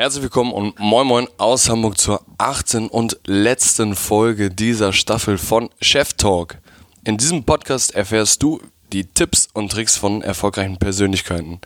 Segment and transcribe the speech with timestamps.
[0.00, 2.88] Herzlich willkommen und moin moin aus Hamburg zur 18.
[2.88, 6.56] und letzten Folge dieser Staffel von Chef Talk.
[7.04, 8.62] In diesem Podcast erfährst du
[8.94, 11.60] die Tipps und Tricks von erfolgreichen Persönlichkeiten.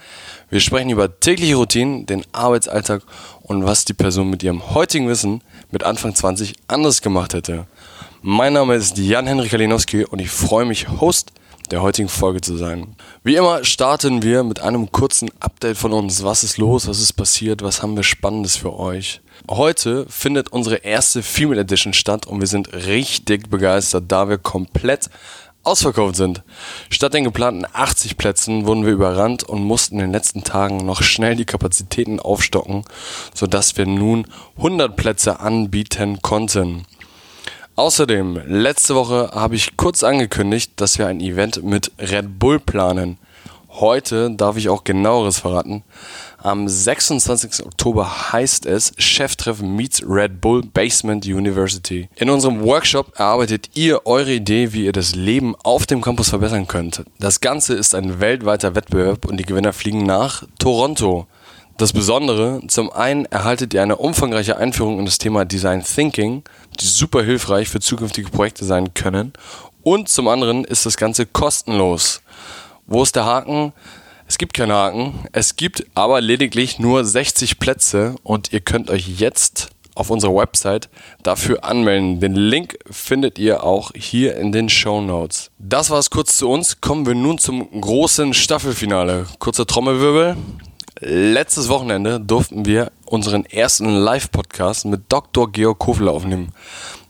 [0.50, 3.02] Wir sprechen über tägliche Routinen, den Arbeitsalltag
[3.42, 5.40] und was die Person mit ihrem heutigen Wissen
[5.71, 7.69] mit Anfang 20 anders gemacht hätte.
[8.21, 11.30] Mein Name ist Jan-Henrik Kalinowski und ich freue mich, Host
[11.71, 12.96] der heutigen Folge zu sein.
[13.22, 16.23] Wie immer starten wir mit einem kurzen Update von uns.
[16.23, 16.87] Was ist los?
[16.88, 17.62] Was ist passiert?
[17.62, 19.20] Was haben wir Spannendes für euch?
[19.51, 25.10] Heute findet unsere erste Female Edition statt und wir sind richtig begeistert, da wir komplett
[25.64, 26.42] ausverkauft sind.
[26.90, 31.02] Statt den geplanten 80 Plätzen wurden wir überrannt und mussten in den letzten Tagen noch
[31.02, 32.84] schnell die Kapazitäten aufstocken,
[33.32, 34.26] sodass wir nun
[34.56, 36.84] 100 Plätze anbieten konnten.
[37.77, 43.19] Außerdem, letzte Woche habe ich kurz angekündigt, dass wir ein Event mit Red Bull planen.
[43.69, 45.82] Heute darf ich auch genaueres verraten.
[46.38, 47.66] Am 26.
[47.66, 52.09] Oktober heißt es Cheftreffen meets Red Bull Basement University.
[52.15, 56.68] In unserem Workshop erarbeitet ihr eure Idee, wie ihr das Leben auf dem Campus verbessern
[56.68, 57.02] könnt.
[57.18, 61.26] Das Ganze ist ein weltweiter Wettbewerb und die Gewinner fliegen nach Toronto.
[61.76, 66.44] Das Besondere, zum einen erhaltet ihr eine umfangreiche Einführung in das Thema Design Thinking,
[66.78, 69.33] die super hilfreich für zukünftige Projekte sein können.
[69.83, 72.22] Und zum anderen ist das Ganze kostenlos.
[72.86, 73.72] Wo ist der Haken?
[74.28, 75.14] Es gibt keinen Haken.
[75.33, 80.89] Es gibt aber lediglich nur 60 Plätze und ihr könnt euch jetzt auf unserer Website
[81.25, 82.20] dafür anmelden.
[82.20, 85.50] Den Link findet ihr auch hier in den Show Notes.
[85.58, 86.80] Das war es kurz zu uns.
[86.80, 89.27] Kommen wir nun zum großen Staffelfinale.
[89.41, 90.36] Kurzer Trommelwirbel.
[91.00, 95.51] Letztes Wochenende durften wir unseren ersten Live-Podcast mit Dr.
[95.51, 96.53] Georg Kofler aufnehmen.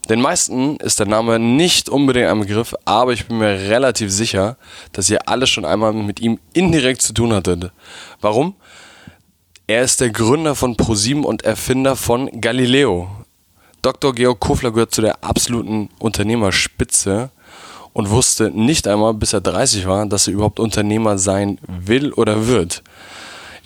[0.09, 4.57] Den meisten ist der Name nicht unbedingt ein Begriff, aber ich bin mir relativ sicher,
[4.91, 7.71] dass ihr alle schon einmal mit ihm indirekt zu tun hattet.
[8.21, 8.55] Warum?
[9.67, 13.07] Er ist der Gründer von ProSieben und Erfinder von Galileo.
[13.83, 14.15] Dr.
[14.15, 17.29] Georg Kofler gehört zu der absoluten Unternehmerspitze
[17.93, 22.47] und wusste nicht einmal, bis er 30 war, dass er überhaupt Unternehmer sein will oder
[22.47, 22.81] wird.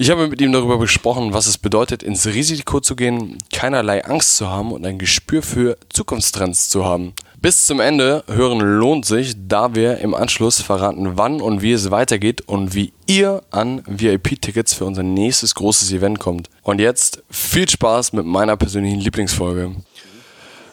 [0.01, 4.37] Ich habe mit ihm darüber gesprochen, was es bedeutet, ins Risiko zu gehen, keinerlei Angst
[4.37, 7.11] zu haben und ein Gespür für Zukunftstrends zu haben.
[7.41, 11.91] Bis zum Ende hören lohnt sich, da wir im Anschluss verraten, wann und wie es
[11.91, 16.49] weitergeht und wie ihr an VIP-Tickets für unser nächstes großes Event kommt.
[16.63, 19.75] Und jetzt viel Spaß mit meiner persönlichen Lieblingsfolge.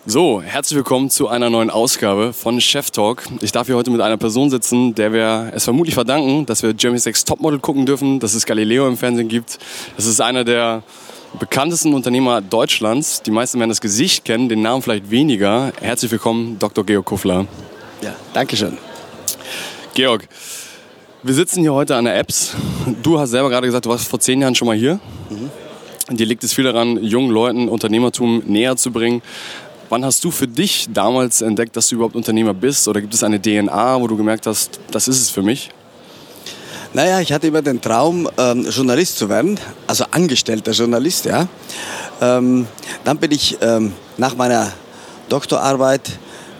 [0.09, 3.25] So, herzlich willkommen zu einer neuen Ausgabe von Chef Talk.
[3.41, 6.73] Ich darf hier heute mit einer Person sitzen, der wir es vermutlich verdanken, dass wir
[6.79, 9.59] Jeremy Sex Topmodel gucken dürfen, dass es Galileo im Fernsehen gibt.
[9.97, 10.85] Das ist einer der
[11.41, 13.21] bekanntesten Unternehmer Deutschlands.
[13.23, 15.73] Die meisten werden das Gesicht kennen, den Namen vielleicht weniger.
[15.81, 16.87] Herzlich willkommen, Dr.
[16.87, 17.49] Georg Kuffler.
[18.01, 18.79] Ja, danke schön.
[19.95, 20.29] Georg,
[21.25, 22.55] wir sitzen hier heute an der Apps.
[23.03, 25.01] Du hast selber gerade gesagt, du warst vor zehn Jahren schon mal hier.
[25.31, 25.51] Mhm.
[26.09, 29.23] Dir liegt es viel daran, jungen Leuten Unternehmertum näher zu bringen.
[29.89, 32.89] Wann hast du für dich damals entdeckt, dass du überhaupt Unternehmer bist?
[32.89, 35.71] Oder gibt es eine DNA, wo du gemerkt hast, das ist es für mich?
[36.93, 41.47] Naja, ich hatte immer den Traum, ähm, Journalist zu werden, also angestellter Journalist, ja.
[42.21, 42.67] Ähm,
[43.05, 44.73] dann bin ich ähm, nach meiner
[45.29, 46.11] Doktorarbeit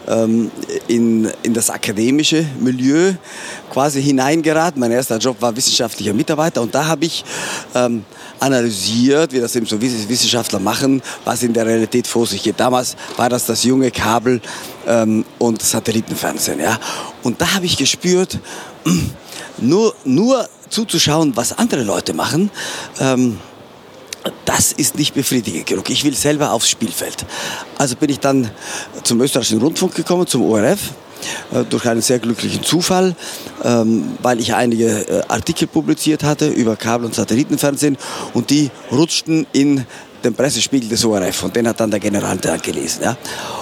[0.07, 0.51] ähm,
[0.87, 3.13] in, in das akademische Milieu
[3.71, 4.79] quasi hineingeraten.
[4.79, 7.23] Mein erster Job war wissenschaftlicher Mitarbeiter und da habe ich
[7.75, 8.03] ähm,
[8.39, 12.59] analysiert, wie das eben so Wissenschaftler machen, was in der Realität vor sich geht.
[12.59, 14.41] Damals war das das junge Kabel
[14.87, 16.59] ähm, und Satellitenfernsehen.
[16.59, 16.79] Ja?
[17.23, 18.39] Und da habe ich gespürt,
[19.57, 22.51] nur, nur zuzuschauen, was andere Leute machen,
[22.99, 23.39] ähm,
[24.45, 25.89] das ist nicht befriedigend genug.
[25.89, 27.25] Ich will selber aufs Spielfeld.
[27.77, 28.49] Also bin ich dann
[29.03, 30.79] zum österreichischen Rundfunk gekommen, zum ORF,
[31.51, 33.15] äh, durch einen sehr glücklichen Zufall,
[33.63, 37.97] ähm, weil ich einige äh, Artikel publiziert hatte über Kabel- und Satellitenfernsehen
[38.33, 39.85] und die rutschten in
[40.23, 43.03] den Pressespiegel des ORF und den hat dann der Generaldirektor gelesen.
[43.03, 43.17] Ja.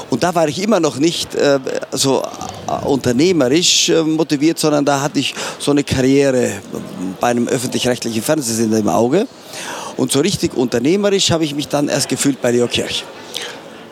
[0.09, 1.59] Und da war ich immer noch nicht äh,
[1.91, 2.23] so
[2.67, 6.51] äh, unternehmerisch äh, motiviert, sondern da hatte ich so eine Karriere
[7.19, 9.27] bei einem öffentlich-rechtlichen Fernsehsender im Auge.
[9.97, 13.05] Und so richtig unternehmerisch habe ich mich dann erst gefühlt bei Leo Kirch.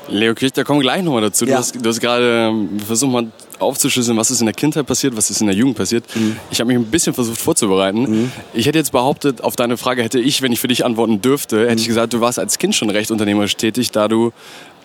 [0.09, 1.45] Leo Kirch, da kommen wir gleich nochmal dazu.
[1.45, 1.51] Ja.
[1.51, 3.27] Du hast, hast gerade ähm, versucht mal
[3.59, 6.03] aufzuschlüsseln, was ist in der Kindheit passiert, was ist in der Jugend passiert.
[6.15, 6.37] Mhm.
[6.51, 8.01] Ich habe mich ein bisschen versucht vorzubereiten.
[8.01, 8.31] Mhm.
[8.53, 11.61] Ich hätte jetzt behauptet, auf deine Frage hätte ich, wenn ich für dich antworten dürfte,
[11.61, 11.89] hätte ich mhm.
[11.89, 14.31] gesagt, du warst als Kind schon recht unternehmerisch tätig, da du,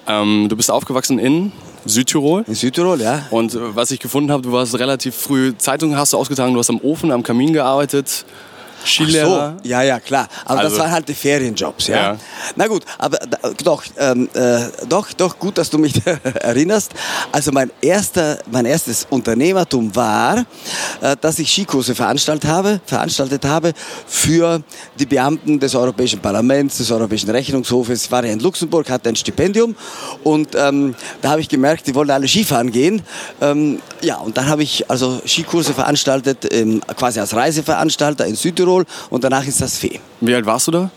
[0.06, 1.52] ähm, du bist aufgewachsen in
[1.84, 2.44] Südtirol.
[2.46, 3.26] In Südtirol, ja.
[3.30, 6.60] Und äh, was ich gefunden habe, du warst relativ früh, Zeitungen hast du ausgetragen, du
[6.60, 8.24] hast am Ofen, am Kamin gearbeitet.
[8.84, 9.54] Skilehrer.
[9.58, 10.28] Ach so, ja, ja, klar.
[10.44, 11.96] Aber Also- das waren halt die Ferienjobs, ja.
[12.12, 12.16] Ja.
[12.56, 13.18] Na gut, aber
[13.64, 15.94] doch, ähm, äh, doch, doch, gut, dass du mich
[16.40, 16.92] erinnerst.
[17.32, 20.44] Also mein erster, mein erstes Unternehmertum war,
[21.00, 23.72] äh, dass ich Skikurse veranstaltet habe, veranstaltet habe
[24.06, 24.62] für
[24.98, 28.04] die Beamten des Europäischen Parlaments, des Europäischen Rechnungshofes.
[28.04, 29.74] Ich war ja in Luxemburg, hatte ein Stipendium
[30.22, 33.02] und ähm, da habe ich gemerkt, die wollen alle Skifahren gehen.
[33.40, 38.67] Ähm, ja, und dann habe ich also Skikurse veranstaltet, ähm, quasi als Reiseveranstalter in Südtirol
[39.10, 40.00] und danach ist das Fee.
[40.20, 40.90] Wie alt warst du da?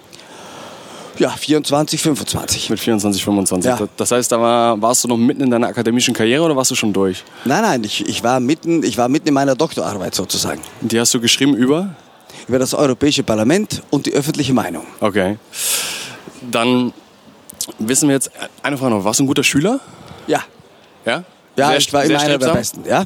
[1.17, 2.69] Ja, 24, 25.
[2.69, 3.69] Mit 24, 25.
[3.69, 3.87] Ja.
[3.97, 6.75] Das- heißt, da war, warst du noch mitten in deiner akademischen Karriere oder warst du
[6.75, 7.23] schon durch?
[7.45, 10.61] Nein, nein, ich, ich, war mitten, ich war mitten in meiner Doktorarbeit sozusagen.
[10.81, 11.95] Die hast du geschrieben über?
[12.47, 14.85] Über das Europäische Parlament und die öffentliche Meinung.
[14.99, 15.37] Okay.
[16.49, 16.91] Dann
[17.77, 18.31] wissen wir jetzt,
[18.63, 19.79] eine Frage noch, warst du ein guter Schüler?
[20.27, 20.41] Ja,
[21.05, 21.23] Ja?
[21.55, 22.53] ja Sehr- ich war immer einer der?
[22.53, 22.83] Besten.
[22.87, 23.05] Ja?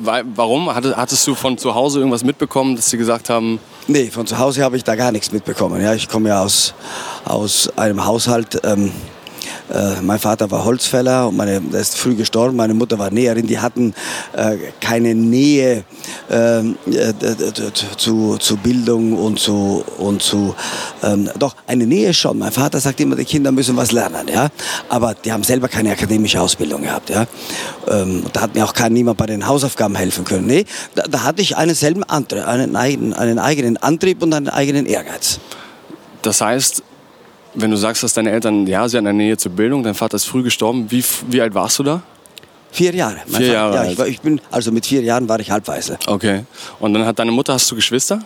[0.00, 0.74] Warum?
[0.74, 3.58] Hatte- Hattest du von zu Hause irgendwas mitbekommen, dass sie gesagt haben,
[3.90, 5.80] Nee, von zu Hause habe ich da gar nichts mitbekommen.
[5.82, 6.74] Ja, ich komme ja aus,
[7.24, 8.60] aus einem Haushalt.
[8.64, 8.92] Ähm,
[9.72, 12.56] äh, mein Vater war Holzfäller und meine, der ist früh gestorben.
[12.56, 13.46] Meine Mutter war Näherin.
[13.46, 13.94] Die hatten
[14.32, 15.84] äh, keine Nähe
[16.30, 17.12] ähm, äh,
[17.96, 20.54] zu, zu Bildung und zu, und zu
[21.02, 22.38] ähm, doch eine Nähe schon.
[22.38, 24.48] Mein Vater sagt immer, die Kinder müssen was lernen, ja.
[24.88, 27.26] Aber die haben selber keine akademische Ausbildung gehabt, ja.
[27.88, 30.46] Ähm, da hat mir auch kein niemand bei den Hausaufgaben helfen können.
[30.46, 30.64] Nee,
[30.94, 35.40] da, da hatte ich einen selben Antrieb, einen einen eigenen Antrieb und einen eigenen Ehrgeiz.
[36.22, 36.82] das heißt,
[37.60, 40.16] wenn du sagst, dass deine Eltern, ja, sie hatten eine Nähe zur Bildung, dein Vater
[40.16, 42.02] ist früh gestorben, wie, wie alt warst du da?
[42.70, 43.16] Vier Jahre.
[43.26, 43.92] Mein Vier Vater- Jahre Ja, alt.
[43.92, 45.98] ich, war, ich bin, also mit vier Jahren war ich Halbwaise.
[46.06, 46.44] Okay.
[46.80, 48.20] Und dann hat deine Mutter, hast du Geschwister?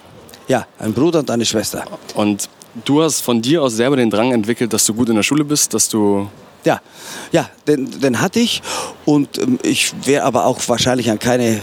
[0.49, 1.85] Ja, ein Bruder und eine Schwester.
[2.15, 2.49] Und
[2.85, 5.45] du hast von dir aus selber den Drang entwickelt, dass du gut in der Schule
[5.45, 6.29] bist, dass du
[6.65, 6.81] Ja,
[7.31, 8.61] ja, den, den hatte ich
[9.05, 11.61] und ähm, ich wäre aber auch wahrscheinlich an keine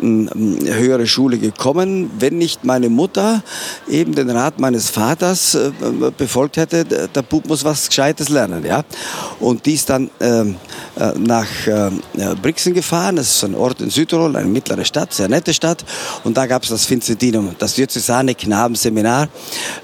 [0.00, 3.42] höhere Schule gekommen, wenn nicht meine Mutter
[3.88, 8.64] eben den Rat meines Vaters äh, äh, befolgt hätte, der Bub muss was Gescheites lernen,
[8.64, 8.82] ja.
[9.38, 10.56] Und die ist dann ähm,
[10.98, 15.12] äh, nach ähm, äh, Brixen gefahren, das ist ein Ort in Südtirol, eine mittlere Stadt,
[15.12, 15.84] sehr nette Stadt
[16.24, 19.28] und da gab es das Vincentinum, das Diözesane Knabenseminar,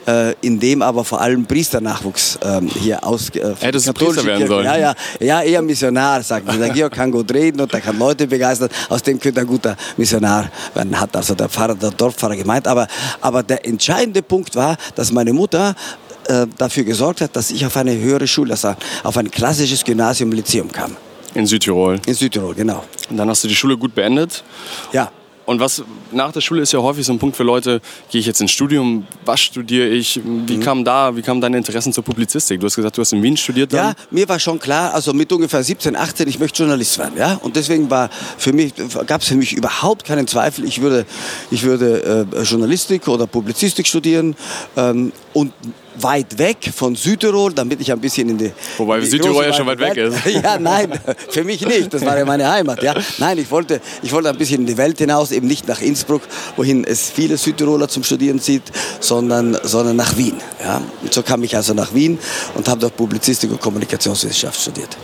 [0.06, 4.46] äh, in dem aber vor allem Priesternachwuchs ähm, hier aus äh, Hättest du Priester werden
[4.46, 4.64] sollen.
[4.64, 6.58] Ja, ja, ja, eher Missionar, sagt man.
[6.58, 8.68] Der Georg kann gut reden und der kann Leute begeistern.
[8.88, 12.66] Aus dem könnte ein guter Missionar werden, hat also der Pfarrer, der Dorfpfarrer gemeint.
[12.66, 12.86] Aber,
[13.20, 15.74] aber der entscheidende Punkt war, dass meine Mutter
[16.28, 18.74] äh, dafür gesorgt hat, dass ich auf eine höhere Schule, also
[19.04, 20.96] auf ein klassisches Gymnasium, Lyzeum kam.
[21.34, 22.00] in Südtirol.
[22.06, 22.84] In Südtirol, genau.
[23.10, 24.42] Und dann hast du die Schule gut beendet.
[24.92, 25.10] Ja.
[25.46, 25.82] Und was
[26.12, 28.50] nach der Schule ist ja häufig so ein Punkt für Leute, gehe ich jetzt ins
[28.50, 30.48] Studium, was studiere ich, Mhm.
[30.48, 32.60] wie kam da, wie kamen deine Interessen zur Publizistik?
[32.60, 33.90] Du hast gesagt, du hast in Wien studiert dann.
[33.90, 37.14] Ja, mir war schon klar, also mit ungefähr 17, 18, ich möchte Journalist werden.
[37.16, 37.34] Ja?
[37.42, 38.72] Und deswegen war für mich,
[39.06, 41.06] gab es für mich überhaupt keinen Zweifel, ich würde,
[41.50, 44.34] ich würde äh, Journalistik oder Publizistik studieren
[44.76, 45.52] ähm, und
[46.00, 48.52] weit weg von Südtirol, damit ich ein bisschen in die.
[48.78, 50.92] Wobei in die Südtirol ja schon weit weg Welt- Ja, nein,
[51.30, 51.92] für mich nicht.
[51.92, 52.82] Das war ja meine Heimat.
[52.82, 52.94] Ja.
[53.18, 56.22] Nein, ich wollte, ich wollte ein bisschen in die Welt hinaus, eben nicht nach Innsbruck,
[56.56, 58.62] wohin es viele Südtiroler zum Studieren zieht,
[59.00, 60.36] sondern, sondern nach Wien.
[60.62, 60.82] Ja.
[61.02, 62.18] Und so kam ich also nach Wien
[62.54, 64.96] und habe dort Publizistik und Kommunikationswissenschaft studiert.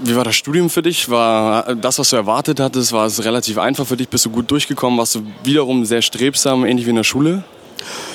[0.00, 1.08] Wie war das Studium für dich?
[1.08, 4.08] War das, was du erwartet hattest, war es relativ einfach für dich?
[4.08, 4.98] Bist du gut durchgekommen?
[4.98, 7.44] Warst du wiederum sehr strebsam, ähnlich wie in der Schule?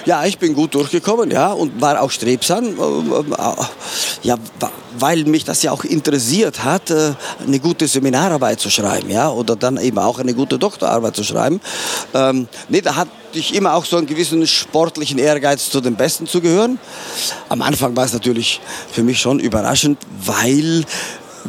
[0.06, 3.54] Ja, ich bin gut durchgekommen, ja, und war auch strebsam, äh, äh,
[4.24, 4.38] ja,
[4.98, 7.14] weil mich das ja auch interessiert hat, äh,
[7.46, 11.62] eine gute Seminararbeit zu schreiben, ja, oder dann eben auch eine gute Doktorarbeit zu schreiben.
[12.14, 16.28] Ähm, nee, da hatte ich immer auch so einen gewissen sportlichen Ehrgeiz, zu den Besten
[16.28, 16.80] zu gehören.
[17.50, 18.60] Am Anfang war es natürlich
[18.92, 20.86] für mich schon überraschend, weil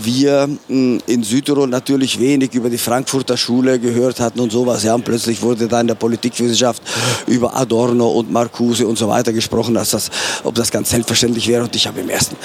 [0.05, 4.83] wir mh, in Südtirol natürlich wenig über die Frankfurter Schule gehört hatten und sowas.
[4.83, 6.83] Ja, und plötzlich wurde da in der Politikwissenschaft
[7.27, 10.11] über Adorno und Marcuse und so weiter gesprochen, dass das,
[10.45, 11.65] ob das ganz selbstverständlich wäre.
[11.65, 12.37] Und ich habe im ersten,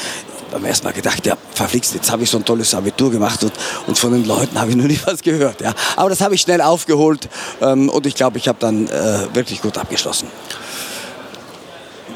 [0.52, 3.54] beim ersten Mal gedacht, ja, verflixt, jetzt habe ich so ein tolles Abitur gemacht und,
[3.88, 5.62] und von den Leuten habe ich noch nie was gehört.
[5.62, 5.74] Ja.
[5.96, 7.28] Aber das habe ich schnell aufgeholt
[7.62, 10.28] ähm, und ich glaube, ich habe dann äh, wirklich gut abgeschlossen.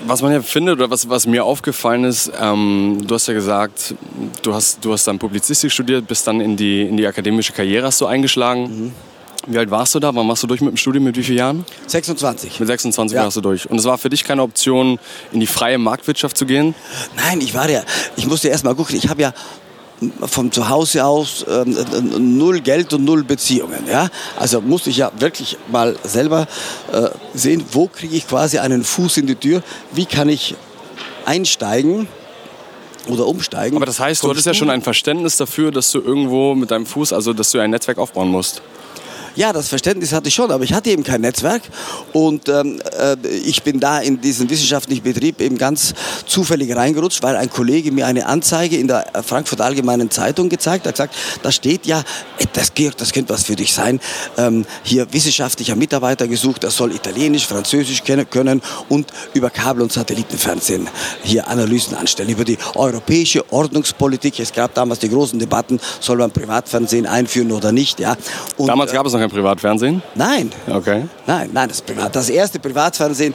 [0.09, 3.93] Was man ja findet oder was, was mir aufgefallen ist, ähm, du hast ja gesagt,
[4.41, 7.85] du hast, du hast dann Publizistik studiert, bist dann in die, in die akademische Karriere
[7.85, 8.91] hast du eingeschlagen.
[9.45, 10.13] Wie alt warst du da?
[10.15, 11.03] Wann warst du durch mit dem Studium?
[11.03, 11.65] Mit wie vielen Jahren?
[11.85, 12.59] 26.
[12.59, 13.25] Mit 26 Ja.
[13.25, 13.69] warst du durch.
[13.69, 14.97] Und es war für dich keine Option,
[15.31, 16.73] in die freie Marktwirtschaft zu gehen?
[17.15, 17.83] Nein, ich war ja,
[18.15, 19.31] ich musste erst mal gucken, ich habe ja
[20.25, 23.85] vom Zuhause aus ähm, null Geld und null Beziehungen.
[23.87, 24.09] Ja?
[24.37, 26.47] Also musste ich ja wirklich mal selber
[26.91, 30.55] äh, sehen, wo kriege ich quasi einen Fuß in die Tür, wie kann ich
[31.25, 32.07] einsteigen
[33.07, 33.75] oder umsteigen.
[33.75, 36.85] Aber das heißt, du hattest ja schon ein Verständnis dafür, dass du irgendwo mit deinem
[36.85, 38.61] Fuß, also dass du ein Netzwerk aufbauen musst.
[39.39, 41.61] Ja, das Verständnis hatte ich schon, aber ich hatte eben kein Netzwerk
[42.11, 45.93] und ähm, äh, ich bin da in diesen wissenschaftlichen Betrieb eben ganz
[46.25, 50.95] zufällig reingerutscht, weil ein Kollege mir eine Anzeige in der Frankfurt Allgemeinen Zeitung gezeigt hat,
[50.95, 52.03] gesagt, da steht ja,
[52.51, 54.01] das, Georg, das könnte was für dich sein,
[54.37, 60.89] ähm, hier wissenschaftlicher Mitarbeiter gesucht, der soll Italienisch, Französisch können und über Kabel- und Satellitenfernsehen
[61.23, 64.37] hier Analysen anstellen, über die europäische Ordnungspolitik.
[64.41, 68.01] Es gab damals die großen Debatten, soll man Privatfernsehen einführen oder nicht.
[68.01, 68.17] Ja.
[68.57, 70.01] Und, damals gab es noch kein Privatfernsehen?
[70.15, 70.51] Nein.
[70.67, 71.05] Okay.
[71.25, 73.33] Nein, nein, das, Privat, das erste Privatfernsehen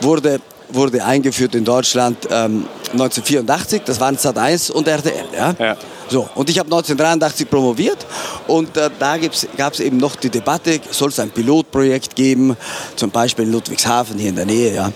[0.00, 0.40] wurde
[0.74, 3.82] wurde eingeführt in Deutschland ähm, 1984.
[3.84, 5.26] Das waren Sat1 und RTL.
[5.36, 5.54] Ja?
[5.58, 5.76] ja.
[6.12, 8.06] So, und ich habe 1983 promoviert
[8.46, 12.54] und äh, da gab es eben noch die Debatte, soll es ein Pilotprojekt geben,
[12.96, 14.92] zum Beispiel in Ludwigshafen hier in der Nähe, ja,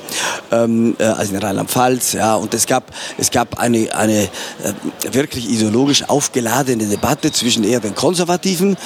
[0.52, 4.28] ähm, äh, also in Rheinland-Pfalz, ja, und es gab, es gab eine, eine äh,
[5.10, 8.76] wirklich ideologisch aufgeladene Debatte zwischen eher den konservativen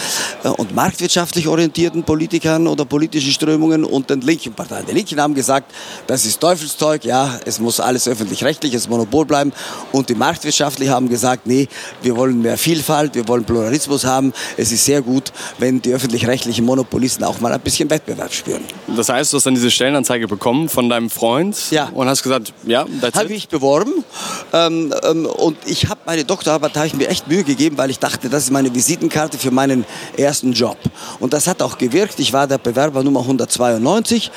[0.45, 4.87] äh, und marktwirtschaftlich orientierten Politikern oder politischen Strömungen und den linken Parteien.
[4.87, 5.73] Die Linken haben gesagt,
[6.07, 9.53] das ist Teufelszeug, ja, es muss alles öffentlich-rechtliches Monopol bleiben
[9.91, 11.67] und die marktwirtschaftlichen haben gesagt, nee,
[12.03, 14.35] wir wollen mehr Vielfalt, wir wollen Pluralismus haben.
[14.59, 18.63] Es ist sehr gut, wenn die öffentlich-rechtlichen Monopolisten auch mal ein bisschen Wettbewerb spüren.
[18.95, 21.89] Das heißt, du hast dann diese Stellenanzeige bekommen von deinem Freund ja.
[21.95, 24.05] und hast gesagt, ja, that's Habe ich beworben
[24.53, 27.89] ähm, ähm, und ich habe meine Doktorarbeit, da habe ich mir echt Mühe gegeben, weil
[27.89, 29.87] ich dachte, das ist meine Visitenkarte für meinen
[30.19, 30.77] ersten Job.
[31.21, 32.21] Und das hat auch gewirkt.
[32.21, 34.31] Ich war der Bewerber Nummer 192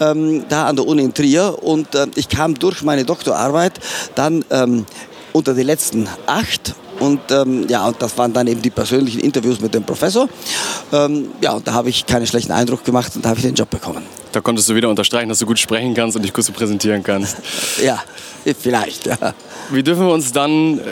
[0.00, 3.80] ähm, da an der Uni in Trier und äh, ich kam durch meine Doktorarbeit
[4.14, 4.86] dann ähm,
[5.32, 9.60] unter die letzten acht und ähm, ja, und das waren dann eben die persönlichen Interviews
[9.60, 10.28] mit dem Professor.
[10.92, 13.54] Ähm, ja, und da habe ich keinen schlechten Eindruck gemacht und da habe ich den
[13.54, 14.02] Job bekommen.
[14.32, 17.04] Da konntest du wieder unterstreichen, dass du gut sprechen kannst und dich gut so präsentieren
[17.04, 17.36] kannst.
[17.84, 18.02] ja,
[18.58, 19.32] vielleicht, ja.
[19.70, 20.82] Wie dürfen wir uns dann äh,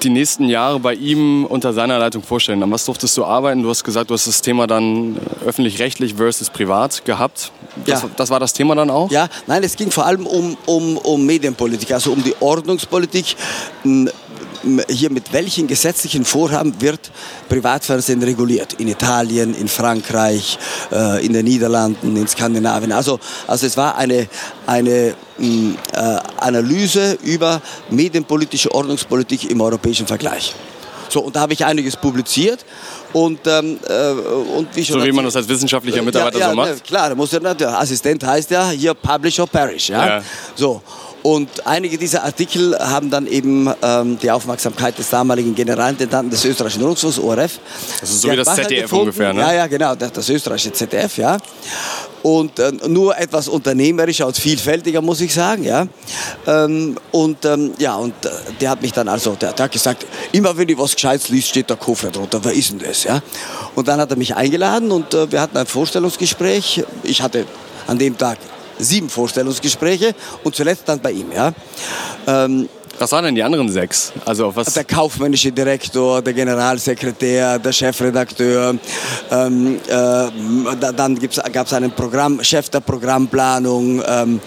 [0.00, 2.62] die nächsten Jahre bei ihm unter seiner Leitung vorstellen?
[2.62, 3.62] An was durftest du arbeiten?
[3.62, 7.50] Du hast gesagt, du hast das Thema dann äh, öffentlich-rechtlich versus privat gehabt.
[7.86, 8.10] Das, ja.
[8.16, 9.10] das war das Thema dann auch?
[9.10, 13.36] Ja, nein, es ging vor allem um, um, um Medienpolitik, also um die Ordnungspolitik
[14.88, 17.10] hier mit welchen gesetzlichen Vorhaben wird
[17.48, 18.74] Privatfernsehen reguliert?
[18.74, 20.58] In Italien, in Frankreich,
[20.92, 22.92] äh, in den Niederlanden, in Skandinavien.
[22.92, 24.28] Also, also es war eine,
[24.66, 25.14] eine äh,
[26.38, 27.60] Analyse über
[27.90, 30.54] medienpolitische Ordnungspolitik im europäischen Vergleich.
[31.08, 32.64] So, und da habe ich einiges publiziert.
[33.12, 34.10] Und, ähm, äh,
[34.56, 36.68] und wie schon so wie man das als wissenschaftlicher Mitarbeiter ja, ja, so macht?
[36.70, 39.90] Ne, klar, muss ja, der Assistent heißt ja hier Publish or Perish.
[39.90, 40.06] Ja?
[40.06, 40.22] ja.
[40.54, 40.80] So.
[41.22, 46.82] Und einige dieser Artikel haben dann eben ähm, die Aufmerksamkeit des damaligen Generalintendanten des österreichischen
[46.82, 47.60] Rundfunks, ORF.
[48.00, 49.02] Das ist so wie das Bacher ZDF gefunden.
[49.02, 49.40] ungefähr, ne?
[49.40, 51.38] Ja, ja, genau, das, das österreichische ZDF, ja.
[52.22, 55.86] Und äh, nur etwas unternehmerischer und vielfältiger, muss ich sagen, ja.
[56.46, 60.06] Ähm, und ähm, ja, und äh, der hat mich dann also, der, der, hat gesagt,
[60.32, 63.22] immer wenn ich was Gescheites liest, steht der Koffer drunter, wer ist denn das, ja.
[63.76, 66.84] Und dann hat er mich eingeladen und äh, wir hatten ein Vorstellungsgespräch.
[67.04, 67.46] Ich hatte
[67.86, 68.38] an dem Tag
[68.82, 71.32] sieben Vorstellungsgespräche und zuletzt dann bei ihm.
[71.32, 71.52] Ja.
[72.26, 74.12] Ähm, was waren denn die anderen sechs?
[74.24, 74.74] Also was?
[74.74, 78.76] Der kaufmännische Direktor, der Generalsekretär, der Chefredakteur.
[79.30, 81.18] Ähm, äh, dann
[81.52, 84.40] gab es einen Programm, Chef der Programmplanung, ähm,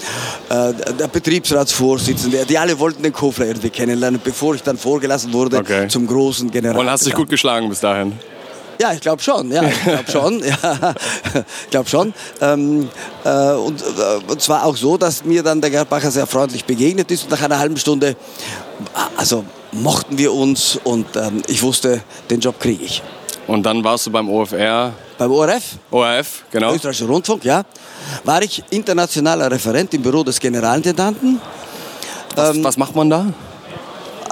[0.50, 2.46] äh, der Betriebsratsvorsitzende.
[2.46, 5.88] Die alle wollten den Kofler irgendwie kennenlernen, bevor ich dann vorgelassen wurde okay.
[5.88, 6.80] zum großen General.
[6.80, 8.14] Und hast dich gut geschlagen bis dahin?
[8.80, 9.52] Ja, ich glaube schon.
[9.52, 10.44] Ja, ich glaube schon.
[10.46, 10.94] Ja,
[11.64, 12.14] ich glaube schon.
[12.42, 12.90] Ähm,
[13.24, 17.12] äh, und, äh, und zwar auch so, dass mir dann der Gerbacher sehr freundlich begegnet
[17.12, 18.16] ist und nach einer halben Stunde,
[19.18, 23.02] also mochten wir uns und ähm, ich wusste, den Job kriege ich.
[23.48, 24.94] Und dann warst du beim OFR?
[25.18, 25.64] Beim ORF?
[25.92, 26.74] ORF, genau.
[26.74, 27.64] Österreichischer Rundfunk, ja.
[28.24, 31.40] War ich internationaler Referent im Büro des Generalintendanten.
[32.36, 33.28] Was, ähm, was macht man da?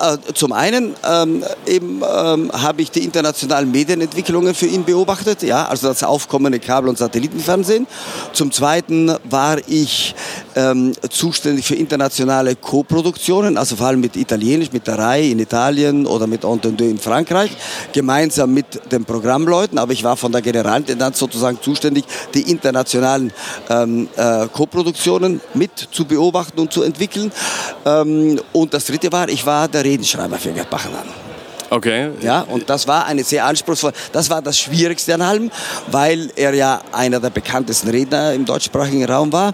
[0.03, 5.87] Äh, zum einen ähm, ähm, habe ich die internationalen Medienentwicklungen für ihn beobachtet, ja, also
[5.87, 7.87] das aufkommende Kabel- und Satellitenfernsehen.
[8.33, 10.13] Zum zweiten war ich
[10.55, 16.05] ähm, zuständig für internationale Co-Produktionen, also vor allem mit Italienisch, mit der RAI in Italien
[16.05, 17.51] oder mit Entendu in Frankreich,
[17.93, 23.31] gemeinsam mit den Programmleuten, aber ich war von der Generalintendanz sozusagen zuständig, die internationalen
[23.69, 27.31] ähm, äh, Co-Produktionen mit zu beobachten und zu entwickeln.
[27.85, 31.07] Ähm, und das dritte war, ich war der Redenschreiber für Gerd Bachenmann.
[31.69, 32.11] Okay.
[32.21, 35.51] Ja, und das war eine sehr anspruchsvolle, das war das Schwierigste an allem,
[35.87, 39.53] weil er ja einer der bekanntesten Redner im deutschsprachigen Raum war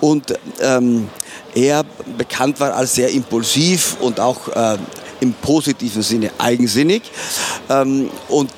[0.00, 1.08] und ähm,
[1.54, 1.84] er
[2.18, 4.76] bekannt war als sehr impulsiv und auch äh,
[5.20, 7.02] im positiven Sinne eigensinnig.
[7.70, 8.50] Ähm, und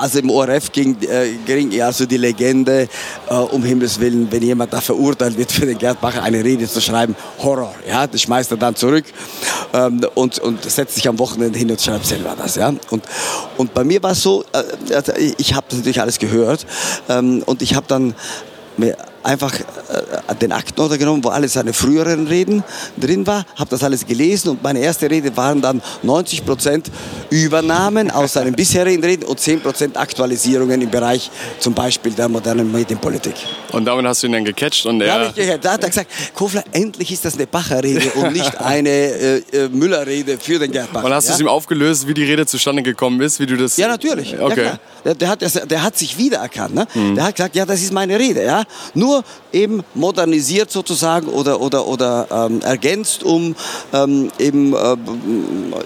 [0.00, 2.88] also im ORF ging, äh, ging ja so die Legende,
[3.28, 6.68] äh, um Himmels Willen, wenn jemand da verurteilt wird, für den Gerd Bacher eine Rede
[6.68, 7.74] zu schreiben, Horror.
[7.88, 9.04] Ja, das schmeißt er dann zurück
[9.72, 12.56] ähm, und, und setzt sich am Wochenende hin und schreibt selber das.
[12.56, 12.72] Ja?
[12.90, 13.04] Und,
[13.56, 16.66] und bei mir war es so, äh, also ich habe natürlich alles gehört
[17.08, 18.14] ähm, und ich habe dann
[18.76, 22.62] mir einfach äh, den Aktenordner genommen, wo alle seine früheren Reden
[22.96, 26.90] drin war, habe das alles gelesen und meine erste Rede waren dann 90 Prozent
[27.30, 32.70] Übernahmen aus seinen bisherigen Reden und 10 Prozent Aktualisierungen im Bereich zum Beispiel der modernen
[32.70, 33.34] Medienpolitik.
[33.72, 35.32] Und damit hast du ihn dann gecatcht und er...
[35.36, 39.36] Ja, da hat er gesagt, Kofler, endlich ist das eine Bacher-Rede und nicht eine äh,
[39.52, 41.06] äh, Müller-Rede für den Gerd Bacher.
[41.06, 41.30] Und hast ja?
[41.30, 43.76] du es ihm aufgelöst, wie die Rede zustande gekommen ist, wie du das...
[43.76, 44.38] Ja, natürlich.
[44.38, 44.64] Okay.
[44.64, 46.74] Ja, der, der, hat, der hat sich wiedererkannt.
[46.74, 46.86] Ne?
[46.94, 47.14] Mhm.
[47.14, 48.44] Der hat gesagt, ja, das ist meine Rede.
[48.44, 48.64] Ja?
[48.94, 49.13] Nur
[49.52, 53.54] eben modernisiert sozusagen oder, oder, oder ähm, ergänzt um
[53.92, 54.96] ähm, eben äh,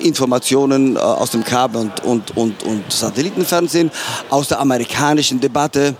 [0.00, 3.90] Informationen äh, aus dem Kabel- und, und, und, und Satellitenfernsehen,
[4.30, 5.94] aus der amerikanischen Debatte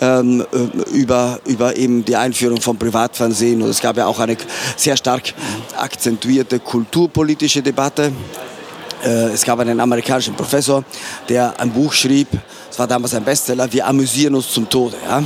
[0.00, 3.62] ähm, äh, über, über eben die Einführung von Privatfernsehen.
[3.62, 4.36] Und es gab ja auch eine
[4.76, 5.34] sehr stark
[5.76, 8.12] akzentuierte kulturpolitische Debatte.
[9.04, 10.84] Äh, es gab einen amerikanischen Professor,
[11.28, 12.28] der ein Buch schrieb,
[12.70, 14.96] es war damals ein Bestseller, wir amüsieren uns zum Tode.
[15.08, 15.22] Ja?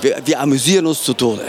[0.00, 1.42] Wir, wir amüsieren uns zu Tode.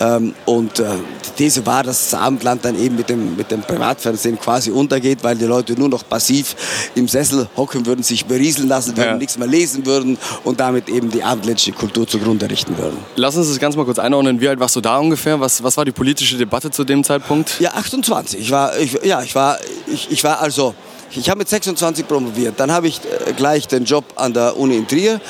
[0.00, 0.84] Ähm, und äh,
[1.26, 5.18] die These war, dass das Abendland dann eben mit dem, mit dem Privatfernsehen quasi untergeht,
[5.22, 6.54] weil die Leute nur noch passiv
[6.94, 9.16] im Sessel hocken würden, sich berieseln lassen würden, ja.
[9.16, 12.98] nichts mehr lesen würden und damit eben die abendländische Kultur zugrunde richten würden.
[13.16, 14.40] Lass uns das ganz mal kurz einordnen.
[14.40, 15.40] Wie alt warst du da ungefähr?
[15.40, 17.60] Was, was war die politische Debatte zu dem Zeitpunkt?
[17.60, 18.40] Ja, 28.
[18.40, 19.58] Ich war, ich, ja, ich war,
[19.92, 20.74] ich, ich war also
[21.10, 22.54] ich habe mit 26 promoviert.
[22.58, 25.20] Dann habe ich äh, gleich den Job an der Uni in Trier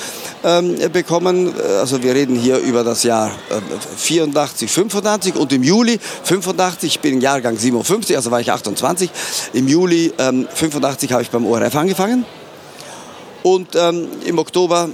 [0.45, 1.55] ähm, bekommen.
[1.81, 3.61] Also wir reden hier über das Jahr äh,
[3.97, 9.11] 84, 85 und im Juli 85, ich bin im Jahrgang 57, also war ich 28.
[9.53, 12.25] Im Juli ähm, 85 habe ich beim ORF angefangen
[13.43, 14.91] und ähm, im Oktober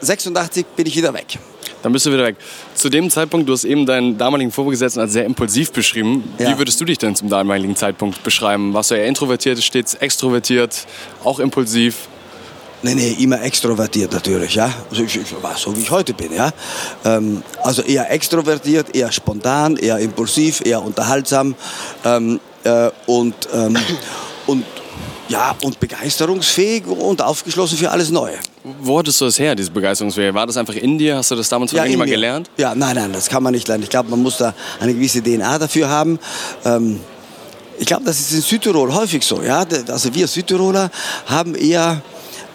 [0.00, 1.38] 86 bin ich wieder weg.
[1.84, 2.36] Dann bist du wieder weg.
[2.74, 6.24] Zu dem Zeitpunkt, du hast eben deinen damaligen Vorgesetzten als sehr impulsiv beschrieben.
[6.38, 6.48] Ja.
[6.48, 8.72] Wie würdest du dich denn zum damaligen Zeitpunkt beschreiben?
[8.72, 10.86] Warst du eher introvertiert, stets extrovertiert,
[11.24, 12.08] auch impulsiv?
[12.82, 14.72] Nee, nee, immer extrovertiert natürlich, ja.
[14.90, 16.52] Also ich, ich war so, wie ich heute bin, ja.
[17.04, 21.54] Ähm, also eher extrovertiert, eher spontan, eher impulsiv, eher unterhaltsam
[22.06, 23.76] ähm, äh, und, ähm,
[24.46, 24.64] und
[25.28, 28.38] ja, und begeisterungsfähig und aufgeschlossen für alles Neue.
[28.80, 30.34] Wo hattest du das her, diese Begeisterungsfähigkeit?
[30.34, 31.16] War das einfach in dir?
[31.16, 32.50] Hast du das damals von ja, irgendjemand gelernt?
[32.56, 33.82] Ja, nein, nein, das kann man nicht lernen.
[33.82, 36.18] Ich glaube, man muss da eine gewisse DNA dafür haben.
[36.64, 37.00] Ähm,
[37.78, 39.42] ich glaube, das ist in Südtirol häufig so.
[39.42, 39.66] Ja?
[39.88, 40.90] Also wir Südtiroler
[41.26, 42.02] haben eher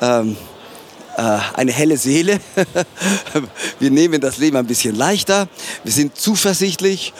[0.02, 0.38] ähm,
[1.18, 2.40] äh, eine helle Seele.
[3.79, 5.48] wir nehmen das Leben ein bisschen leichter.
[5.84, 7.14] Wir sind zuversichtlich.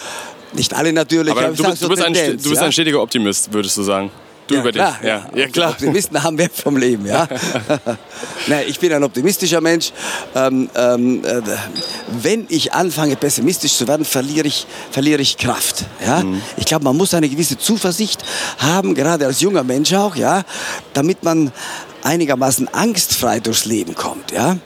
[0.54, 1.32] Nicht alle natürlich.
[1.32, 2.68] Aber du, bist, du, bist, Tendenz, ein, du bist ja?
[2.68, 4.10] ein stetiger Optimist, würdest du sagen.
[4.50, 5.08] Du ja, über klar, dich.
[5.08, 5.70] Ja, ja, klar.
[5.70, 7.06] Optimisten haben Wert vom Leben.
[7.06, 7.28] Ja?
[8.48, 9.92] Nein, ich bin ein optimistischer Mensch.
[10.34, 11.42] Ähm, ähm, äh,
[12.24, 15.86] wenn ich anfange, pessimistisch zu werden, verliere ich, verliere ich Kraft.
[16.04, 16.24] Ja?
[16.24, 16.42] Mhm.
[16.58, 18.24] Ich glaube, man muss eine gewisse Zuversicht
[18.58, 20.44] haben, gerade als junger Mensch auch, ja?
[20.94, 21.52] damit man
[22.02, 24.32] einigermaßen angstfrei durchs Leben kommt.
[24.32, 24.58] Ja?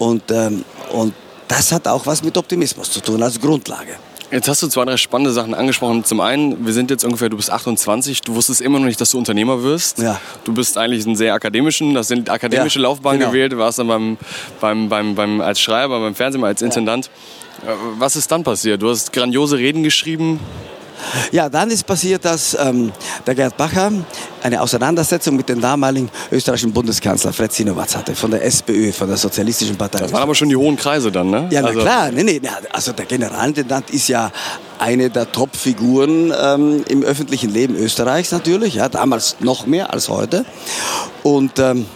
[0.00, 1.14] Und, ähm, und
[1.46, 3.94] das hat auch was mit Optimismus zu tun als Grundlage.
[4.30, 6.04] Jetzt hast du zwei, drei spannende Sachen angesprochen.
[6.04, 9.10] Zum einen, wir sind jetzt ungefähr, du bist 28, du wusstest immer noch nicht, dass
[9.10, 9.98] du Unternehmer wirst.
[9.98, 10.20] Ja.
[10.44, 13.30] Du bist eigentlich ein sehr akademischen, das sind akademische ja, Laufbahn genau.
[13.32, 14.18] gewählt, warst dann beim,
[14.60, 17.10] beim, beim, beim, als Schreiber, beim Fernsehen, als Intendant.
[17.64, 17.72] Ja.
[17.72, 18.80] Äh, was ist dann passiert?
[18.80, 20.38] Du hast grandiose Reden geschrieben.
[21.32, 22.92] Ja, dann ist passiert, dass ähm,
[23.26, 23.92] der Gerd Bacher
[24.42, 29.16] eine Auseinandersetzung mit dem damaligen österreichischen Bundeskanzler Fred Sinowatz hatte, von der SPÖ, von der
[29.16, 29.98] Sozialistischen Partei.
[29.98, 31.48] Das waren aber schon die hohen Kreise dann, ne?
[31.50, 32.10] Ja, na also klar.
[32.10, 32.40] Nee, nee,
[32.72, 34.30] also der Generalintendant ist ja
[34.78, 40.44] eine der Top-Figuren ähm, im öffentlichen Leben Österreichs natürlich, ja, damals noch mehr als heute.
[41.22, 41.86] Und, ähm,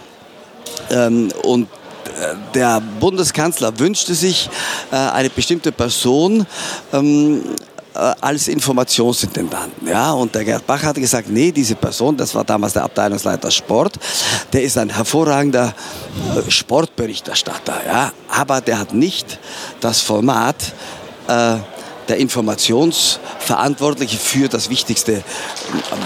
[0.90, 1.68] ähm, und
[2.04, 4.50] äh, der Bundeskanzler wünschte sich
[4.92, 6.46] äh, eine bestimmte Person,
[6.92, 9.88] ähm, äh, als Informationsintendanten.
[9.88, 10.12] Ja?
[10.12, 13.98] Und der Gerd Bach hat gesagt, nee, diese Person, das war damals der Abteilungsleiter Sport,
[14.52, 15.74] der ist ein hervorragender
[16.36, 17.80] äh, Sportberichterstatter.
[17.86, 18.12] Ja?
[18.28, 19.38] Aber der hat nicht
[19.80, 20.56] das Format,
[21.28, 21.56] äh,
[22.08, 25.22] der Informationsverantwortliche für das wichtigste äh,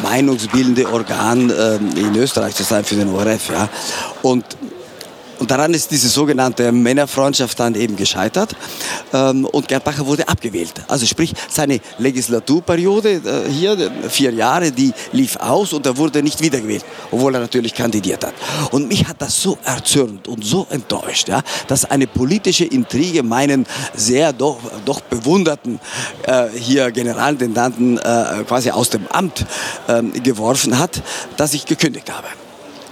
[0.03, 3.51] meinungsbildende Organ äh, in Österreich zu sein, für den ORF.
[3.51, 3.68] Ja?
[4.22, 4.44] Und
[5.38, 8.57] und daran ist diese sogenannte Männerfreundschaft dann eben gescheitert.
[9.12, 10.72] Ähm, und Gerd Bacher wurde abgewählt.
[10.88, 16.40] Also sprich, seine Legislaturperiode äh, hier, vier Jahre, die lief aus und er wurde nicht
[16.40, 18.35] wiedergewählt, obwohl er natürlich kandidiert hat.
[18.72, 23.66] Und mich hat das so erzürnt und so enttäuscht, ja, dass eine politische Intrige meinen
[23.94, 25.81] sehr doch, doch bewunderten
[26.24, 29.46] äh, hier Generalintendanten äh, quasi aus dem Amt
[29.87, 31.03] äh, geworfen hat,
[31.37, 32.27] dass ich gekündigt habe.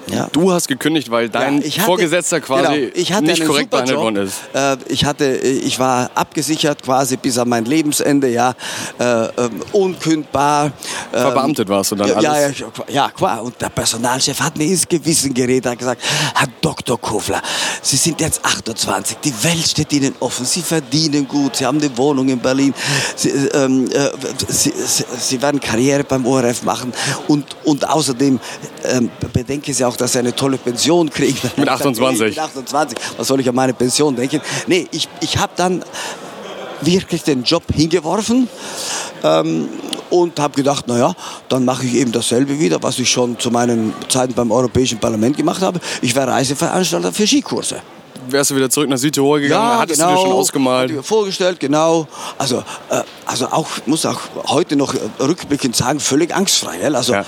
[0.08, 0.28] Ja.
[0.30, 3.98] Du hast gekündigt, weil dein Ja, hatte- Vorgesetzter quasi genau, ich hatte nicht korrekt behandelt
[3.98, 4.34] worden ist.
[4.54, 8.54] Äh, ich hatte, ich war abgesichert quasi bis an mein Lebensende, ja,
[8.98, 10.66] äh, ähm, unkündbar.
[10.66, 10.72] ähm,
[11.20, 12.58] Verbeamtet warst du dann ja, alles?
[12.58, 13.42] Ja, ja, ja, klar.
[13.42, 16.00] Und der Personalchef hat mir ins Gewissen geredet, hat gesagt,
[16.34, 17.00] Herr Dr.
[17.00, 17.42] Kofler,
[17.82, 21.96] Sie sind jetzt 28, die Welt steht Ihnen offen, Sie verdienen gut, Sie haben eine
[21.96, 22.72] Wohnung in Berlin,
[23.16, 24.10] Sie, ähm, äh,
[24.48, 26.92] Sie, Sie, Sie werden Karriere beim ORF machen
[27.26, 28.38] und, und außerdem
[28.84, 31.38] ähm, bedenken Sie auch, dass Sie eine tolle Pension kriegen.
[31.56, 32.20] Mit 28.
[32.26, 32.98] Mit 28.
[33.16, 34.40] Was soll ich an meine Pension denken?
[34.66, 35.84] Nee, ich, ich habe dann
[36.80, 38.48] wirklich den Job hingeworfen
[39.22, 39.68] ähm,
[40.10, 41.14] und habe gedacht, naja,
[41.48, 45.36] dann mache ich eben dasselbe wieder, was ich schon zu meinen Zeiten beim Europäischen Parlament
[45.36, 45.80] gemacht habe.
[46.02, 47.76] Ich wäre Reiseveranstalter für Skikurse.
[48.28, 49.78] Wärst du wieder zurück nach Südtirol gegangen?
[49.78, 50.90] Hattest du dir schon ausgemalt?
[50.90, 52.08] Mir vorgestellt, genau.
[52.38, 52.58] Also,
[52.90, 56.78] äh, also auch, muss auch heute noch äh, rückblickend sagen, völlig angstfrei.
[56.78, 56.96] Gell?
[56.96, 57.24] Also, Ja.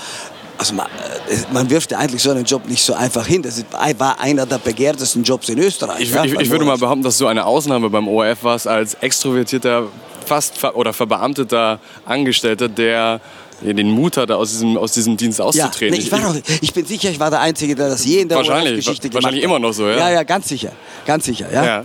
[0.59, 3.41] Also man, äh, man wirft ja eigentlich so einen Job nicht so einfach hin.
[3.41, 3.63] Das
[3.97, 6.01] war einer der begehrtesten Jobs in Österreich.
[6.01, 8.95] Ich, ja, ich, ich würde mal behaupten, dass du eine Ausnahme beim ORF warst als
[8.95, 9.87] extrovertierter,
[10.25, 13.21] fast ver oder verbeamteter Angestellter, der
[13.61, 15.97] den Mut hatte, aus diesem, aus diesem Dienst Ja, auszutreten.
[15.97, 18.29] nee, ich, war auch, ich bin sicher, ich war der Einzige, der das je in
[18.29, 19.33] der Wahrscheinlich, wahrscheinlich gemacht hat.
[19.41, 19.97] immer noch so, ja?
[19.97, 20.71] Ja, ja, ganz sicher,
[21.05, 21.65] ganz sicher, ja.
[21.65, 21.83] Ja.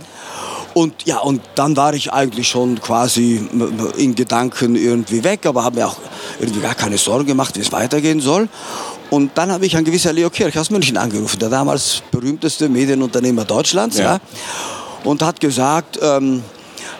[0.75, 3.47] Und ja, und dann war ich eigentlich schon quasi
[3.97, 5.95] in Gedanken irgendwie weg, aber habe mir auch
[6.37, 8.49] irgendwie gar keine Sorgen gemacht, wie es weitergehen soll.
[9.09, 13.45] Und dann habe ich ein gewisser Leo Kirch aus München angerufen, der damals berühmteste Medienunternehmer
[13.45, 14.15] Deutschlands, Ja.
[14.15, 14.19] ja,
[15.05, 16.43] und hat gesagt, ähm,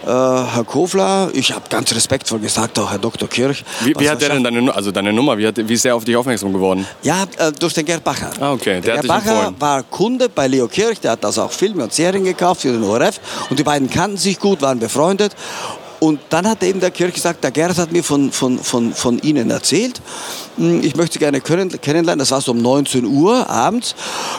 [0.05, 3.27] äh, Herr Kofler, ich habe ganz respektvoll gesagt, auch Herr Dr.
[3.27, 3.63] Kirch.
[3.81, 6.05] Wie, wie hat der denn deine, also deine Nummer, wie, hat, wie ist der auf
[6.05, 6.85] dich aufmerksam geworden?
[7.01, 8.29] ja, äh, durch den Gerd Bacher.
[8.39, 11.51] Ah, okay, der Der, Gerd Bacher war Kunde bei Leo Kirch, der hat also auch
[11.51, 15.35] Filme und Serien gekauft für den ORF und die beiden kannten sich gut, waren befreundet.
[16.05, 19.17] Und dann hat eben der Kirch gesagt, der Gerd hat mir von, von, von, von
[19.19, 19.99] Ihnen erzählt.
[20.57, 22.19] Hm, Ich möchte Sie gerne kennen- kennenlernen.
[22.19, 23.95] Das war so um 19 Uhr abends.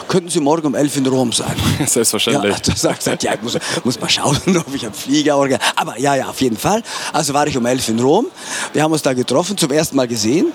[0.07, 1.53] Könnten Sie morgen um 11 in Rom sein?
[1.79, 2.55] Ja, Selbstverständlich.
[2.61, 5.59] da sagt gesagt, ja, ich muss, muss mal schauen, ob ich einen Flieger organ.
[5.75, 6.81] Aber ja, ja, auf jeden Fall.
[7.11, 8.27] Also war ich um 11 in Rom.
[8.71, 10.53] Wir haben uns da getroffen, zum ersten Mal gesehen.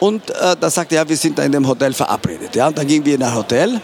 [0.00, 2.54] Und äh, da sagte er, ja, wir sind da in dem Hotel verabredet.
[2.54, 3.80] Ja, und dann gingen wir in ein Hotel.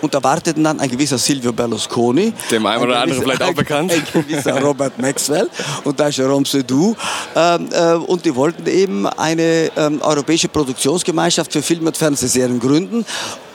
[0.00, 2.32] Und da warteten dann ein gewisser Silvio Berlusconi.
[2.50, 3.92] Dem einen oder ein anderen vielleicht auch bekannt.
[4.14, 5.48] Ein gewisser Robert Maxwell
[5.84, 6.96] und da Jérôme Seydoux.
[7.34, 13.04] Ähm, äh, und die wollten eben eine ähm, europäische Produktionsgemeinschaft für Film- und Fernsehserien gründen.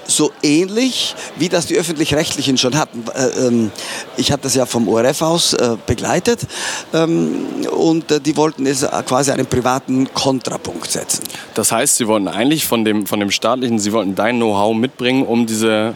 [0.10, 3.04] So ähnlich wie das die öffentlich-rechtlichen schon hatten.
[3.14, 3.72] Äh, ähm,
[4.16, 6.48] ich habe das ja vom ORF aus äh, begleitet
[6.94, 11.24] ähm, und die wollten es quasi einen privaten Kontrapunkt setzen.
[11.56, 15.26] Das heißt, sie wollten eigentlich von dem, von dem staatlichen, sie wollten dein Know-how mitbringen,
[15.26, 15.96] um diese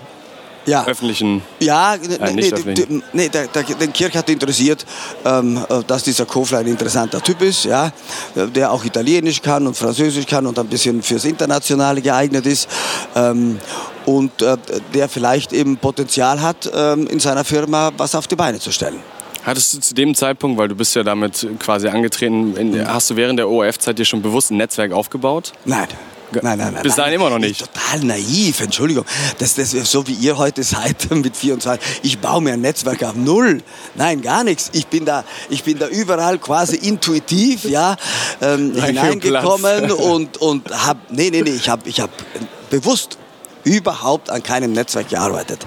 [0.66, 0.86] Ja.
[0.86, 1.42] öffentlichen.
[1.60, 2.88] Ja, Äh, nee, öffentlich.
[2.88, 4.86] die- nee der, der, den Kirch hat interessiert,
[5.26, 7.88] ähm, äh, dass dieser Kofler ein interessanter Typ ist, ja,
[8.36, 12.70] äh, der auch Italienisch kann und Französisch kann und ein bisschen fürs Internationale geeignet ist
[13.16, 13.58] ähm,
[14.06, 14.56] und äh,
[14.94, 19.00] der vielleicht eben Potenzial hat, ähm, in seiner Firma was auf die Beine zu stellen.
[19.44, 23.16] Hattest du zu dem Zeitpunkt, weil du bist ja damit quasi angetreten, in, hast du
[23.16, 25.54] während der ORF-Zeit dir schon bewusst ein Netzwerk aufgebaut?
[25.66, 25.88] Nein.
[26.34, 26.84] Nein, nein, nein.
[26.84, 27.62] Bis dahin immer noch nicht.
[27.62, 29.06] Ich, total naiv, Entschuldigung.
[29.40, 32.02] Das, das ist so wie ihr heute seid mit 24.
[32.04, 33.62] Ich baue mir ein Netzwerk auf Null.
[33.96, 34.70] Nein, gar nichts.
[34.74, 37.96] Ich bin da, ich bin da überall quasi intuitiv ja,
[38.42, 42.10] ähm, hineingekommen und, und habe, nee, nee, nee, ich habe ich hab
[42.70, 43.18] bewusst
[43.64, 45.66] überhaupt an keinem Netzwerk gearbeitet.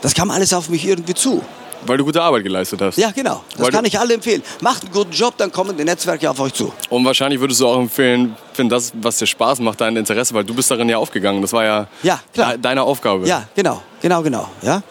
[0.00, 1.42] Das kam alles auf mich irgendwie zu.
[1.86, 2.98] Weil du gute Arbeit geleistet hast.
[2.98, 3.42] Ja, genau.
[3.52, 4.42] Das Weil kann ich alle empfehlen.
[4.60, 6.72] Macht einen guten Job, dann kommen die Netzwerke auf euch zu.
[6.90, 10.44] Und wahrscheinlich würdest du auch empfehlen, wenn das, was dir Spaß macht, dein Interesse, weil
[10.44, 11.40] du bist darin ja aufgegangen.
[11.42, 12.52] Das war ja, Ja, klar.
[12.52, 13.26] de- deine Aufgabe.
[13.26, 14.48] Ja, genau, genau, genau.
[14.62, 14.82] Ja?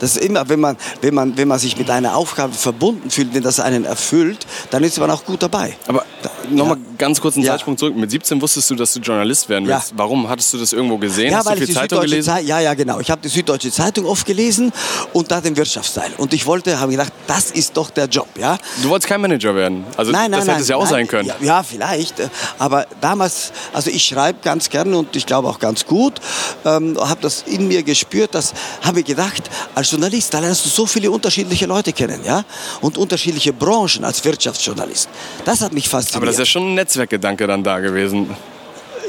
[0.00, 3.42] Das immer, wenn man, wenn, man, wenn man sich mit einer Aufgabe verbunden fühlt, wenn
[3.42, 5.74] das einen erfüllt, dann ist man auch gut dabei.
[5.86, 6.04] Aber
[6.50, 6.82] nochmal Ja.
[6.98, 7.52] ganz kurz einen Ja.
[7.52, 7.96] Zeitsprung zurück.
[7.96, 9.76] Mit 17 wusstest du, dass du Journalist werden Ja.
[9.76, 9.92] willst.
[9.96, 10.28] Warum?
[10.28, 11.30] Hattest du das irgendwo gesehen?
[11.30, 12.26] Ja, Hast du weil ich viel die Zeitung gelesen?
[12.32, 13.00] Zeitung, ja, ja, genau.
[13.00, 14.72] Ich habe die Süddeutsche Zeitung oft gelesen
[15.12, 16.10] und da den Wirtschaftsteil.
[16.18, 18.58] Und ich wollte, habe gedacht, das ist doch der Job, ja.
[18.82, 19.84] Du wolltest kein Manager werden.
[19.96, 20.90] Also Nein, nein, das hätte es ja auch nein.
[20.90, 21.28] sein können.
[21.28, 22.14] Ja, ja, vielleicht.
[22.58, 26.20] Aber damals, also ich schreibe ganz gern und ich glaube auch ganz gut.
[26.64, 28.52] Ähm, habe das in mir gespürt, das
[28.82, 29.42] habe ich gedacht,
[29.74, 32.44] als Journalist, da lernst du so viele unterschiedliche Leute kennen, ja?
[32.80, 35.08] Und unterschiedliche Branchen als Wirtschaftsjournalist.
[35.44, 36.16] Das hat mich fasziniert.
[36.16, 38.34] Aber das ist ja schon ein Netzwerkgedanke dann da gewesen.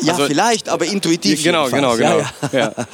[0.02, 1.44] ja, also- vielleicht, aber intuitiv.
[1.44, 2.52] Genau, genau, jedenfalls.
[2.52, 2.64] genau.
[2.64, 2.86] Ja,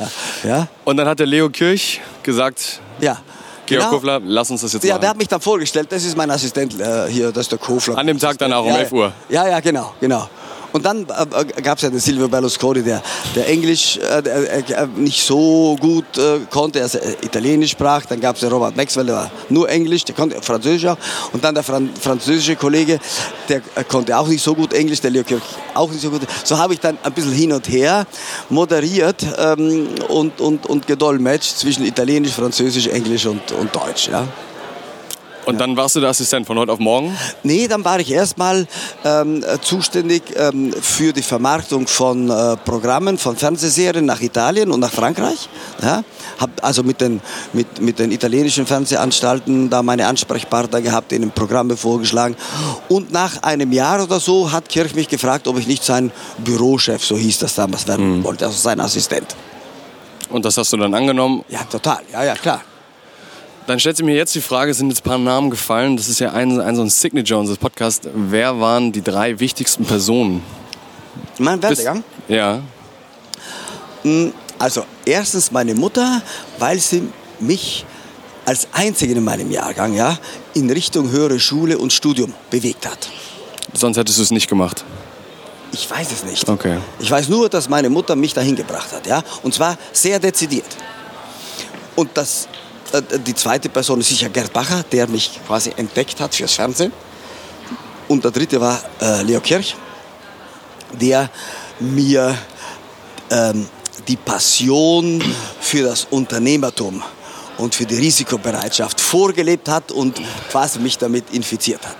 [0.43, 0.49] ja.
[0.57, 0.67] ja.
[0.85, 3.17] Und dann hat der Leo Kirch gesagt, ja.
[3.65, 3.89] Georg Genau.
[3.95, 5.01] Kofler, lass uns das jetzt Ja, machen.
[5.01, 7.97] der hat mich dann vorgestellt, das ist mein Assistent äh, hier, das ist der Danach
[7.99, 9.13] An dem Tag dann auch um ja, 11 Uhr.
[9.29, 10.27] Ja, ja, genau, genau.
[10.73, 13.01] Und dann äh, gab es ja den Silvio Berlusconi, der,
[13.35, 18.05] der Englisch äh, äh, nicht so gut äh, konnte, also äh, Italienisch sprach.
[18.05, 20.97] Dann gab es den Robert Maxwell, der war nur Englisch, der konnte Französisch auch.
[21.33, 22.99] Und dann der Fran französische Kollege,
[23.49, 26.21] der äh, konnte auch nicht so gut Englisch, der Leo Kirch auch nicht so gut.
[26.43, 28.05] So habe ich dann ein bisschen hin und her
[28.49, 34.09] moderiert ähm, und, und, und gedolmetscht zwischen Italienisch, Französisch, Englisch und, und Deutsch.
[34.09, 34.27] Ja.
[35.45, 37.17] Und dann warst du der Assistent von heute auf morgen?
[37.43, 38.67] Nee, dann war ich erstmal
[39.03, 44.91] ähm, zuständig ähm, für die Vermarktung von äh, Programmen, von Fernsehserien nach Italien und nach
[44.91, 45.49] Frankreich.
[45.81, 46.03] Ja?
[46.39, 47.21] Hab also mit den,
[47.53, 52.35] mit, mit den italienischen Fernsehanstalten da meine Ansprechpartner gehabt, ihnen Programme vorgeschlagen.
[52.87, 57.03] Und nach einem Jahr oder so hat Kirch mich gefragt, ob ich nicht sein Bürochef,
[57.03, 58.23] so hieß das damals, werden mhm.
[58.23, 59.35] wollte, also sein Assistent.
[60.29, 61.43] Und das hast du dann angenommen?
[61.49, 61.99] Ja, total.
[62.11, 62.61] Ja, ja, klar.
[63.67, 65.95] Dann stellt sich mir jetzt die Frage, sind jetzt ein paar Namen gefallen?
[65.95, 68.07] Das ist ja ein, ein so ein Signature unseres Podcasts.
[68.13, 70.43] Wer waren die drei wichtigsten Personen?
[71.37, 72.03] Mein Werdegang?
[72.27, 72.61] Bis, ja.
[74.03, 76.21] Hm, also erstens meine Mutter,
[76.57, 77.03] weil sie
[77.39, 77.85] mich
[78.45, 80.17] als Einzige in meinem Jahrgang ja,
[80.53, 83.09] in Richtung höhere Schule und Studium bewegt hat.
[83.73, 84.83] Sonst hättest du es nicht gemacht?
[85.71, 86.49] Ich weiß es nicht.
[86.49, 86.79] Okay.
[86.99, 89.07] Ich weiß nur, dass meine Mutter mich dahin gebracht hat.
[89.07, 89.23] Ja?
[89.43, 90.65] Und zwar sehr dezidiert.
[91.95, 92.47] Und das
[93.25, 96.91] die zweite Person ist sicher Gerd Bacher, der mich quasi entdeckt hat fürs Fernsehen.
[98.07, 99.75] Und der dritte war äh, Leo Kirch,
[100.99, 101.29] der
[101.79, 102.37] mir
[103.29, 103.67] ähm,
[104.07, 105.23] die Passion
[105.59, 107.01] für das Unternehmertum
[107.57, 111.97] und für die Risikobereitschaft vorgelebt hat und quasi mich damit infiziert hat.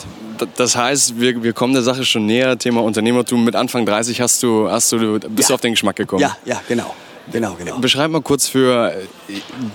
[0.58, 2.58] Das heißt, wir, wir kommen der Sache schon näher.
[2.58, 3.44] Thema Unternehmertum.
[3.44, 5.48] Mit Anfang 30 hast du, hast du, bist ja.
[5.50, 6.22] du auf den Geschmack gekommen.
[6.22, 6.96] Ja, ja, genau.
[7.32, 7.78] Genau, genau.
[7.80, 8.94] Beschreib mal kurz für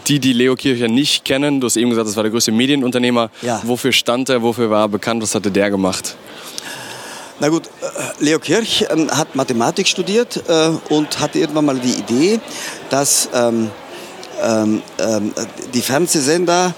[0.06, 1.60] die, die Leo Kircher nicht kennen.
[1.60, 3.30] Du hast eben gesagt, das war der größte Medienunternehmer.
[3.42, 3.60] Ja.
[3.64, 4.42] Wofür stand er?
[4.42, 5.22] Wofür war er bekannt?
[5.22, 6.16] Was hatte der gemacht?
[7.38, 11.92] Na gut, äh, Leo Kirch ähm, hat Mathematik studiert äh, und hatte irgendwann mal die
[11.92, 12.40] Idee,
[12.88, 13.70] dass ähm,
[14.42, 14.82] ähm
[15.72, 16.74] die Fernsehsender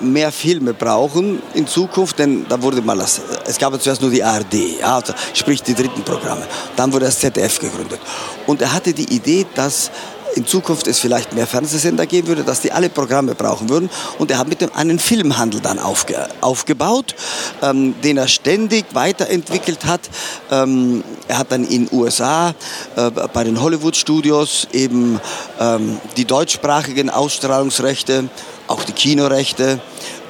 [0.00, 4.10] mehr Filme brauchen in Zukunft, denn da wurde mal das, es gab ja zuerst nur
[4.10, 6.46] die ARD, ja, also sprich die dritten Programme.
[6.76, 8.00] Dann wurde das ZDF gegründet.
[8.46, 9.90] Und er hatte die Idee, dass
[10.36, 13.90] in Zukunft es vielleicht mehr Fernsehsender geben würde, dass die alle Programme brauchen würden.
[14.18, 17.14] Und er hat mit dem einen Filmhandel dann aufge, aufgebaut,
[17.62, 20.02] ähm, den er ständig weiterentwickelt hat.
[20.50, 22.54] Ähm, er hat dann in USA
[22.96, 25.20] äh, bei den Hollywood Studios eben
[25.58, 28.28] ähm, die deutschsprachigen Ausstrahlungsrechte
[28.68, 29.80] auch die Kinorechte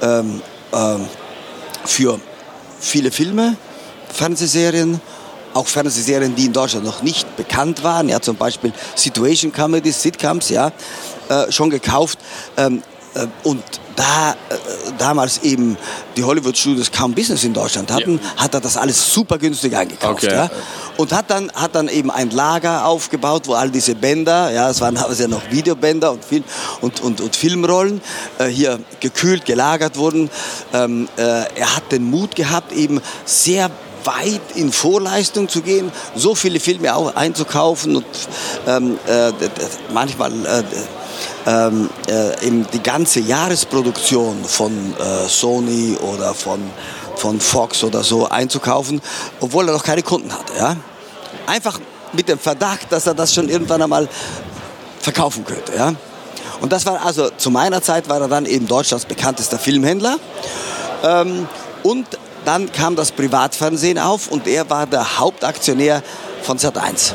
[0.03, 0.41] ähm,
[0.73, 1.07] ähm,
[1.85, 2.21] für
[2.79, 3.57] viele Filme,
[4.13, 5.01] Fernsehserien,
[5.57, 10.51] auch Fernsehserien, die in Deutschland noch nicht bekannt waren, ja, zum Beispiel Situation Comedies, Sitcoms,
[10.51, 10.71] ja,
[11.29, 12.19] äh, schon gekauft.
[12.57, 12.83] Ähm,
[13.15, 13.63] äh, und
[13.97, 14.35] da äh,
[14.99, 15.77] damals eben
[16.17, 18.43] die Hollywood-Studios kaum Business in Deutschland hatten, ja.
[18.43, 20.25] hat er das alles super günstig eingekauft.
[20.25, 20.35] Okay.
[20.35, 20.51] Ja?
[20.99, 24.81] Und hat dann, hat dann eben ein Lager aufgebaut, wo all diese Bänder, ja, es
[24.81, 26.45] waren ja noch Videobänder und, Film,
[26.83, 28.03] und, und, und Filmrollen,
[28.39, 30.31] äh, hier gekühlt, gelagert wurden.
[30.75, 31.23] Ähm, äh,
[31.55, 33.71] er hat den Mut gehabt, eben sehr
[34.07, 38.07] weit in Vorleistung zu gehen, so viele Filme auch einzukaufen und
[38.67, 39.33] ähm, äh,
[39.93, 40.63] manchmal äh,
[41.47, 46.61] ähm, äh, eben die ganze Jahresproduktion von äh, Sony oder von,
[47.17, 49.01] von Fox oder so einzukaufen,
[49.41, 50.53] obwohl er noch keine Kunden hatte.
[50.59, 50.77] Ja?
[51.47, 51.79] Einfach
[52.13, 54.09] mit dem Verdacht, dass er das schon irgendwann einmal
[55.01, 55.75] verkaufen könnte.
[55.77, 55.95] Ja?
[56.61, 60.17] Und das war also zu meiner Zeit war er dann eben Deutschlands bekanntester Filmhändler.
[61.05, 61.47] Ähm,
[61.83, 62.07] und
[62.47, 66.03] dann kam das Privatfernsehen auf und er war der Hauptaktionär
[66.43, 67.15] von Sat1.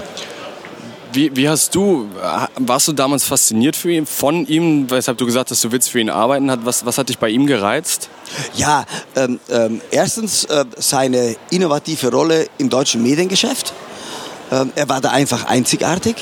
[1.13, 2.07] Wie, wie hast du,
[2.57, 5.99] warst du damals fasziniert für ihn, von ihm, weshalb du gesagt hast, du willst für
[5.99, 6.49] ihn arbeiten?
[6.65, 8.09] Was, was hat dich bei ihm gereizt?
[8.55, 13.73] Ja, ähm, ähm, erstens äh, seine innovative Rolle im deutschen Mediengeschäft.
[14.51, 16.15] Ähm, er war da einfach einzigartig.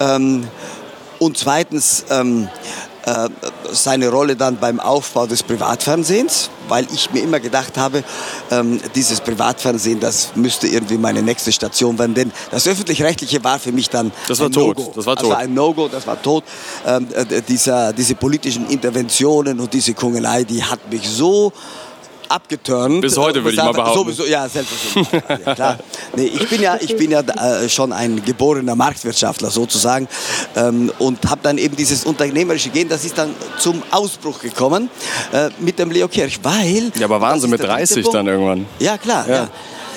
[0.00, 0.48] Ähm,
[1.20, 2.89] und zweitens ähm, äh,
[3.72, 8.04] seine Rolle dann beim Aufbau des Privatfernsehens, weil ich mir immer gedacht habe,
[8.50, 13.72] ähm, dieses Privatfernsehen, das müsste irgendwie meine nächste Station werden, denn das öffentlich-rechtliche war für
[13.72, 14.78] mich dann das war ein tot.
[14.78, 14.92] No-Go.
[14.94, 15.24] Das war tot.
[15.24, 16.44] Das war ein No-Go, das war tot.
[16.86, 21.52] Ähm, äh, dieser, diese politischen Interventionen und diese Kungelei, die hat mich so
[22.30, 23.00] abgeturnt.
[23.00, 23.98] Bis heute würde ich mal behaupten.
[23.98, 25.22] Sowieso, ja, selbstverständlich.
[25.46, 25.78] ja, klar.
[26.16, 30.08] Nee, ich bin ja, ich bin ja äh, schon ein geborener Marktwirtschaftler sozusagen
[30.56, 34.90] ähm, und habe dann eben dieses unternehmerische Gehen, das ist dann zum Ausbruch gekommen
[35.32, 36.90] äh, mit dem Leo Kirch, weil...
[36.98, 38.66] Ja, aber waren Sie mit 30 dann irgendwann?
[38.80, 39.28] Ja, klar.
[39.28, 39.34] Ja.
[39.34, 39.48] ja.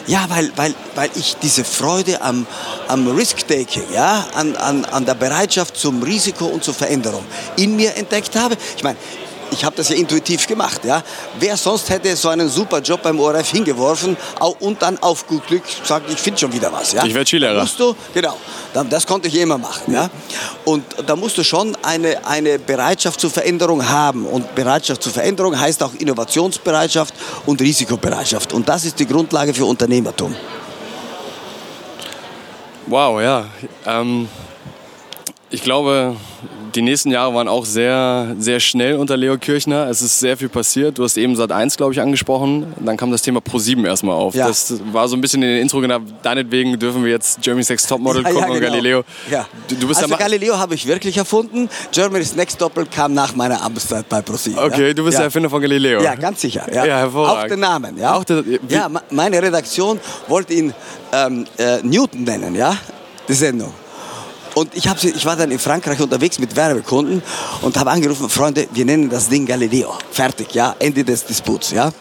[0.05, 2.45] Ja, weil, weil, weil ich diese Freude am,
[2.89, 7.23] am Risk-Taking, ja, an, an, an der Bereitschaft zum Risiko und zur Veränderung
[7.55, 8.57] in mir entdeckt habe.
[8.75, 8.97] Ich meine,
[9.53, 10.83] ich habe das ja intuitiv gemacht.
[10.83, 11.03] Ja.
[11.39, 14.17] Wer sonst hätte so einen super Job beim ORF hingeworfen
[14.59, 16.91] und dann auf gut Glück gesagt, ich finde schon wieder was.
[16.91, 17.05] Ja.
[17.05, 17.61] Ich werde Skilehrer.
[17.61, 18.35] Musst du, genau,
[18.89, 19.93] das konnte ich immer machen.
[19.93, 20.09] Ja.
[20.65, 24.25] Und da musst du schon eine, eine Bereitschaft zur Veränderung haben.
[24.25, 27.13] Und Bereitschaft zur Veränderung heißt auch Innovationsbereitschaft
[27.45, 28.53] und Risikobereitschaft.
[28.53, 30.35] Und das ist die Grundlage für Unternehmertum.
[32.87, 33.45] Wow, ja.
[33.85, 34.27] Ähm,
[35.49, 36.17] ich glaube,
[36.75, 39.87] die nächsten Jahre waren auch sehr, sehr schnell unter Leo Kirchner.
[39.89, 40.97] Es ist sehr viel passiert.
[40.97, 42.73] Du hast eben Sat 1, glaube ich, angesprochen.
[42.83, 44.35] Dann kam das Thema Pro 7 erstmal auf.
[44.35, 44.47] Ja.
[44.47, 46.13] Das war so ein bisschen in den Intro genannt.
[46.23, 48.55] Deinetwegen dürfen wir jetzt Germany's Next Topmodel ja, gucken ja, genau.
[48.55, 49.03] und Galileo.
[49.29, 49.45] Ja.
[49.67, 51.69] Du, du bist also Galileo habe ich wirklich erfunden.
[51.91, 54.57] Germany's Next Doppel kam nach meiner Amtszeit bei Pro 7.
[54.57, 56.01] Okay, du bist der Erfinder von Galileo.
[56.01, 56.65] Ja, ganz sicher.
[56.73, 57.43] Ja, hervorragend.
[57.43, 57.97] Auch den Namen.
[57.97, 60.73] Ja, Auch der, ja meine Redaktion wollte ihn
[61.11, 62.75] ähm, äh, Newton nennen, ja,
[63.27, 63.73] die Sendung.
[64.55, 67.23] Und ich, sie, ich war dann in Frankreich unterwegs mit Werbekunden
[67.61, 69.93] und habe angerufen, Freunde, wir nennen das Ding Galileo.
[70.11, 71.91] Fertig, ja, Ende des Disputs, ja.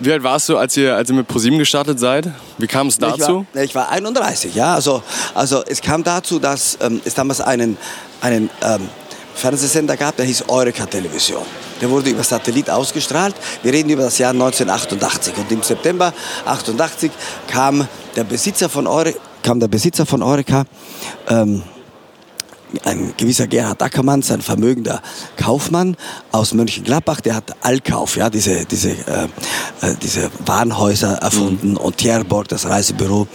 [0.00, 2.28] Wie alt warst du, als ihr, als ihr mit ProSieben gestartet seid?
[2.58, 3.46] Wie kam es dazu?
[3.52, 4.74] Ich war, ich war 31, ja.
[4.74, 5.02] Also,
[5.34, 7.76] also es kam dazu, dass ähm, es damals einen,
[8.20, 8.88] einen ähm,
[9.36, 11.42] Fernsehsender gab, der hieß Eureka Television.
[11.80, 13.34] Der wurde über Satellit ausgestrahlt.
[13.62, 15.36] Wir reden über das Jahr 1988.
[15.36, 16.12] Und im September
[16.44, 17.12] 88
[17.48, 17.86] kam
[18.16, 20.64] der Besitzer von Eureka kam der Besitzer von Eureka,
[21.28, 21.62] ähm,
[22.84, 25.00] ein gewisser Gerhard Ackermann, sein vermögender
[25.36, 25.96] Kaufmann
[26.32, 29.28] aus Mönchengladbach, der hat Allkauf, ja, diese, diese, äh,
[29.82, 31.76] äh, diese Warenhäuser erfunden mhm.
[31.76, 33.28] und Tierborg, das Reisebüro.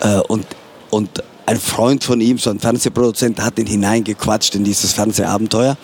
[0.00, 0.46] Äh, und,
[0.88, 5.76] und ein Freund von ihm, so ein Fernsehproduzent, hat ihn hineingequatscht in dieses Fernsehabenteuer.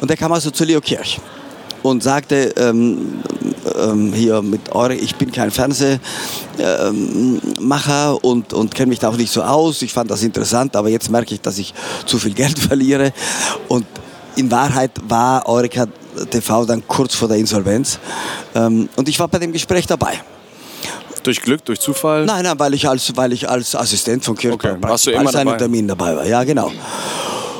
[0.00, 1.20] Und er kam also zu Leo Kirch
[1.82, 3.22] und sagte, ähm,
[3.78, 6.00] ähm, hier mit eure, ich bin kein Fernsehmacher
[6.58, 9.82] ähm, und, und kenne mich da auch nicht so aus.
[9.82, 11.74] Ich fand das interessant, aber jetzt merke ich, dass ich
[12.06, 13.12] zu viel Geld verliere.
[13.68, 13.86] Und
[14.36, 15.86] in Wahrheit war Eureka
[16.30, 17.98] TV dann kurz vor der Insolvenz.
[18.54, 20.20] Ähm, und ich war bei dem Gespräch dabei.
[21.22, 22.24] Durch Glück, durch Zufall?
[22.24, 24.76] Nein, nein, weil ich als, weil ich als Assistent von Kirk okay.
[24.80, 26.24] Warst du immer bei seinem Termin dabei war.
[26.24, 26.70] Ja, genau.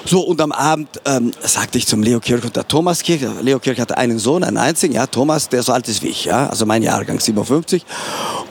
[0.08, 3.58] So, und am Abend ähm, sagte ich zum Leo Kirch und der Thomas Kirch, Leo
[3.58, 6.48] Kirch hatte einen Sohn, einen einzigen, ja, Thomas, der so alt ist wie ich, ja,
[6.48, 7.84] also mein Jahrgang 57.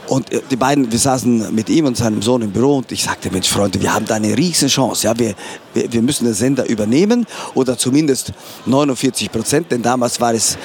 [0.08, 3.04] Und äh, die beiden, wir saßen mit ihm und seinem Sohn im Büro und ich
[3.04, 5.34] sagte, Mensch, Freunde, wir haben da eine riesen Chance, ja, wir,
[5.74, 8.34] wir, wir müssen den Sender übernehmen oder zumindest
[8.68, 10.60] 49 Prozent, denn damals war es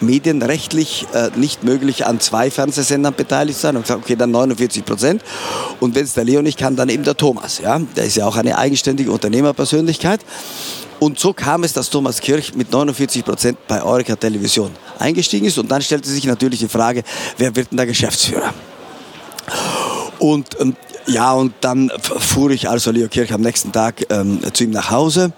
[0.00, 3.76] medienrechtlich äh, nicht möglich, an zwei Fernsehsendern beteiligt sein.
[3.76, 5.22] Und gesagt, okay, dann 49 Prozent.
[5.80, 7.58] Und wenn es der Leo nicht kann, dann eben der Thomas.
[7.58, 7.78] Ja?
[7.96, 10.20] Der ist ja auch eine eigenständige Unternehmerpersönlichkeit.
[10.98, 15.58] Und so kam es, dass Thomas Kirch mit 49 Prozent bei Eureka Television eingestiegen ist.
[15.58, 17.02] Und dann stellte sich natürlich die Frage,
[17.36, 18.54] wer wird denn der Geschäftsführer?
[20.18, 20.76] Und ähm,
[21.06, 24.90] ja, und dann fuhr ich also Leo Kirch am nächsten Tag ähm, zu ihm nach
[24.90, 25.32] Hause.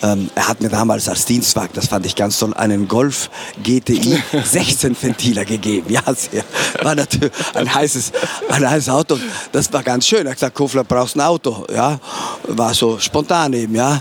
[0.00, 3.28] Ähm, er hat mir damals als Dienstwagen, das fand ich ganz toll, einen Golf
[3.62, 5.90] GTI 16 Ventiler gegeben.
[5.90, 6.44] Ja, sehr,
[6.82, 8.12] war natürlich ein heißes,
[8.48, 9.18] ein heißes Auto.
[9.50, 10.24] Das war ganz schön.
[10.24, 11.66] Er hat gesagt, Kofler, brauchst ein Auto.
[11.74, 11.98] Ja,
[12.46, 14.00] war so spontan eben, ja.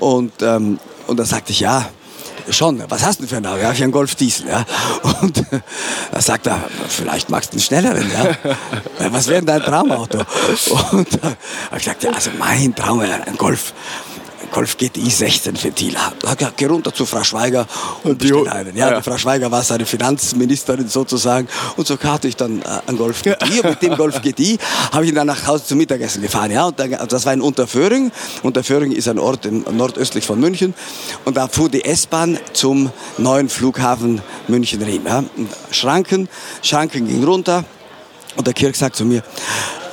[0.00, 1.88] Und, ähm, und dann sagte ich, ja,
[2.50, 3.60] schon, was hast du für ein Auto?
[3.60, 4.64] Ja, ich einen Golf Diesel, ja.
[5.20, 5.60] Und äh,
[6.12, 9.10] da sagt er, vielleicht magst du einen schnelleren, ja.
[9.10, 10.18] Was wäre denn dein Traumauto?
[10.92, 11.36] Und äh,
[11.72, 13.72] ich gesagt, ja, also mein Traum wäre ein Golf
[14.56, 16.14] Golf GTI 16 Ventil hat.
[16.56, 17.66] Geh runter zu Frau Schweiger
[18.04, 18.74] und bestell einen.
[18.74, 19.02] Ja, ja.
[19.02, 21.46] Frau Schweiger war seine Finanzministerin sozusagen.
[21.76, 23.60] Und so hatte ich dann äh, einen Golf GTI.
[23.60, 24.56] Und mit dem Golf GTI
[24.92, 26.50] habe ich ihn dann nach Hause zum Mittagessen gefahren.
[26.52, 28.10] Ja, und dann, das war in Unterföhring.
[28.42, 30.72] Unterföhring ist ein Ort im, nordöstlich von München.
[31.26, 35.04] Und da fuhr die S-Bahn zum neuen Flughafen München-Riem.
[35.04, 35.22] Ja.
[35.70, 36.30] Schranken,
[36.62, 37.62] Schranken ging runter.
[38.36, 39.22] Und der Kirch sagt zu mir,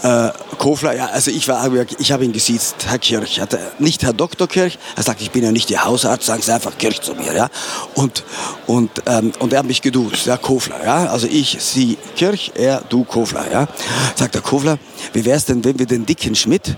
[0.04, 4.14] äh, Kofler, ja, also ich war, ich habe ihn gesiezt, Herr Kirch, hatte, nicht Herr
[4.14, 4.48] Dr.
[4.48, 7.34] Kirch, er sagt, ich bin ja nicht Ihr Hausarzt, sagen Sie einfach Kirch zu mir,
[7.34, 7.50] ja,
[7.96, 8.24] und,
[8.68, 12.82] und, ähm, und er hat mich geduzt, ja, Kofler, ja, also ich, Sie Kirch, er,
[12.90, 13.68] du Kofler, ja,
[14.16, 14.78] sagt der Kofler,
[15.14, 16.76] wie wäre es denn, wenn wir den dicken Schmidt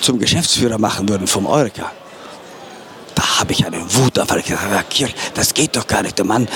[0.00, 1.92] zum Geschäftsführer machen würden vom Eureka?
[3.14, 6.18] Da habe ich eine Wut, da ich gesagt, Herr Kirch, das geht doch gar nicht,
[6.18, 6.48] der Mann,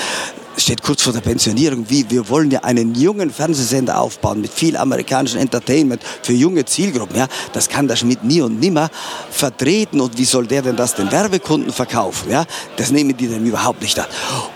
[0.59, 4.75] steht kurz vor der Pensionierung, wie wir wollen ja einen jungen Fernsehsender aufbauen mit viel
[4.75, 7.17] amerikanischem Entertainment für junge Zielgruppen.
[7.17, 8.89] Ja, das kann der Schmidt nie und nimmer
[9.31, 12.29] vertreten und wie soll der denn das den Werbekunden verkaufen?
[12.31, 12.45] Ja,
[12.77, 14.05] das nehmen die dann überhaupt nicht an.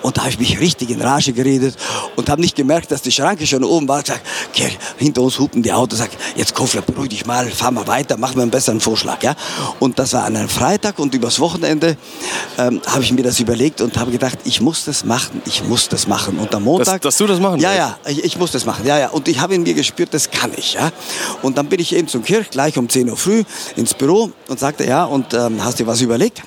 [0.02, 1.76] Und da habe ich mich richtig in Rage geredet
[2.16, 4.00] und habe nicht gemerkt, dass die Schranke schon oben war.
[4.00, 7.72] Ich sag, okay, hinter uns hupen die Autos, sag, jetzt Kofler, beruhig dich mal, fahr
[7.72, 9.24] mal weiter, mach mir einen besseren Vorschlag.
[9.24, 9.36] Ja,
[9.80, 11.98] und das war an einem Freitag und übers Wochenende
[12.58, 15.90] ähm, habe ich mir das überlegt und habe gedacht, ich muss das machen, ich muss
[15.94, 16.40] das machen.
[16.40, 17.02] Und am Montag.
[17.02, 18.86] Dass, dass du das machen Ja, ja, ich, ich, muss das machen.
[18.86, 19.10] Ja, ja.
[19.10, 20.74] Und ich habe in mir gespürt, das kann ich.
[20.74, 20.92] Ja.
[21.42, 23.44] Und dann bin ich eben zum Kirch, gleich um 10 Uhr früh,
[23.76, 26.42] ins Büro und sagte, ja, und ähm, hast du was überlegt?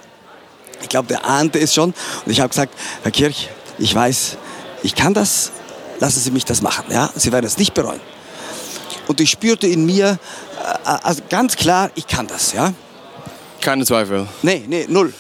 [0.83, 1.95] Ich glaube, der ahnte es schon.
[2.25, 4.37] Und ich habe gesagt, Herr Kirch, ich weiß,
[4.83, 5.53] ich kann das,
[6.01, 6.85] lassen Sie mich das machen.
[6.91, 7.11] Ja?
[7.15, 8.01] Sie werden es nicht bereuen.
[9.09, 10.19] Und ich spürte in mir
[10.67, 12.53] äh, also ganz klar, ich kann das.
[12.53, 12.73] Ja?
[13.61, 14.27] Keine Zweifel.
[14.43, 15.13] Nee, nee, null.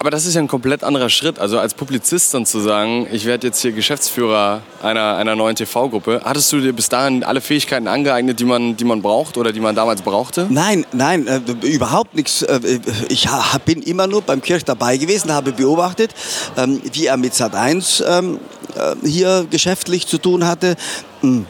[0.00, 1.38] Aber das ist ja ein komplett anderer Schritt.
[1.38, 6.22] Also als Publizist dann zu sagen, ich werde jetzt hier Geschäftsführer einer, einer neuen TV-Gruppe.
[6.24, 9.60] Hattest du dir bis dahin alle Fähigkeiten angeeignet, die man, die man braucht oder die
[9.60, 10.46] man damals brauchte?
[10.48, 12.40] Nein, nein, äh, überhaupt nichts.
[12.40, 12.80] Äh,
[13.10, 16.14] ich ha, bin immer nur beim Kirch dabei gewesen, habe beobachtet,
[16.56, 18.38] ähm, wie er mit Sat1 ähm,
[18.76, 20.76] äh, hier geschäftlich zu tun hatte.
[21.20, 21.44] Hm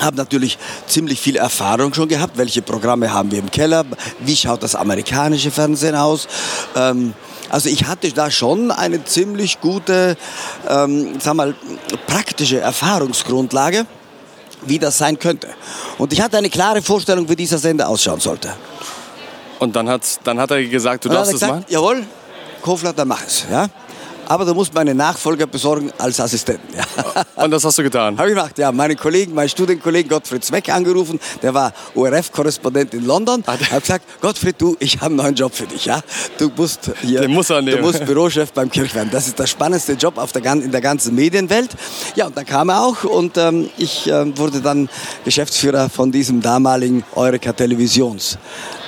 [0.00, 2.38] habe natürlich ziemlich viel Erfahrung schon gehabt.
[2.38, 3.84] Welche Programme haben wir im Keller?
[4.20, 6.28] Wie schaut das amerikanische Fernsehen aus?
[6.76, 7.14] Ähm,
[7.48, 10.16] also ich hatte da schon eine ziemlich gute,
[10.68, 11.54] ähm, sag mal,
[12.06, 13.86] praktische Erfahrungsgrundlage,
[14.62, 15.48] wie das sein könnte.
[15.98, 18.52] Und ich hatte eine klare Vorstellung, wie dieser Sender ausschauen sollte.
[19.58, 21.64] Und dann hat, dann hat er gesagt, du darfst es machen?
[21.68, 22.04] Jawohl,
[22.62, 23.44] Kofler, dann mach es.
[23.50, 23.66] Ja?
[24.28, 26.68] Aber du musst meine Nachfolger besorgen als Assistenten.
[26.76, 27.24] Ja.
[27.44, 28.18] Und das hast du getan?
[28.18, 28.70] Habe ich gemacht, ja.
[28.70, 33.42] Meine Kollegen, mein Studienkollegen Gottfried Zweck angerufen, der war ORF-Korrespondent in London.
[33.46, 35.86] Ah, habe gesagt, Gottfried, du, ich habe einen neuen Job für dich.
[35.86, 36.00] Ja?
[36.36, 39.08] Du musst hier, Den muss er du musst Bürochef beim Kirch werden.
[39.10, 41.70] Das ist der spannendste Job auf der, in der ganzen Medienwelt.
[42.14, 44.90] Ja, und dann kam er auch und ähm, ich äh, wurde dann
[45.24, 48.36] Geschäftsführer von diesem damaligen Eureka Televisions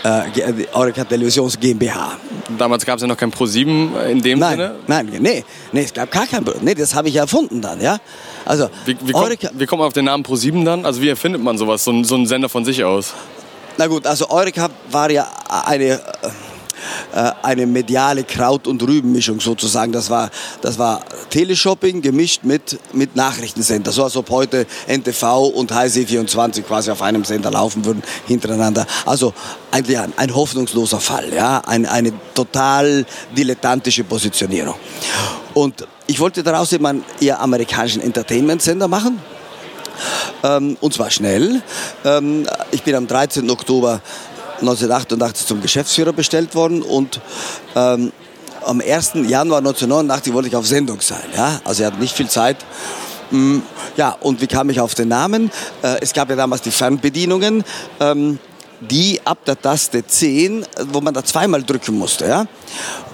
[0.04, 2.16] äh, Eureka Televisions GmbH.
[2.58, 4.74] Damals gab es ja noch kein Pro7 in dem nein, Sinne?
[4.86, 5.18] Nein, nee,
[5.72, 6.54] nee, es gab gar kein Pro.
[6.60, 7.98] Nee, das habe ich erfunden dann, ja.
[8.44, 10.84] Also, wie, wie, kommt, wie kommt man auf den Namen Pro7 dann?
[10.84, 13.14] Also wie erfindet man sowas, so, so einen Sender von sich aus?
[13.76, 15.26] Na gut, also Eureka war ja
[15.66, 16.00] eine
[17.14, 19.92] äh, eine mediale Kraut- und Rübenmischung sozusagen.
[19.92, 23.92] Das war, das war Teleshopping gemischt mit, mit Nachrichtensender.
[23.92, 28.86] So als ob heute NTV und HSE24 quasi auf einem Sender laufen würden, hintereinander.
[29.06, 29.32] Also
[29.70, 31.62] eigentlich ein, ein hoffnungsloser Fall, ja?
[31.66, 33.06] Ein, eine total
[33.36, 34.74] dilettantische Positionierung.
[35.54, 39.20] Und ich wollte daraus eben einen eher amerikanischen Entertainment-Sender machen.
[40.42, 41.62] Ähm, und zwar schnell.
[42.04, 43.50] Ähm, ich bin am 13.
[43.50, 44.00] Oktober
[44.60, 47.20] 1988 zum Geschäftsführer bestellt worden und
[47.74, 48.12] ähm,
[48.64, 49.12] am 1.
[49.26, 51.24] Januar 1989 wollte ich auf Sendung sein.
[51.34, 51.60] Ja?
[51.64, 52.58] Also er hat nicht viel Zeit.
[53.30, 53.58] Mm,
[53.96, 55.50] ja, und wie kam ich auf den Namen?
[55.82, 57.64] Äh, es gab ja damals die Fernbedienungen,
[58.00, 58.38] ähm,
[58.80, 62.26] die ab der Taste 10, wo man da zweimal drücken musste.
[62.26, 62.46] Ja?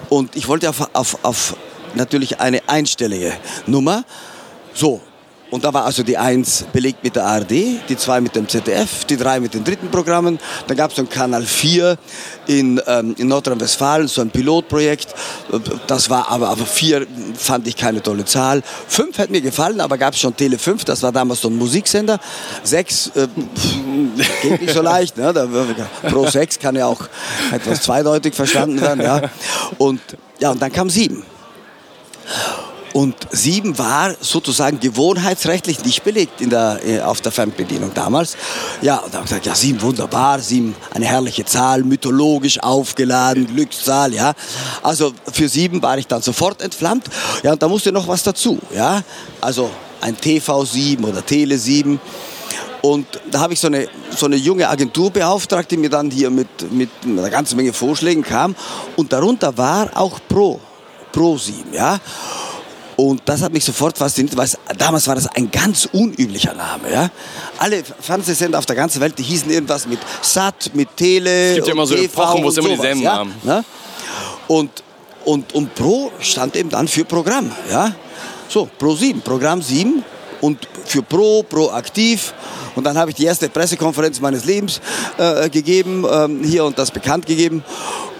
[0.09, 1.55] Und ich wollte auf, auf, auf
[1.95, 3.33] natürlich eine einstellige
[3.65, 4.03] Nummer.
[4.73, 5.01] So,
[5.49, 9.05] und da war also die 1 belegt mit der ARD, die 2 mit dem ZDF,
[9.05, 10.39] die 3 mit den dritten Programmen.
[10.67, 11.97] Dann gab es so ein Kanal 4
[12.47, 15.15] in, ähm, in Nordrhein-Westfalen, so ein Pilotprojekt.
[15.87, 18.61] Das war aber, aber 4 fand ich keine tolle Zahl.
[18.89, 21.57] 5 hätte mir gefallen, aber gab es schon Tele 5, das war damals so ein
[21.57, 22.19] Musiksender.
[22.63, 23.27] 6 äh,
[24.41, 25.17] geht nicht so leicht.
[25.17, 25.33] Ne?
[26.09, 27.01] Pro 6 kann ja auch
[27.53, 29.01] etwas zweideutig verstanden werden.
[29.01, 29.21] Ja.
[29.77, 30.01] Und,
[30.39, 31.23] ja, und dann kam 7.
[32.97, 38.35] Und sieben war sozusagen gewohnheitsrechtlich nicht belegt in der, äh, auf der Fernbedienung damals.
[38.81, 43.45] Ja, und da habe ich gesagt, ja, sieben wunderbar, sieben eine herrliche Zahl, mythologisch aufgeladen,
[43.45, 44.33] Glückszahl, ja.
[44.81, 47.05] Also für sieben war ich dann sofort entflammt.
[47.43, 49.03] Ja, und da musste noch was dazu, ja.
[49.41, 49.69] Also
[50.01, 51.99] ein TV7 oder Tele 7.
[52.81, 56.31] Und da habe ich so eine, so eine junge Agentur beauftragt, die mir dann hier
[56.31, 58.55] mit, mit einer ganzen Menge Vorschlägen kam.
[58.95, 60.59] Und darunter war auch Pro,
[61.11, 61.99] Pro 7, ja.
[62.97, 66.91] Und das hat mich sofort fasziniert, weil damals war das ein ganz unüblicher Name.
[66.91, 67.11] Ja?
[67.59, 71.49] Alle Fernsehsender auf der ganzen Welt, die hießen irgendwas mit Sat, mit Tele.
[71.49, 73.15] Es gibt ja immer so TV Epochen, wo es immer dieselben ja?
[73.17, 73.35] Namen.
[73.45, 73.63] Ja?
[74.47, 74.71] Und,
[75.25, 77.51] und, und Pro stand eben dann für Programm.
[77.69, 77.93] Ja?
[78.49, 80.03] So, Pro 7, Programm 7
[80.41, 82.33] und für Pro, Proaktiv.
[82.75, 84.81] Und dann habe ich die erste Pressekonferenz meines Lebens
[85.19, 87.63] äh, gegeben, ähm, hier und das bekannt gegeben.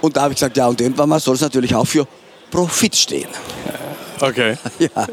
[0.02, 2.08] Und da habe ich gesagt, ja, und irgendwann mal soll es natürlich auch für
[2.52, 3.30] Profit stehen.
[4.20, 4.58] Okay.
[4.80, 5.08] ja.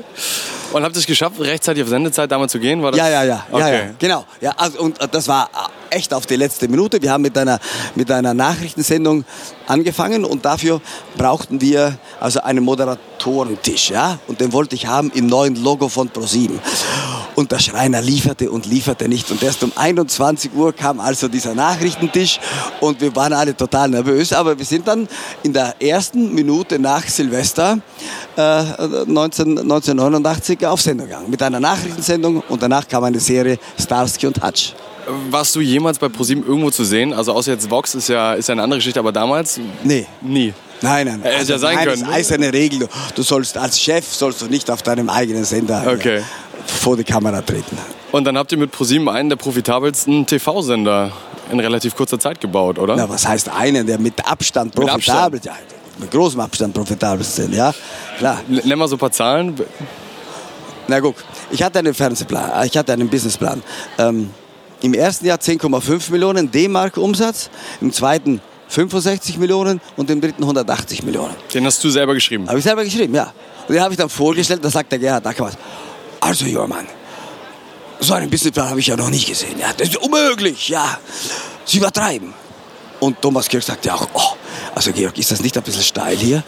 [0.73, 2.83] Und habt ihr es geschafft, rechtzeitig auf Sendezeit damals zu gehen?
[2.83, 2.99] War das?
[2.99, 3.47] Ja, ja, ja.
[3.51, 3.61] Okay.
[3.61, 3.91] ja, ja.
[3.99, 4.25] Genau.
[4.41, 5.49] Ja, also, und das war
[5.95, 7.01] echt auf die letzte Minute.
[7.01, 7.59] Wir haben mit einer,
[7.95, 9.25] mit einer Nachrichtensendung
[9.67, 10.81] angefangen und dafür
[11.17, 13.91] brauchten wir also einen Moderatorentisch.
[13.91, 14.19] Ja?
[14.27, 16.59] Und den wollte ich haben im neuen Logo von ProSieben.
[17.37, 19.31] Und der Schreiner lieferte und lieferte nicht.
[19.31, 22.39] Und erst um 21 Uhr kam also dieser Nachrichtentisch
[22.81, 24.33] und wir waren alle total nervös.
[24.33, 25.09] Aber wir sind dann
[25.43, 27.79] in der ersten Minute nach Silvester
[28.37, 28.63] äh,
[29.07, 31.31] 19, 1989 auf Sendung gegangen.
[31.31, 34.75] Mit einer Nachrichtensendung und danach kam eine Serie Starsky und Hutch.
[35.31, 37.13] Warst du jemals bei ProSieben irgendwo zu sehen?
[37.13, 39.61] Also außer jetzt Vox ist ja, ist ja eine andere Geschichte, aber damals?
[39.83, 40.07] Nee.
[40.21, 40.55] Nie.
[40.81, 41.23] Nein, nein.
[41.23, 42.01] Hätte also, ja sein nein, können.
[42.01, 42.89] Das ist eiserne Regel.
[43.15, 46.23] Du sollst als Chef sollst du nicht auf deinem eigenen Sender okay.
[46.67, 47.77] vor die Kamera treten.
[48.13, 51.11] Und dann habt ihr mit ProSieben einen der profitabelsten TV-Sender
[51.51, 52.97] in relativ kurzer Zeit gebaut, oder?
[52.97, 55.47] Na, was heißt einen, der mit Abstand profitabel ist?
[55.47, 55.57] Ja,
[55.99, 57.75] mit großem Abstand profitabel sind, ja,
[58.19, 58.41] klar.
[58.49, 59.55] Nenn mal so ein paar Zahlen.
[60.87, 61.17] Na guck,
[61.51, 63.63] ich hatte einen Fernsehplan, äh, ich hatte einen Businessplan.
[63.99, 64.31] Ähm,
[64.85, 67.49] Im ersten Jahr 10,5 Millionen D-Mark Umsatz,
[67.81, 71.35] im zweiten 65 Millionen und im dritten 180 Millionen.
[71.55, 72.47] Den hast du selber geschrieben?
[72.47, 73.33] Habe ich selber geschrieben, ja.
[73.67, 75.55] Und den habe ich dann vorgestellt, da sagt der Gerhard Ackermann,
[76.21, 76.87] also junger Mann,
[77.99, 79.59] so einen Businessplan habe ich ja noch nicht gesehen.
[79.59, 80.99] Ja, das ist unmöglich, ja.
[81.65, 82.35] Sie übertreiben.
[83.01, 84.37] Und Thomas Kirch sagte auch, oh,
[84.75, 86.45] also Georg, ist das nicht ein bisschen steil hier?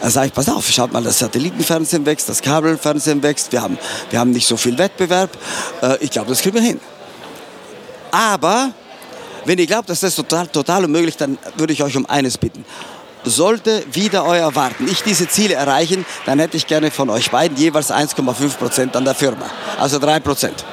[0.00, 3.76] Da sage ich, pass auf, schaut mal, das Satellitenfernsehen wächst, das Kabelfernsehen wächst, wir haben,
[4.10, 5.36] wir haben nicht so viel Wettbewerb.
[5.82, 6.78] Äh, ich glaube, das kriegen wir hin.
[8.10, 8.70] Aber
[9.44, 12.38] wenn ihr glaubt, dass das total, total unmöglich ist, dann würde ich euch um eines
[12.38, 12.64] bitten.
[13.24, 17.56] Sollte wieder euer Warten ich diese Ziele erreichen, dann hätte ich gerne von euch beiden
[17.56, 19.46] jeweils 1,5 Prozent an der Firma.
[19.78, 20.64] Also 3 Prozent.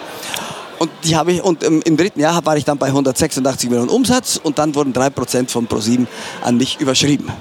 [0.84, 3.90] Und, die habe ich, und im, im, dritten Jahr war ich dann bei 186 Millionen
[3.90, 6.08] Umsatz und dann wurden 3% von ProSieben
[6.42, 7.32] an mich überschrieben.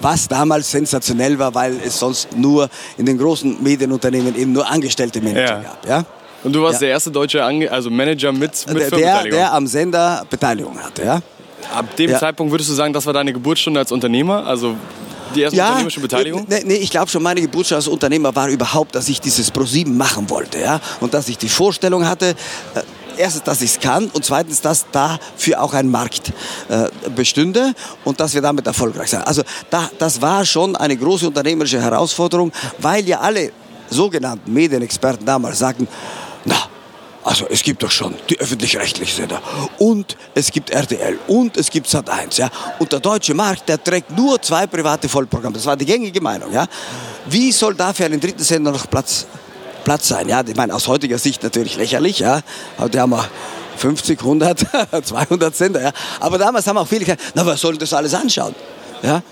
[0.00, 5.20] Was damals sensationell war, weil es sonst nur in den großen Medienunternehmen eben nur angestellte
[5.20, 5.62] Manager ja.
[5.62, 5.88] gab.
[5.88, 6.04] Ja?
[6.44, 6.86] Und du warst ja.
[6.86, 11.04] der erste deutsche Ange also Manager mit, mit der, der am Sender Beteiligung hatte.
[11.04, 11.22] Ja?
[11.74, 12.18] Ab dem ja.
[12.18, 14.44] Zeitpunkt würdest du sagen, das war deine Geburtsstunde als Unternehmer?
[14.46, 14.76] Also
[15.34, 16.46] die erste ja, unternehmerische Beteiligung?
[16.48, 19.96] Nee, nee ich glaube schon, meine Geburtsstunde als Unternehmer war überhaupt, dass ich dieses ProSieben
[19.96, 20.58] machen wollte.
[20.58, 20.80] Ja?
[21.00, 22.30] Und dass ich die Vorstellung hatte,
[22.74, 22.80] äh,
[23.16, 26.32] erstens, dass ich es kann und zweitens, dass dafür auch ein Markt
[26.68, 27.72] äh, bestünde
[28.04, 29.26] und dass wir damit erfolgreich sind.
[29.26, 33.52] Also da, das war schon eine große unternehmerische Herausforderung, weil ja alle
[33.90, 35.86] sogenannten Medienexperten damals sagten,
[37.24, 39.40] also es gibt doch schon die öffentlich-rechtlichen Sender
[39.78, 42.38] und es gibt RTL und es gibt Sat1.
[42.38, 42.50] Ja?
[42.80, 45.54] Und der deutsche Markt, der trägt nur zwei private Vollprogramme.
[45.54, 46.52] Das war die gängige Meinung.
[46.52, 46.66] Ja?
[47.26, 49.26] Wie soll da für einen dritten Sender noch Platz,
[49.84, 50.28] Platz sein?
[50.28, 50.42] Ja?
[50.46, 52.18] Ich meine, aus heutiger Sicht natürlich lächerlich.
[52.18, 52.40] Ja?
[52.78, 53.24] Heute haben wir
[53.76, 54.66] 50, 100,
[55.04, 55.82] 200 Sender.
[55.82, 55.92] Ja?
[56.18, 58.54] Aber damals haben auch viele gesagt, na, wer soll das alles anschauen?
[59.02, 59.22] Ja?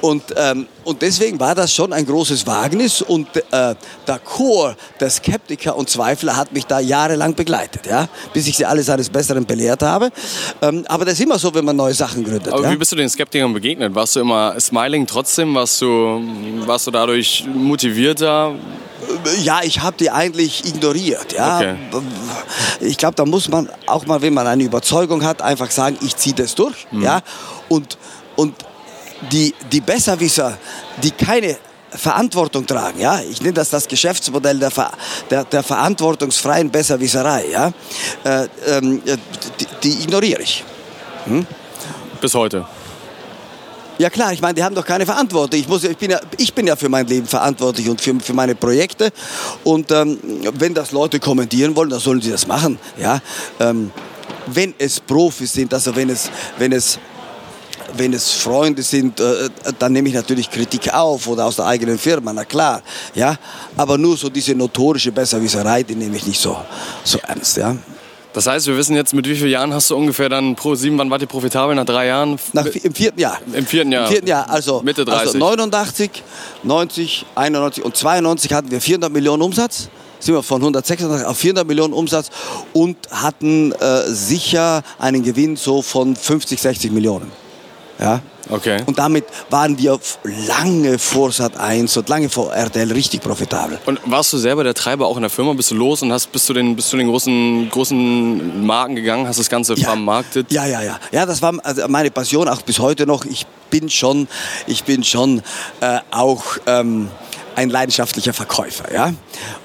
[0.00, 3.74] Und, ähm, und deswegen war das schon ein großes Wagnis und äh,
[4.06, 8.08] der Chor der Skeptiker und Zweifler hat mich da jahrelang begleitet, ja?
[8.32, 10.10] bis ich sie alles eines Besseren belehrt habe.
[10.62, 12.52] Ähm, aber das ist immer so, wenn man neue Sachen gründet.
[12.52, 12.70] Aber ja?
[12.70, 13.94] wie bist du den Skeptikern begegnet?
[13.94, 15.54] Warst du immer smiling trotzdem?
[15.54, 16.22] Warst du,
[16.66, 18.54] warst du dadurch motivierter?
[19.42, 21.34] Ja, ich habe die eigentlich ignoriert.
[21.34, 21.58] Ja?
[21.58, 21.76] Okay.
[22.80, 26.16] Ich glaube, da muss man auch mal, wenn man eine Überzeugung hat, einfach sagen, ich
[26.16, 26.86] ziehe das durch.
[26.90, 27.02] Mhm.
[27.02, 27.20] Ja?
[27.68, 27.98] Und,
[28.36, 28.54] und
[29.30, 30.58] die, die Besserwisser,
[31.02, 31.56] die keine
[31.90, 34.92] Verantwortung tragen, ja, ich nenne das das Geschäftsmodell der, Ver,
[35.28, 37.72] der, der verantwortungsfreien Besserwisserei, ja,
[38.24, 40.64] äh, ähm, die, die, ignoriere ich.
[41.24, 41.46] Hm?
[42.20, 42.64] Bis heute.
[43.98, 45.60] Ja klar, ich meine, die haben doch keine Verantwortung.
[45.60, 48.32] Ich, muss, ich, bin, ja, ich bin ja für mein Leben verantwortlich und für, für
[48.32, 49.12] meine Projekte.
[49.62, 50.18] Und ähm,
[50.54, 52.78] wenn das Leute kommentieren wollen, dann sollen sie das machen.
[52.98, 53.20] Ja?
[53.58, 53.90] Ähm,
[54.46, 56.98] wenn es Profis sind, also wenn es, wenn es
[57.96, 61.98] wenn es Freunde sind, äh, dann nehme ich natürlich Kritik auf oder aus der eigenen
[61.98, 62.82] Firma, na klar.
[63.14, 63.36] Ja?
[63.76, 66.56] Aber nur so diese notorische Besserwisserei, die nehme ich nicht so,
[67.04, 67.56] so ernst.
[67.56, 67.76] Ja?
[68.32, 70.96] Das heißt, wir wissen jetzt, mit wie vielen Jahren hast du ungefähr dann pro sieben,
[70.98, 71.74] wann wart ihr profitabel?
[71.74, 72.38] Nach drei Jahren?
[72.52, 73.38] Nach, Im vierten Jahr.
[73.52, 74.04] Im vierten Jahr.
[74.04, 75.26] Im vierten Jahr, also, Mitte 30.
[75.26, 76.22] Also 89,
[76.62, 79.88] 90, 91 und 92 hatten wir 400 Millionen Umsatz
[80.20, 82.30] sind wir von 186 auf 400 Millionen Umsatz
[82.72, 87.32] und hatten äh, sicher einen Gewinn so von 50, 60 Millionen.
[88.00, 88.20] Ja?
[88.48, 88.82] Okay.
[88.86, 89.98] Und damit waren wir
[90.46, 93.78] lange vor Sat 1 und lange vor RTL richtig profitabel.
[93.86, 95.52] Und warst du selber der Treiber auch in der Firma?
[95.52, 99.28] Bist du los und hast bist du den, bist du den großen, großen Marken gegangen,
[99.28, 99.86] hast das Ganze ja.
[99.86, 100.50] vermarktet?
[100.50, 100.98] Ja, ja, ja.
[101.12, 103.24] Ja, das war also meine Passion auch bis heute noch.
[103.24, 104.26] Ich bin schon,
[104.66, 105.42] ich bin schon
[105.80, 107.08] äh, auch ähm,
[107.54, 108.92] ein leidenschaftlicher Verkäufer.
[108.92, 109.12] Ja?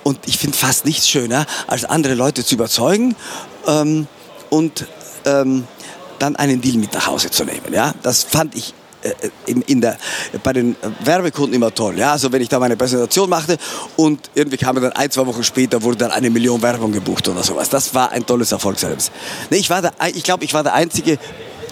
[0.03, 3.15] Und ich finde fast nichts schöner, als andere Leute zu überzeugen
[3.67, 4.07] ähm,
[4.49, 4.85] und
[5.25, 5.65] ähm,
[6.19, 7.73] dann einen Deal mit nach Hause zu nehmen.
[7.73, 7.93] Ja?
[8.03, 9.11] Das fand ich äh,
[9.45, 9.97] in, in der,
[10.43, 11.97] bei den Werbekunden immer toll.
[11.97, 12.11] Ja?
[12.11, 13.57] Also wenn ich da meine Präsentation machte
[13.95, 17.43] und irgendwie kam dann ein, zwei Wochen später, wurde dann eine Million Werbung gebucht oder
[17.43, 17.69] sowas.
[17.69, 19.11] Das war ein tolles Erfolgserlebnis.
[19.49, 19.69] Nee, ich,
[20.15, 21.19] ich glaube, ich war der einzige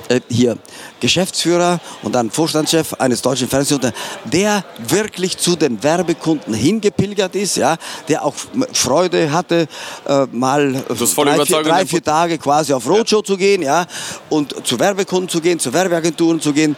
[0.10, 0.58] äh, hier
[0.99, 7.78] Geschäftsführer und dann Vorstandschef eines deutschen Fernsehunternehmen, der wirklich zu den Werbekunden hingepilgert ist, ja,
[8.08, 8.34] der auch
[8.74, 9.68] Freude hatte,
[10.08, 13.24] äh, mal drei vier, drei, vier, Tage quasi auf Roadshow ja.
[13.24, 13.86] zu gehen, ja,
[14.30, 16.76] und zu Werbekunden zu gehen, zu Werbeagenturen zu gehen.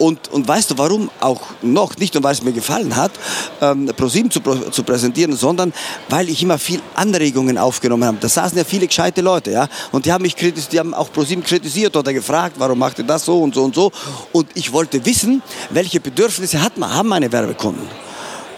[0.00, 3.12] Und, und weißt du, warum auch noch, nicht nur weil es mir gefallen hat,
[3.60, 5.74] ähm, ProSieben zu, zu präsentieren, sondern
[6.08, 8.16] weil ich immer viel Anregungen aufgenommen habe.
[8.18, 11.12] Da saßen ja viele gescheite Leute, ja, und die haben mich kritisiert, die haben auch
[11.12, 13.92] ProSieben kritisiert oder gefragt, warum macht ihr das so und so und so.
[14.32, 17.86] Und ich wollte wissen, welche Bedürfnisse hat man, haben meine Werbekunden.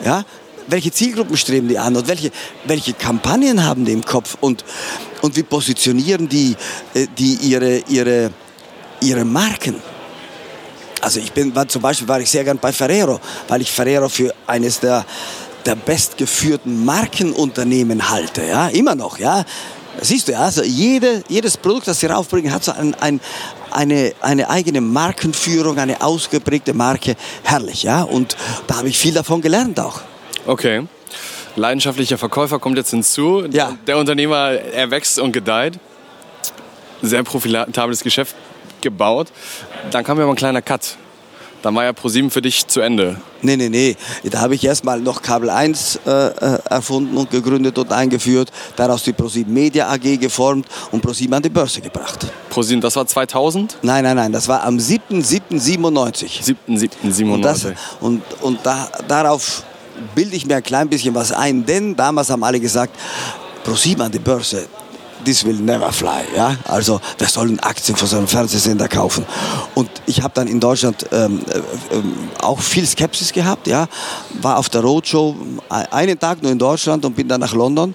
[0.04, 0.24] Ja,
[0.68, 2.30] welche Zielgruppen streben die an und welche,
[2.66, 4.64] welche Kampagnen haben die im Kopf und,
[5.22, 6.54] und wie positionieren die,
[6.94, 8.30] äh, die ihre, ihre,
[9.00, 9.74] ihre Marken.
[11.02, 14.08] Also ich bin, war, zum Beispiel war ich sehr gern bei Ferrero, weil ich Ferrero
[14.08, 15.04] für eines der
[15.66, 18.42] der bestgeführten Markenunternehmen halte.
[18.44, 19.18] Ja, immer noch.
[19.18, 19.44] Ja,
[20.00, 20.40] siehst du ja.
[20.40, 23.20] Also jede, jedes Produkt, das sie raufbringen, hat so ein, ein,
[23.70, 27.16] eine, eine eigene Markenführung, eine ausgeprägte Marke.
[27.44, 27.82] Herrlich.
[27.82, 28.36] Ja, und
[28.66, 30.00] da habe ich viel davon gelernt auch.
[30.46, 30.86] Okay.
[31.54, 33.44] Leidenschaftlicher Verkäufer kommt jetzt hinzu.
[33.50, 33.76] Ja.
[33.86, 35.78] Der Unternehmer, er wächst und gedeiht.
[37.02, 38.34] Sehr profitables Geschäft
[38.82, 39.28] gebaut.
[39.90, 40.96] Dann kam ja mal ein kleiner Cut.
[41.62, 43.16] Dann war ja ProSieben für dich zu Ende.
[43.40, 43.96] Nee, nee, nee.
[44.24, 48.50] Da habe ich erstmal noch Kabel 1 äh, äh, erfunden und gegründet und eingeführt.
[48.74, 52.26] Daraus die ProSieben Media AG geformt und ProSieben an die Börse gebracht.
[52.50, 53.78] ProSieben, das war 2000?
[53.82, 54.32] Nein, nein, nein.
[54.32, 56.56] Das war am 7.7.97.
[56.68, 57.32] 7.7.97.
[57.32, 57.66] Und, das,
[58.00, 59.62] und, und da, darauf
[60.16, 62.96] bilde ich mir ein klein bisschen was ein, denn damals haben alle gesagt,
[63.62, 64.66] ProSieben an die Börse,
[65.24, 66.24] this will never fly.
[66.36, 66.56] Ja?
[66.64, 69.24] Also wir sollen Aktien von so einem Fernsehsender kaufen.
[69.74, 73.66] Und ich habe dann in Deutschland ähm, äh, auch viel Skepsis gehabt.
[73.66, 73.86] Ja?
[74.40, 75.36] War auf der Roadshow
[75.68, 77.94] einen Tag nur in Deutschland und bin dann nach London.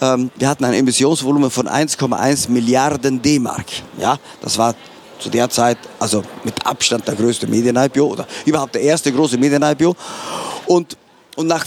[0.00, 3.66] Ähm, wir hatten ein Emissionsvolumen von 1,1 Milliarden D-Mark.
[3.98, 4.18] Ja?
[4.40, 4.74] Das war
[5.18, 9.96] zu der Zeit also mit Abstand der größte Medien-IPO oder überhaupt der erste große Medien-IPO.
[10.66, 10.96] Und
[11.38, 11.64] und nach,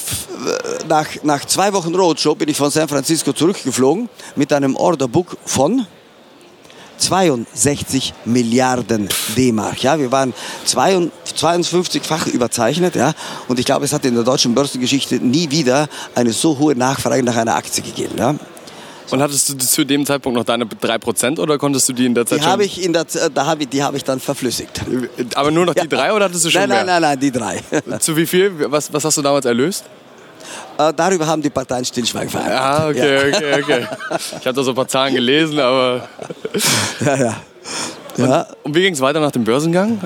[0.89, 5.87] nach, nach zwei Wochen Roadshow bin ich von San Francisco zurückgeflogen mit einem Orderbook von
[6.97, 9.07] 62 Milliarden
[9.37, 9.81] D-Mark.
[9.81, 10.33] Ja, wir waren
[10.67, 12.95] 52-fach überzeichnet.
[12.95, 13.13] Ja,
[13.47, 17.23] und ich glaube, es hat in der deutschen Börsengeschichte nie wieder eine so hohe Nachfrage
[17.23, 18.15] nach einer Aktie gegeben.
[18.17, 18.35] Ja.
[19.11, 22.25] Und hattest du zu dem Zeitpunkt noch deine 3% oder konntest du die in der
[22.25, 22.51] Zeit die schon?
[22.51, 24.81] Habe ich in der, da habe ich, die habe ich dann verflüssigt.
[25.35, 25.85] Aber nur noch die ja.
[25.85, 26.77] drei oder hattest du schon nein, mehr?
[26.85, 27.61] Nein, nein, nein, die drei.
[27.99, 28.71] zu wie viel?
[28.71, 29.83] Was, was hast du damals erlöst?
[30.77, 32.61] Äh, darüber haben die Parteien Stillschweigen vereinbart.
[32.61, 33.37] Ah, okay, ja.
[33.37, 33.87] okay, okay.
[34.39, 36.07] Ich habe da so ein paar Zahlen gelesen, aber...
[37.01, 37.35] ja, ja.
[38.17, 38.41] ja.
[38.41, 39.99] Und, und wie ging es weiter nach dem Börsengang?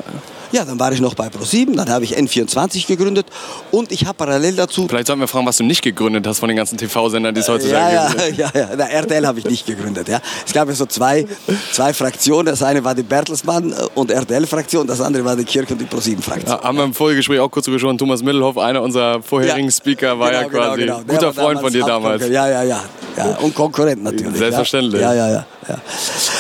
[0.52, 3.28] Ja, dann war ich noch bei Pro7, dann habe ich N24 gegründet
[3.72, 4.88] und ich habe parallel dazu.
[4.88, 7.50] Vielleicht sollten wir fragen, was du nicht gegründet hast von den ganzen TV-Sendern, die es
[7.50, 8.38] heutzutage ja, gibt.
[8.38, 8.86] Ja, ja, ja.
[8.86, 10.08] RTL habe ich nicht gegründet.
[10.08, 10.20] Ja.
[10.46, 11.26] Es gab ja so zwei,
[11.72, 12.48] zwei Fraktionen.
[12.48, 16.58] Das eine war die Bertelsmann und RTL-Fraktion, das andere war die Kirche und die Pro7-Fraktion.
[16.58, 17.98] Ja, haben wir im Vorgespräch auch kurz gesprochen.
[17.98, 21.14] Thomas Mittelhoff, einer unserer vorherigen Speaker, war genau, ja quasi genau, genau.
[21.14, 22.28] guter Freund von dir damals.
[22.28, 22.84] Ja, ja, ja,
[23.18, 23.38] ja.
[23.38, 24.38] Und Konkurrent natürlich.
[24.38, 25.02] Selbstverständlich.
[25.02, 25.46] Ja, ja, ja.
[25.68, 25.78] ja.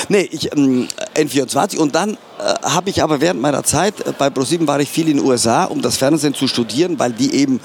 [0.10, 4.30] Nee, ich, ähm, N24 und dann äh, habe ich aber während meiner Zeit äh, bei
[4.30, 7.60] ProSieben war ich viel in den USA, um das Fernsehen zu studieren, weil die eben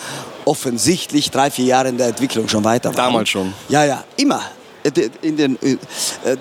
[0.44, 2.96] offensichtlich drei, vier Jahre in der Entwicklung schon weiter waren.
[2.96, 3.52] Damals schon?
[3.68, 4.42] Ja, ja, immer.
[4.82, 5.58] Äh, in den,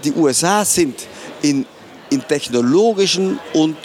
[0.03, 1.07] die USA sind
[1.41, 1.65] in,
[2.09, 3.77] in technologischen und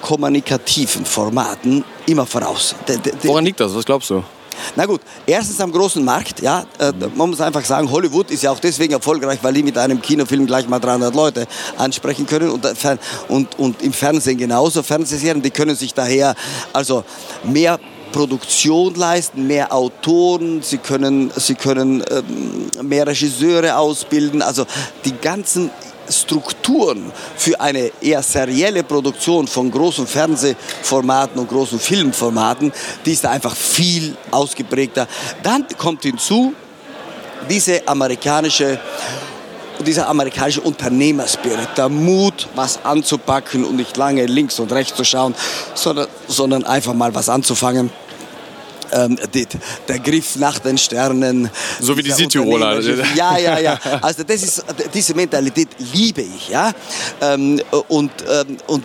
[0.00, 2.74] kommunikativen Formaten immer voraus.
[3.22, 3.74] Woran liegt das?
[3.74, 4.22] Was glaubst du?
[4.76, 8.50] Na gut, erstens am großen Markt, ja, äh, man muss einfach sagen, Hollywood ist ja
[8.50, 11.46] auch deswegen erfolgreich, weil die mit einem Kinofilm gleich mal 300 Leute
[11.76, 12.96] ansprechen können und, äh,
[13.28, 14.82] und, und im Fernsehen genauso.
[14.82, 16.34] Fernsehserien, die können sich daher
[16.72, 17.04] also
[17.44, 17.78] mehr
[18.12, 24.42] Produktion leisten, mehr Autoren, sie können, sie können ähm, mehr Regisseure ausbilden.
[24.42, 24.66] Also
[25.04, 25.70] die ganzen
[26.10, 32.72] Strukturen für eine eher serielle Produktion von großen Fernsehformaten und großen Filmformaten,
[33.04, 35.06] die ist einfach viel ausgeprägter.
[35.42, 36.52] Dann kommt hinzu
[37.48, 38.78] diese amerikanische
[39.86, 45.36] dieser amerikanische Unternehmerspirit, der Mut, was anzupacken und nicht lange links und rechts zu schauen,
[45.74, 47.88] sondern, sondern einfach mal was anzufangen
[48.92, 49.46] ähm, die,
[49.86, 51.50] der Griff nach den Sternen.
[51.80, 52.80] So wie die Südtiroler.
[53.14, 53.78] Ja, ja, ja.
[54.00, 56.48] Also das ist, diese Mentalität liebe ich.
[56.48, 56.72] Ja?
[57.20, 58.84] Ähm, und, ähm, und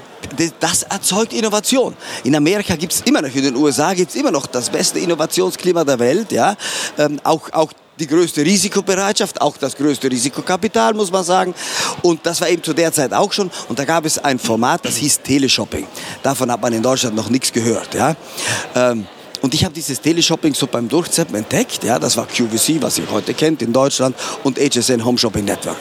[0.59, 1.95] das erzeugt Innovation.
[2.23, 4.99] In Amerika gibt es immer noch, in den USA gibt es immer noch das beste
[4.99, 6.31] Innovationsklima der Welt.
[6.31, 6.55] Ja?
[6.97, 11.53] Ähm, auch, auch die größte Risikobereitschaft, auch das größte Risikokapital, muss man sagen.
[12.01, 13.51] Und das war eben zu der Zeit auch schon.
[13.69, 15.87] Und da gab es ein Format, das hieß Teleshopping.
[16.23, 17.93] Davon hat man in Deutschland noch nichts gehört.
[17.93, 18.15] Ja?
[18.75, 19.07] Ähm,
[19.43, 21.83] und ich habe dieses Teleshopping so beim Durchzeppen entdeckt.
[21.83, 24.15] Ja, das war QVC, was ihr heute kennt in Deutschland,
[24.45, 25.75] und HSN Home Shopping Network.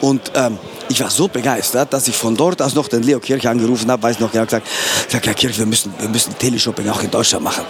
[0.00, 3.46] Und ähm, ich war so begeistert, dass ich von dort aus noch den Leo Kirch
[3.46, 4.66] angerufen habe, weiß noch, er hat gesagt,
[5.10, 7.64] sag, Herr Kirch, wir müssen, wir müssen Teleshopping auch in Deutschland machen.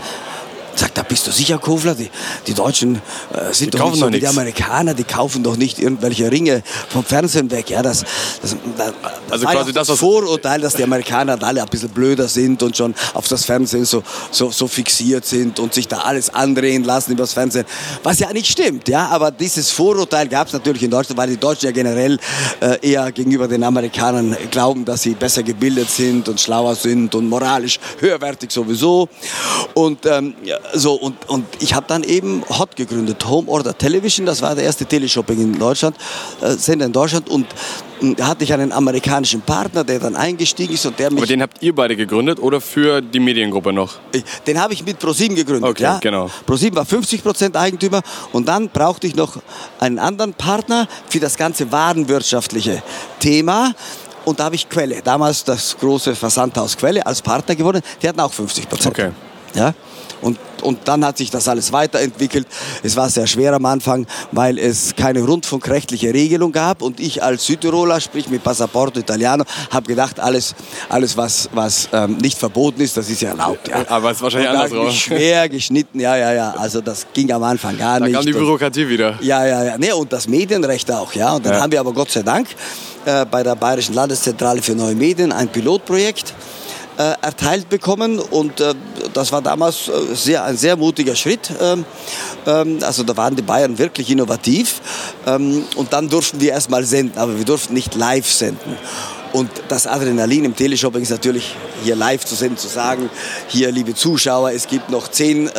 [0.77, 1.95] Sagt, da bist du sicher, Kofler?
[1.95, 2.11] Die,
[2.47, 2.97] die Deutschen
[3.33, 6.63] äh, sind die doch nicht so wie die Amerikaner, die kaufen doch nicht irgendwelche Ringe
[6.89, 7.71] vom Fernsehen weg.
[7.71, 8.05] Ja, das,
[8.43, 8.93] das, das
[9.31, 13.29] also quasi das, Vorurteil, dass die Amerikaner alle ein bisschen blöder sind und schon auf
[13.29, 17.33] das Fernsehen so, so, so fixiert sind und sich da alles andrehen lassen über das
[17.33, 17.67] Fernsehen.
[18.03, 21.37] Was ja nicht stimmt, ja, aber dieses Vorurteil gab es natürlich in Deutschland, weil die
[21.37, 22.19] Deutschen ja generell
[22.61, 27.29] äh, eher gegenüber den Amerikanern glauben, dass sie besser gebildet sind und schlauer sind und
[27.29, 29.09] moralisch höherwertig sowieso.
[29.75, 30.35] Und ähm,
[30.73, 34.65] so, und, und ich habe dann eben Hot gegründet, Home Order Television, das war der
[34.65, 35.97] erste Teleshopping in Deutschland,
[36.41, 37.47] äh, Sender in Deutschland und
[38.03, 41.19] äh, da hatte ich einen amerikanischen Partner, der dann eingestiegen ist und der mich...
[41.19, 43.99] Aber den habt ihr beide gegründet oder für die Mediengruppe noch?
[44.47, 45.99] Den habe ich mit ProSieben gegründet, okay, ja.
[45.99, 46.31] genau.
[46.47, 48.03] ProSieben war 50% Eigentümer
[48.33, 49.37] und dann brauchte ich noch
[49.81, 52.83] einen anderen Partner für das ganze warenwirtschaftliche
[53.21, 53.75] Thema.
[54.25, 57.83] Und da habe ich Quelle, damals das große Versandhaus Quelle, als Partner gewonnen.
[58.03, 58.99] Die hatten auch 50 Prozent.
[58.99, 59.11] Okay.
[59.55, 59.75] Ja?
[60.23, 62.47] Und, und dann hat sich das alles weiterentwickelt.
[62.83, 66.83] Es war sehr schwer am Anfang, weil es keine rundfunkrechtliche Regelung gab.
[66.83, 70.55] Und ich als Südtiroler, sprich mit Passaporto Italiano, habe gedacht, alles,
[70.89, 73.69] alles was, was ähm, nicht verboten ist, das ist ja erlaubt.
[73.69, 73.85] Ja.
[73.89, 74.91] Aber es ist wahrscheinlich Und andersrum.
[74.93, 76.51] Schwer geschnitten, ja, ja, ja.
[76.57, 78.15] Also das ging am Anfang gar Da nicht.
[78.17, 79.19] kam die Bürokratie wieder.
[79.21, 79.79] ja, ja, ja.
[79.79, 81.35] Nee, und das Medienrecht auch, ja.
[81.35, 81.61] Und dann Ja.
[81.61, 82.49] haben wir aber Gott sei Dank
[83.05, 86.33] äh, bei der Bayerischen Landeszentrale für neue Medien ein Pilotprojekt
[87.03, 88.75] erteilt bekommen und äh,
[89.13, 91.51] das war damals äh, sehr, ein sehr mutiger Schritt.
[91.61, 91.85] Ähm,
[92.47, 94.81] ähm, also da waren die Bayern wirklich innovativ
[95.27, 98.77] ähm, und dann durften wir erstmal senden, aber wir durften nicht live senden.
[99.33, 103.11] Und das Adrenalin im Teleshopping ist natürlich hier live zu senden, zu sagen,
[103.49, 105.53] hier liebe Zuschauer, es gibt noch zehn äh,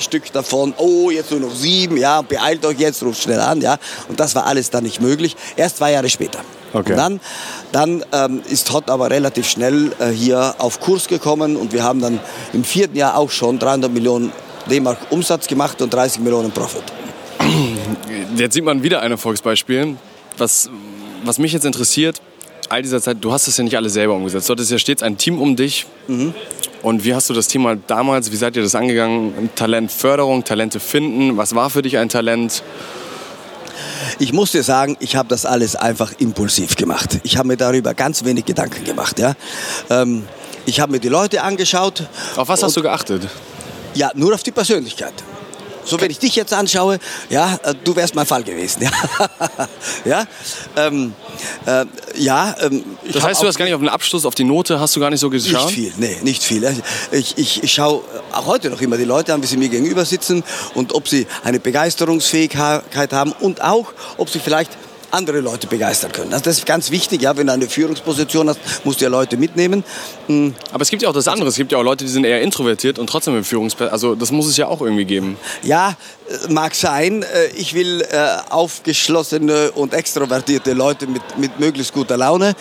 [0.00, 3.78] Stück davon, oh jetzt nur noch sieben, ja, beeilt euch jetzt, ruft schnell an, ja.
[4.08, 6.40] Und das war alles dann nicht möglich, erst zwei Jahre später.
[6.72, 6.92] Okay.
[6.92, 7.20] Und dann,
[7.72, 12.00] dann ähm, ist Hot aber relativ schnell äh, hier auf Kurs gekommen und wir haben
[12.00, 12.20] dann
[12.52, 14.32] im vierten Jahr auch schon 300 Millionen
[14.70, 16.84] D-Mark Umsatz gemacht und 30 Millionen Profit.
[18.36, 19.96] Jetzt sieht man wieder ein Erfolgsbeispiel.
[20.38, 20.70] Was,
[21.24, 22.20] was mich jetzt interessiert,
[22.68, 24.48] all dieser Zeit, du hast das ja nicht alles selber umgesetzt.
[24.48, 25.86] Du hattest ja stets ein Team um dich.
[26.82, 29.50] Und wie hast du das Thema damals, wie seid ihr das angegangen?
[29.56, 31.36] Talentförderung, Talente finden.
[31.36, 32.62] Was war für dich ein Talent?
[34.18, 37.20] Ich muss dir sagen, ich habe das alles einfach impulsiv gemacht.
[37.22, 39.18] Ich habe mir darüber ganz wenig Gedanken gemacht.
[39.18, 39.34] Ja?
[39.88, 40.24] Ähm,
[40.66, 42.08] ich habe mir die Leute angeschaut.
[42.36, 43.28] Auf was hast du geachtet?
[43.94, 45.14] Ja, nur auf die Persönlichkeit.
[45.84, 48.82] So, wenn ich dich jetzt anschaue, ja, äh, du wärst mein Fall gewesen.
[50.04, 50.26] Ja, ja,
[50.76, 51.14] ähm,
[51.66, 51.84] äh,
[52.16, 54.80] ja ähm, ich Das heißt, du hast gar nicht auf den Abschluss, auf die Note,
[54.80, 55.66] hast du gar nicht so geschaut?
[55.66, 56.82] Nicht viel, nee, nicht viel.
[57.12, 58.02] Ich, ich, ich schaue
[58.32, 60.42] auch heute noch immer die Leute an, wie sie mir gegenüber sitzen
[60.74, 64.70] und ob sie eine Begeisterungsfähigkeit haben und auch, ob sie vielleicht
[65.10, 66.32] andere Leute begeistern können.
[66.32, 69.36] Also das ist ganz wichtig, ja, wenn du eine Führungsposition hast, musst du ja Leute
[69.36, 69.84] mitnehmen.
[70.26, 71.48] Hm, Aber es gibt ja auch das andere.
[71.48, 73.92] Es gibt ja auch Leute, die sind eher introvertiert und trotzdem im Führungsperson.
[73.92, 75.36] Also das muss es ja auch irgendwie geben.
[75.62, 75.96] Ja,
[76.28, 77.22] äh, mag sein.
[77.22, 82.54] Äh, Ich will äh, aufgeschlossene und extrovertierte Leute mit, mit möglichst guter Laune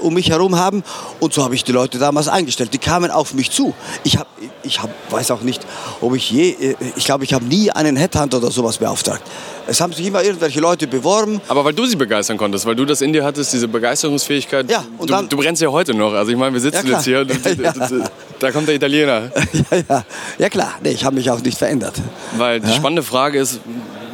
[0.00, 0.82] um mich herum haben.
[1.20, 2.72] Und so habe ich die Leute damals eingestellt.
[2.72, 3.74] Die kamen auf mich zu.
[4.04, 4.26] Ich, hab,
[4.62, 5.64] ich hab, weiß auch nicht,
[6.00, 9.22] ob ich je, ich glaube, ich habe nie einen Headhunter oder sowas beauftragt.
[9.66, 11.40] Es haben sich immer irgendwelche Leute beworben.
[11.48, 14.70] Aber weil du sie begeistern konntest, weil du das in dir hattest, diese Begeisterungsfähigkeit.
[14.70, 16.12] Ja, und du, dann- du brennst ja heute noch.
[16.12, 17.20] Also ich meine, wir sitzen Ja, jetzt hier.
[17.20, 17.30] und-
[18.40, 19.30] Da kommt der Italiener.
[19.70, 20.04] ja, ja.
[20.38, 21.94] ja klar, nee, ich habe mich auch nicht verändert.
[22.36, 23.60] Weil die spannende Frage ist,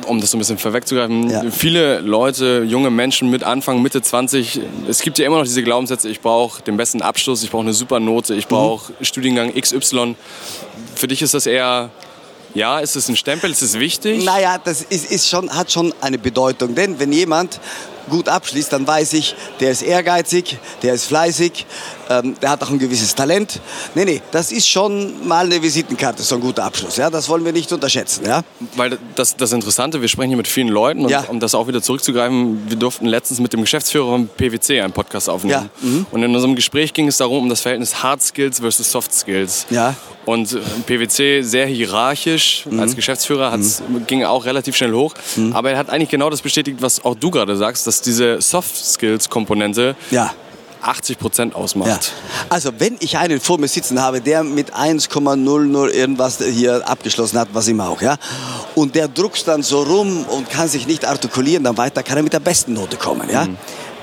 [0.06, 1.42] um das so ein bisschen vorwegzugreifen, Ja.
[1.50, 6.08] viele Leute, junge Menschen mit Anfang, Mitte 20, es gibt ja immer noch diese Glaubenssätze,
[6.08, 10.14] ich brauche den besten Abschluss, ich brauche eine super Note, ich brauche Studiengang XY.
[10.94, 11.90] Für dich ist das eher,
[12.54, 14.24] ja, ist es ein Stempel, ist es wichtig?
[14.24, 16.74] Naja, das ist, ist schon, hat schon eine Bedeutung.
[16.74, 17.60] Denn wenn jemand
[18.10, 21.64] gut abschließt, dann weiß ich, der ist ehrgeizig, der ist fleißig,
[22.10, 23.60] ähm, der hat auch ein gewisses Talent.
[23.94, 26.96] Nee, nee, das ist schon mal eine Visitenkarte, so ein guter Abschluss.
[26.96, 27.08] Ja?
[27.08, 28.24] Das wollen wir nicht unterschätzen.
[28.26, 28.42] Ja?
[28.76, 31.24] Weil das, das Interessante, wir sprechen hier mit vielen Leuten und Ja.
[31.28, 35.28] um das auch wieder zurückzugreifen, wir durften letztens mit dem Geschäftsführer vom PwC einen Podcast
[35.30, 35.70] aufnehmen.
[35.82, 36.06] Ja, mhm.
[36.10, 39.66] Und in unserem Gespräch ging es darum, um das Verhältnis Hard Skills versus Soft Skills.
[39.70, 39.94] Ja.
[40.26, 42.80] Und äh, PwC sehr hierarchisch Mhm.
[42.80, 45.14] als Geschäftsführer, hat's, ging auch relativ schnell hoch.
[45.52, 48.74] Aber er hat eigentlich genau das bestätigt, was auch du gerade sagst, dass diese Soft
[48.76, 50.32] Skills Komponente Ja.
[50.82, 51.60] 80 Prozent Ja.
[51.60, 52.12] ausmacht.
[52.48, 57.48] Also wenn ich einen vor mir sitzen habe, der mit 1,00 irgendwas hier abgeschlossen hat,
[57.52, 58.16] was immer auch, ja,
[58.74, 62.22] und der druckst dann so rum und kann sich nicht artikulieren, dann weiter kann er
[62.22, 63.46] mit der besten Note kommen, ja.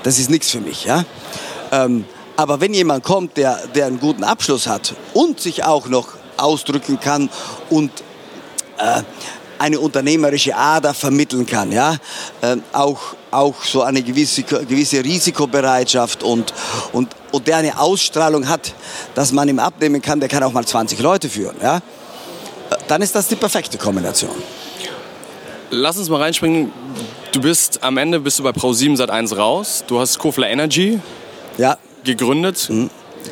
[0.04, 1.04] Das ist nichts für mich, ja.
[1.72, 2.04] Ähm,
[2.36, 7.00] aber wenn jemand kommt, der, der einen guten Abschluss hat und sich auch noch ausdrücken
[7.00, 7.28] kann
[7.70, 7.90] und
[8.78, 9.02] äh,
[9.58, 11.96] eine unternehmerische Ader vermitteln kann, ja,
[12.42, 16.52] ähm, auch, auch so eine gewisse, gewisse Risikobereitschaft und,
[16.92, 18.74] und, und der eine Ausstrahlung hat,
[19.14, 21.80] dass man ihm abnehmen kann, der kann auch mal 20 Leute führen, ja,
[22.86, 24.30] dann ist das die perfekte Kombination.
[25.70, 26.72] Lass uns mal reinspringen.
[27.32, 29.84] Du bist am Ende bist du bei Pro7 seit 1 raus.
[29.86, 30.98] Du hast Kofler Energy
[31.58, 32.70] Ja, gegründet.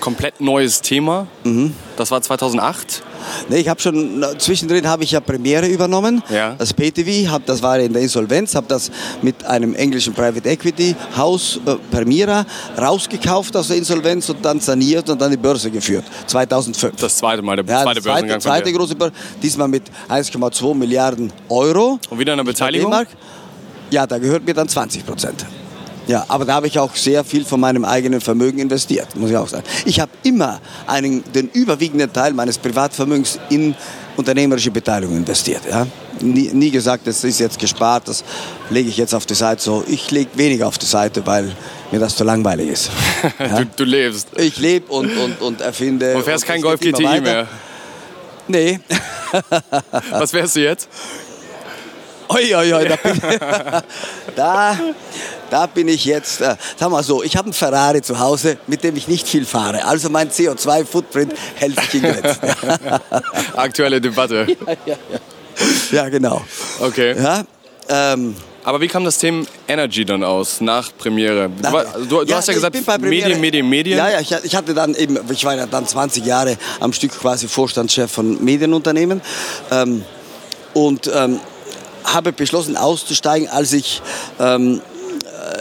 [0.01, 1.27] Komplett neues Thema.
[1.45, 1.75] Mhm.
[1.97, 3.03] Das war 2008.
[3.49, 6.55] Nee, ich habe schon, zwischendrin habe ich ja Premiere übernommen, ja.
[6.55, 8.91] das PTV, hab, das war in der Insolvenz, habe das
[9.23, 12.47] mit einem englischen Private Equity Haus äh, Permira
[12.79, 16.97] rausgekauft aus der Insolvenz und dann saniert und dann die Börse geführt, 2005.
[17.01, 18.41] Das zweite Mal, der ja, zweite Börsengang.
[18.41, 19.13] Zweite, zweite große Börse,
[19.43, 21.99] diesmal mit 1,2 Milliarden Euro.
[22.09, 22.95] Und wieder eine Beteiligung?
[23.91, 25.47] Ja, da gehört mir dann 20 Prozent.
[26.07, 29.37] Ja, aber da habe ich auch sehr viel von meinem eigenen Vermögen investiert, muss ich
[29.37, 29.65] auch sagen.
[29.85, 33.75] Ich habe immer einen, den überwiegenden Teil meines Privatvermögens in
[34.17, 35.63] unternehmerische Beteiligung investiert.
[35.69, 35.87] Ja?
[36.21, 38.25] Nie, nie gesagt, das ist jetzt gespart, das
[38.71, 39.63] lege ich jetzt auf die Seite.
[39.63, 41.55] So, ich lege weniger auf die Seite, weil
[41.91, 42.91] mir das zu langweilig ist.
[43.39, 43.59] Ja?
[43.59, 44.29] du, du, lebst.
[44.37, 46.15] Ich lebe und, und, und erfinde.
[46.17, 47.49] Und fährst und kein Golf GTI mehr?
[48.49, 48.79] Nee.
[50.11, 50.89] Was wärst du jetzt?
[52.29, 53.21] Oi, oi, oi, da, bin,
[54.37, 54.79] da,
[55.51, 58.83] da bin ich jetzt, äh, sag mal so, ich habe einen Ferrari zu Hause, mit
[58.83, 59.85] dem ich nicht viel fahre.
[59.85, 62.39] Also mein CO2-Footprint hält sich in Grenzen.
[63.57, 64.47] Aktuelle Debatte.
[64.49, 65.19] Ja, ja, ja.
[65.93, 66.43] ja genau.
[66.81, 67.15] Okay.
[67.17, 67.45] Ja,
[67.89, 71.49] ähm, aber wie kam das Thema Energy dann aus nach Premiere?
[71.49, 73.97] Du, war, du, du ja, hast ja gesagt, Medien, Medien, Medien.
[73.97, 77.13] Ja, ja, ich, ich, hatte dann eben, ich war ja dann 20 Jahre am Stück
[77.13, 79.21] quasi Vorstandschef von Medienunternehmen.
[79.71, 80.05] Ähm,
[80.75, 81.39] und ähm,
[82.07, 84.03] habe beschlossen auszusteigen, als ich
[84.39, 84.81] ähm,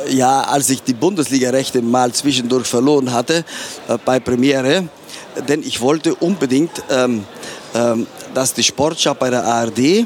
[0.06, 3.44] äh, ja, als ich die Bundesliga-Rechte mal zwischendurch verloren hatte
[3.88, 4.88] äh, bei Premiere,
[5.48, 7.26] denn ich wollte unbedingt, ähm,
[7.74, 10.06] ähm, dass die Sportschau bei der ARD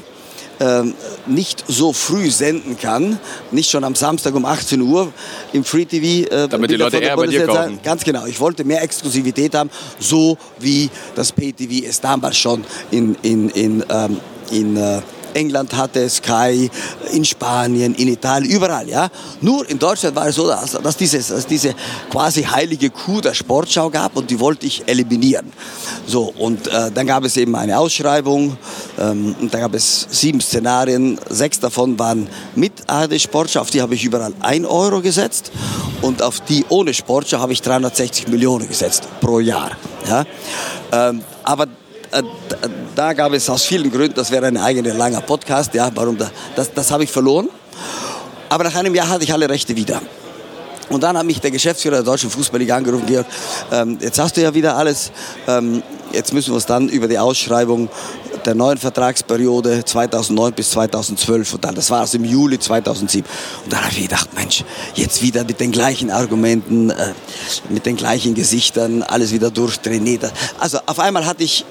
[0.61, 0.93] ähm,
[1.25, 3.17] nicht so früh senden kann,
[3.51, 5.13] nicht schon am Samstag um 18 Uhr
[5.53, 6.29] im Free TV.
[6.29, 7.79] Äh, Damit die Leute eher bei dir kaufen.
[7.81, 8.25] Ganz genau.
[8.25, 9.69] Ich wollte mehr Exklusivität haben,
[9.99, 14.19] so wie das Pay TV es damals schon in, in, in, ähm,
[14.51, 15.01] in äh,
[15.33, 16.69] England hatte Sky,
[17.11, 18.87] in Spanien, in Italien, überall.
[18.87, 19.09] Ja?
[19.41, 21.73] Nur in Deutschland war es so, dass, dass, dieses, dass diese
[22.09, 25.51] quasi heilige Kuh der Sportschau gab und die wollte ich eliminieren.
[26.05, 28.57] So, und äh, dann gab es eben eine Ausschreibung
[28.99, 31.19] ähm, und da gab es sieben Szenarien.
[31.29, 35.51] Sechs davon waren mit ARD Sportschau, auf die habe ich überall ein Euro gesetzt
[36.01, 39.71] und auf die ohne Sportschau habe ich 360 Millionen gesetzt pro Jahr.
[40.07, 40.25] Ja?
[40.91, 41.67] Ähm, aber
[42.11, 42.23] äh,
[42.99, 46.29] da gab es aus vielen Gründen, das wäre ein eigener langer Podcast, ja, warum da,
[46.53, 47.47] das, das habe ich verloren.
[48.49, 50.01] Aber nach einem Jahr hatte ich alle Rechte wieder.
[50.89, 53.25] Und dann hat mich der Geschäftsführer der Deutschen Fußballliga angerufen, Georg,
[53.71, 55.13] ähm, jetzt hast du ja wieder alles,
[55.47, 55.81] ähm,
[56.11, 57.87] jetzt müssen wir uns dann über die Ausschreibung
[58.45, 63.25] der neuen Vertragsperiode 2009 bis 2012 und dann, das war es im Juli 2007.
[63.63, 67.13] Und dann habe ich gedacht, Mensch, jetzt wieder mit den gleichen Argumenten, äh,
[67.69, 70.33] mit den gleichen Gesichtern, alles wieder durchtrainiert.
[70.59, 71.65] Also auf einmal hatte ich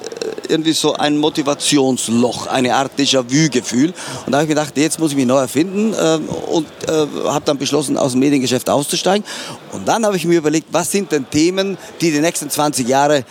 [0.49, 3.92] irgendwie so ein Motivationsloch, eine Art Déjà-vu-Gefühl.
[4.26, 6.18] Und da habe ich gedacht, jetzt muss ich mich neu erfinden äh,
[6.51, 9.24] und äh, habe dann beschlossen, aus dem Mediengeschäft auszusteigen.
[9.72, 13.24] Und dann habe ich mir überlegt, was sind denn Themen, die die nächsten 20 Jahre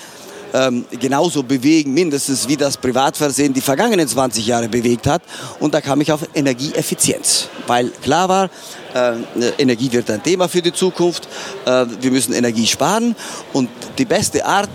[0.53, 5.22] ähm, genauso bewegen, mindestens wie das Privatfernsehen die vergangenen 20 Jahre bewegt hat.
[5.59, 8.49] Und da kam ich auf Energieeffizienz, weil klar war,
[8.93, 9.15] äh,
[9.57, 11.28] Energie wird ein Thema für die Zukunft.
[11.65, 13.15] Äh, wir müssen Energie sparen
[13.53, 14.70] und die beste Art,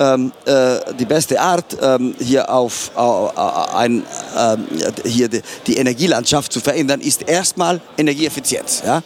[0.00, 4.02] ähm, äh, die beste Art, ähm, hier auf äh, ein,
[4.36, 4.66] ähm,
[5.04, 8.82] hier die, die, Energielandschaft zu verändern, ist erstmal Energieeffizienz.
[8.84, 9.02] Ja?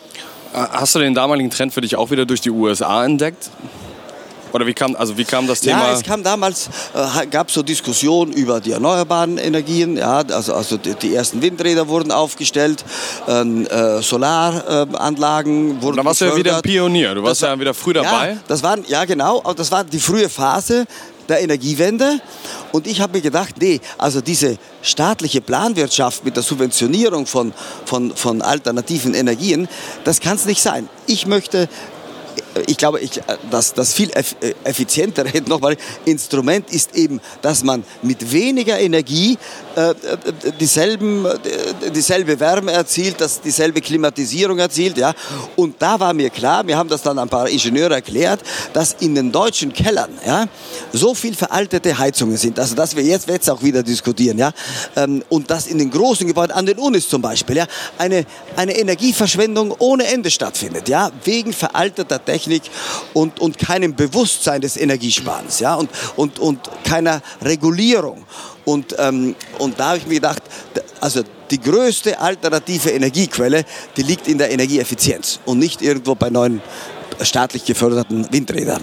[0.53, 3.51] Hast du den damaligen Trend für dich auch wieder durch die USA entdeckt?
[4.55, 5.89] Oder wie kam, also wie kam das Thema?
[5.89, 9.97] Ja, es kam damals, äh, gab so Diskussionen über die erneuerbaren Energien.
[9.97, 12.85] Ja, also, also die, die ersten Windräder wurden aufgestellt,
[13.27, 17.75] ähm, äh, Solaranlagen wurden Da warst du ja wieder Pionier, du warst das, ja wieder
[17.75, 18.31] früh dabei.
[18.31, 20.87] Ja, das waren, ja genau, das war die frühe Phase
[21.29, 22.21] der Energiewende.
[22.71, 27.53] Und ich habe mir gedacht, nee, also diese staatliche Planwirtschaft mit der Subventionierung von,
[27.87, 29.67] von, von alternativen Energien,
[30.05, 30.89] das kann es nicht sein.
[31.09, 31.69] Ich möchte
[32.67, 34.11] ich glaube, ich, das, das viel
[34.65, 39.37] effizientere nochmal, Instrument ist eben, dass man mit weniger Energie
[39.77, 39.95] äh, äh
[40.61, 44.97] dieselben, äh, dieselbe Wärme erzielt, dass dieselbe Klimatisierung erzielt.
[44.97, 45.15] Ja?
[45.57, 48.41] Und da war mir klar, wir haben das dann ein paar Ingenieure erklärt,
[48.73, 50.47] dass in den deutschen Kellern ja,
[50.93, 54.53] so viel veraltete Heizungen sind, also dass wir jetzt, jetzt auch wieder diskutieren, ja?
[54.97, 57.67] Ähm, und dass in den großen Gebäuden, an den Unis zum Beispiel, ja,
[57.99, 58.27] eine,
[58.57, 61.11] eine Energieverschwendung ohne Ende stattfindet, ja?
[61.25, 62.44] wegen veralteter Technik
[63.13, 65.75] und, und keinem Bewusstsein des Energiesparens ja?
[65.75, 68.25] und, und, und keiner Regulierung.
[68.65, 70.43] Und, ähm, und da habe ich mir gedacht,
[71.01, 73.65] also die größte alternative Energiequelle,
[73.97, 76.63] die liegt in der Energieeffizienz und nicht irgendwo bei neuen
[77.21, 78.83] staatlich geförderten Windrädern.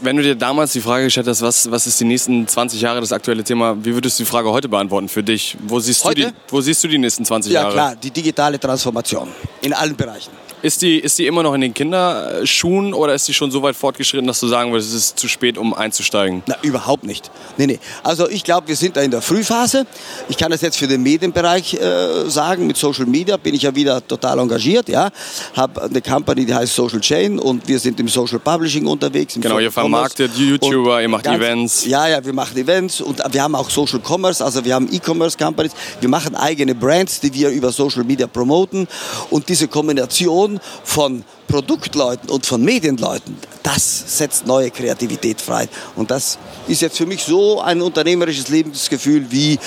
[0.00, 3.00] Wenn du dir damals die Frage gestellt hast, was, was ist die nächsten 20 Jahre
[3.00, 5.56] das aktuelle Thema, wie würdest du die Frage heute beantworten für dich?
[5.66, 6.22] Wo siehst, heute?
[6.22, 7.76] Du, die, wo siehst du die nächsten 20 ja, Jahre?
[7.76, 9.28] Ja klar, die digitale Transformation
[9.62, 10.32] in allen Bereichen.
[10.60, 13.76] Ist die, ist die immer noch in den Kinderschuhen oder ist die schon so weit
[13.76, 16.42] fortgeschritten, dass du sagen würdest, es ist zu spät, um einzusteigen?
[16.46, 17.30] Na, überhaupt nicht.
[17.56, 17.78] Nee, nee.
[18.02, 19.86] Also ich glaube, wir sind da in der Frühphase.
[20.28, 22.66] Ich kann das jetzt für den Medienbereich äh, sagen.
[22.66, 24.88] Mit Social Media bin ich ja wieder total engagiert.
[24.88, 25.10] Ja,
[25.54, 29.34] habe eine Company, die heißt Social Chain und wir sind im Social Publishing unterwegs.
[29.34, 31.84] Genau, Social ihr vermarktet YouTuber, ihr macht ganz, Events.
[31.86, 35.38] Ja, ja, wir machen Events und wir haben auch Social Commerce, also wir haben E-Commerce
[35.38, 35.72] Companies.
[36.00, 38.88] Wir machen eigene Brands, die wir über Social Media promoten
[39.30, 40.47] und diese Kombination
[40.84, 45.68] von Produktleuten und von Medienleuten, das setzt neue Kreativität frei.
[45.96, 49.58] Und das ist jetzt für mich so ein unternehmerisches Lebensgefühl wie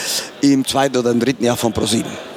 [0.41, 2.30] im zweiten oder im dritten Jahr von ProSieben.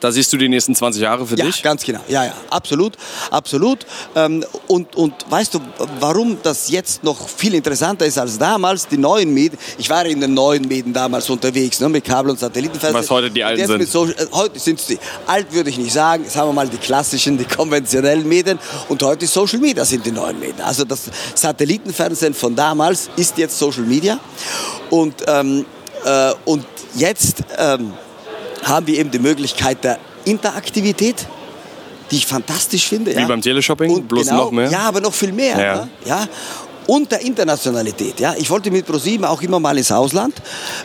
[0.00, 1.62] Da siehst du die nächsten 20 Jahre für ja, dich?
[1.62, 2.00] ganz genau.
[2.08, 2.94] Ja, ja, absolut,
[3.30, 3.86] absolut.
[4.14, 5.60] Ähm, und, und weißt du,
[6.00, 8.86] warum das jetzt noch viel interessanter ist als damals?
[8.88, 9.58] Die neuen Medien.
[9.78, 13.02] Ich war in den neuen Medien damals unterwegs, ne, mit Kabel- und Satellitenfernsehen.
[13.02, 13.88] Was heute die alten sind.
[13.88, 16.76] Social- äh, heute sind es die, alt würde ich nicht sagen, sagen wir mal die
[16.76, 18.58] klassischen, die konventionellen Medien.
[18.88, 20.60] Und heute Social Media sind die neuen Medien.
[20.60, 24.18] Also das Satellitenfernsehen von damals ist jetzt Social Media.
[24.90, 25.64] Und, ähm,
[26.04, 27.92] äh, und jetzt ähm,
[28.66, 31.26] haben wir eben die Möglichkeit der Interaktivität,
[32.10, 33.14] die ich fantastisch finde.
[33.14, 33.26] Wie ja.
[33.26, 34.70] beim Teleshopping, Und bloß genau, noch mehr?
[34.70, 35.58] Ja, aber noch viel mehr.
[35.58, 35.74] Ja.
[35.74, 35.88] Ja.
[36.04, 36.28] Ja.
[36.86, 38.20] Und der Internationalität.
[38.20, 38.34] Ja.
[38.38, 40.34] Ich wollte mit ProSieben auch immer mal ins Ausland.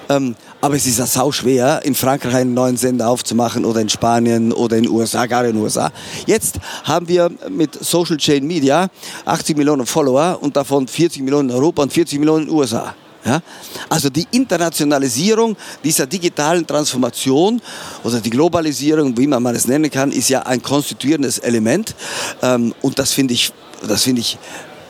[0.10, 3.90] Ähm, aber es ist ja sau schwer, in Frankreich einen neuen Sender aufzumachen oder in
[3.90, 5.92] Spanien oder in den USA, gar in den USA.
[6.26, 8.88] Jetzt haben wir mit Social Chain Media
[9.26, 12.96] 80 Millionen Follower und davon 40 Millionen in Europa und 40 Millionen in den USA.
[13.26, 13.42] Ja?
[13.90, 17.62] Also die Internationalisierung dieser digitalen Transformation
[18.04, 21.96] oder die Globalisierung, wie man es nennen kann, ist ja ein konstituierendes Element.
[22.42, 23.52] Ähm, und das finde ich,
[23.88, 24.38] das finde ich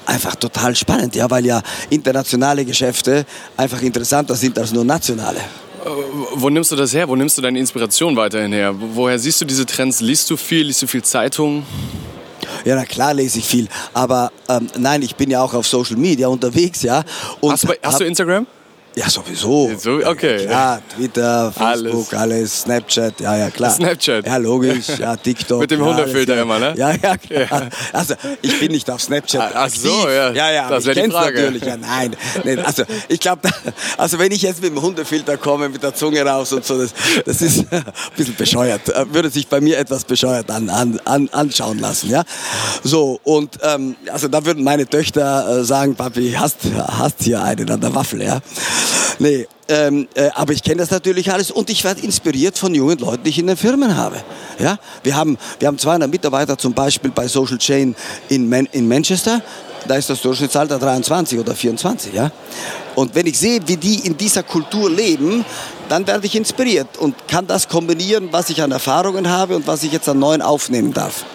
[0.06, 3.26] einfach total spannend, ja, weil ja internationale Geschäfte
[3.56, 5.40] einfach interessanter sind als nur nationale.
[6.36, 7.08] Wo nimmst du das her?
[7.08, 8.76] Wo nimmst du deine Inspiration weiterhin her?
[8.78, 10.00] Woher siehst du diese Trends?
[10.00, 10.68] Liest du viel?
[10.68, 11.66] Liest du viel Zeitung?
[12.66, 15.98] Ja, na klar lese ich viel, aber ähm, nein, ich bin ja auch auf Social
[15.98, 17.04] Media unterwegs, ja.
[17.40, 18.48] Und Hast du, hast du hab- Instagram?
[18.94, 19.72] Ja, sowieso.
[19.78, 20.46] So- okay.
[20.50, 22.14] Ja, Twitter, Facebook, Alles.
[22.14, 22.62] alles.
[22.62, 23.72] Snapchat, ja, ja, klar.
[23.72, 24.26] Snapchat.
[24.26, 25.62] Ja, logisch, ja, TikTok.
[25.62, 26.74] Mit dem ja, immer, ne?
[26.76, 27.70] Ja, ja, klar.
[27.94, 30.32] Also, ich bin nicht auf Snapchat Ah, ach so, ja.
[30.32, 31.40] Ja, ja, Das ich kenn's Frage.
[31.40, 31.64] natürlich.
[31.64, 33.50] Ja, nein, nein, also, ich glaube,
[33.98, 36.94] also, wenn ich jetzt mit dem Hundefilter komme, mit der Zunge raus und so, das,
[37.26, 37.84] das ist ein
[38.18, 38.90] bisschen bescheuert.
[38.90, 42.24] Äh, Würde sich bei mir etwas bescheuert an, an, an, anschauen lassen, ja.
[42.84, 47.70] So, und, ähm, also, da würden meine Töchter äh, sagen, Papi, hast, hast hier einen
[47.72, 48.42] an der Waffel, ja.
[49.20, 52.98] Nee, ähm, äh, aber ich kenne das natürlich alles und ich werde inspiriert von jungen
[52.98, 54.18] Leuten, die ich in den Firmen habe.
[54.60, 54.78] Ja?
[55.04, 57.96] Wir, haben, wir haben 200 Mitarbeiter zum Beispiel bei Social Chain
[58.30, 59.42] in, Man in Manchester.
[59.88, 62.14] Da ist das Durchschnittsalter 23 oder 24.
[62.14, 62.32] Ja?
[62.96, 65.46] Und wenn ich sehe, wie die in dieser Kultur leben,
[65.90, 69.84] dann werde ich inspiriert und kann das kombinieren, was ich an Erfahrungen habe und was
[69.84, 71.26] ich jetzt an neuen aufnehmen darf.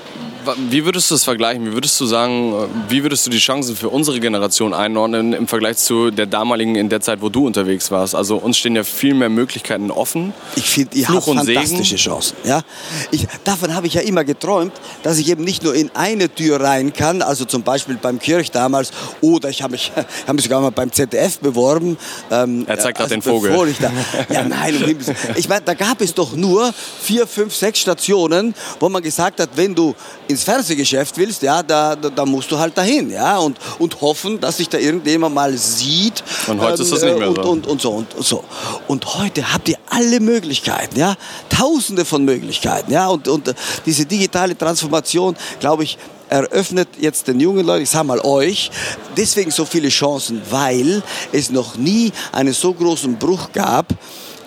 [0.70, 1.66] Wie würdest du das vergleichen?
[1.66, 5.48] Wie würdest du sagen, äh, wie würdest du die Chancen für unsere Generation einordnen im
[5.48, 8.14] Vergleich zu der damaligen, in der Zeit, wo du unterwegs warst?
[8.14, 10.32] Also uns stehen ja viel mehr Möglichkeiten offen.
[10.56, 11.60] Ich finde, ihr Fluch habt und Segen.
[11.60, 12.36] fantastische Chancen.
[12.44, 12.62] Ja?
[13.10, 14.72] Ich, davon habe ich ja immer geträumt,
[15.02, 18.50] dass ich eben nicht nur in eine Tür rein kann, also zum Beispiel beim Kirch
[18.50, 18.90] damals,
[19.20, 21.96] oder ich habe mich, ich habe mich sogar mal beim ZDF beworben.
[22.30, 23.68] Ähm, Er zeigt grad den bevor Vogel.
[23.70, 23.90] Ich, da,
[24.32, 24.96] ja, nein, um
[25.36, 29.50] ich meine, da gab es doch nur vier, fünf, sechs Stationen, wo man gesagt hat,
[29.56, 29.94] wenn du
[30.36, 34.38] ins Fernsehgeschäft willst, ja, da, da, da musst du halt dahin, ja, und, und hoffen,
[34.38, 36.22] dass sich da irgendjemand mal sieht.
[36.46, 37.50] Und heute ist das nicht mehr und, so.
[37.50, 38.44] Und, und so und, und so.
[38.86, 41.16] Und heute habt ihr alle Möglichkeiten, ja,
[41.48, 43.54] Tausende von Möglichkeiten, ja, und, und äh,
[43.86, 45.96] diese digitale Transformation, glaube ich,
[46.28, 48.70] eröffnet jetzt den jungen Leuten, ich sage mal euch,
[49.16, 53.86] deswegen so viele Chancen, weil es noch nie einen so großen Bruch gab.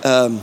[0.03, 0.39] Ähm,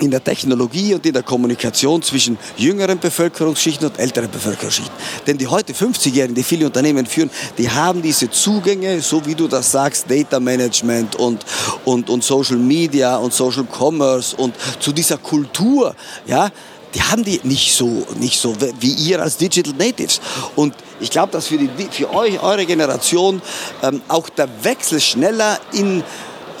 [0.00, 4.94] in der Technologie und in der Kommunikation zwischen jüngeren Bevölkerungsschichten und älteren Bevölkerungsschichten.
[5.26, 9.48] Denn die heute 50-Jährigen, die viele Unternehmen führen, die haben diese Zugänge, so wie du
[9.48, 11.44] das sagst, Data Management und,
[11.84, 15.94] und, und Social Media und Social Commerce und zu dieser Kultur,
[16.26, 16.50] ja,
[16.94, 20.20] die haben die nicht so, nicht so wie ihr als Digital Natives.
[20.54, 23.42] Und ich glaube, dass für, die, für euch, eure Generation
[23.82, 26.04] ähm, auch der Wechsel schneller in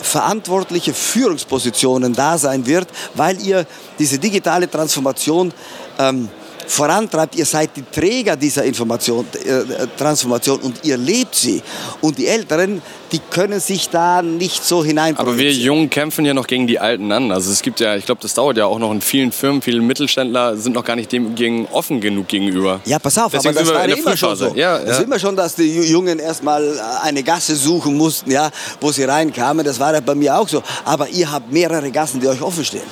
[0.04, 3.66] verantwortliche Führungspositionen da sein wird, weil ihr
[3.98, 5.52] diese digitale Transformation
[5.98, 6.28] ähm,
[6.66, 7.36] vorantreibt.
[7.36, 11.62] Ihr seid die Träger dieser Information, äh, Transformation und ihr lebt sie.
[12.00, 15.16] Und die Älteren, die können sich da nicht so hinein.
[15.16, 17.30] Aber wir Jungen kämpfen ja noch gegen die Alten an.
[17.30, 19.80] Also es gibt ja, ich glaube, das dauert ja auch noch in vielen Firmen, viele
[19.80, 22.80] Mittelständler sind noch gar nicht dem gegen offen genug gegenüber.
[22.84, 24.52] Ja, pass auf, Deswegen aber das war ja immer schon so.
[24.54, 24.96] Ja, Das ja.
[24.96, 28.50] ist immer schon, dass die Jungen erstmal eine Gasse suchen mussten, ja,
[28.80, 29.64] wo sie reinkamen.
[29.64, 30.62] Das war ja bei mir auch so.
[30.84, 32.82] Aber ihr habt mehrere Gassen, die euch offen stehen.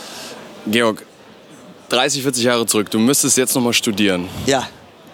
[0.67, 1.05] Georg,
[1.93, 4.29] 30, 40 Jahre zurück, du müsstest jetzt noch mal studieren.
[4.47, 4.67] Ja.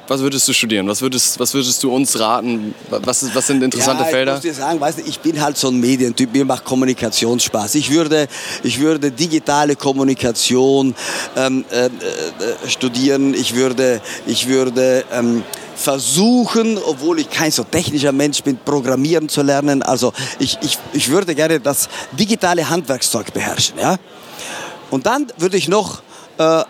[0.06, 0.88] Was würdest du studieren?
[0.88, 2.74] Was würdest, was würdest du uns raten?
[2.88, 4.32] Was, ist, was sind interessante ja, Felder?
[4.32, 7.38] Ich muss dir sagen, weißt du, ich bin halt so ein Medientyp, mir macht Kommunikation
[7.38, 7.74] Spaß.
[7.74, 8.26] Ich würde,
[8.62, 10.94] ich würde digitale Kommunikation
[11.36, 11.90] ähm, äh, äh,
[12.68, 15.42] studieren, ich würde, ich würde ähm,
[15.76, 19.82] versuchen, obwohl ich kein so technischer Mensch bin, Programmieren zu lernen.
[19.82, 23.78] Also ich, ich, ich würde gerne das digitale Handwerkszeug beherrschen.
[23.78, 23.98] Ja?
[24.90, 26.02] Und dann würde ich noch
[26.38, 26.64] äh,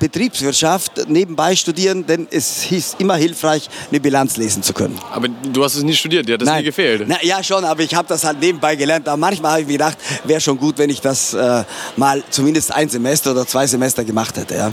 [0.00, 4.98] Betriebswirtschaft nebenbei studieren, denn es ist immer hilfreich, eine Bilanz lesen zu können.
[5.12, 6.58] Aber du hast es nie studiert, dir hat das Nein.
[6.58, 7.04] nie gefehlt.
[7.06, 9.06] Na, ja, schon, aber ich habe das halt nebenbei gelernt.
[9.08, 11.62] Aber manchmal habe ich mir gedacht, wäre schon gut, wenn ich das äh,
[11.96, 14.56] mal zumindest ein Semester oder zwei Semester gemacht hätte.
[14.56, 14.72] Ja.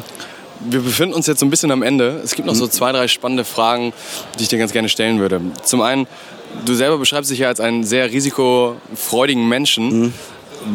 [0.61, 2.19] Wir befinden uns jetzt so ein bisschen am Ende.
[2.23, 2.71] Es gibt noch so Mhm.
[2.71, 3.93] zwei, drei spannende Fragen,
[4.37, 5.39] die ich dir ganz gerne stellen würde.
[5.63, 6.07] Zum einen,
[6.65, 9.99] du selber beschreibst dich ja als einen sehr risikofreudigen Menschen.
[10.01, 10.13] Mhm.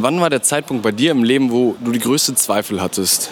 [0.01, 3.31] Wann war der Zeitpunkt bei dir im Leben, wo du die größte Zweifel hattest?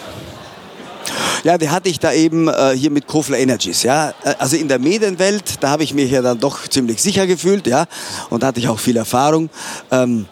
[1.43, 3.83] Ja, die hatte ich da eben äh, hier mit Kofler Energies.
[3.83, 4.13] Ja.
[4.23, 7.67] Äh, Also in der Medienwelt, da habe ich mich ja dann doch ziemlich sicher gefühlt.
[7.67, 7.85] Ja.
[8.29, 9.49] Und da hatte ich auch viel Erfahrung.
[9.91, 10.25] Ähm,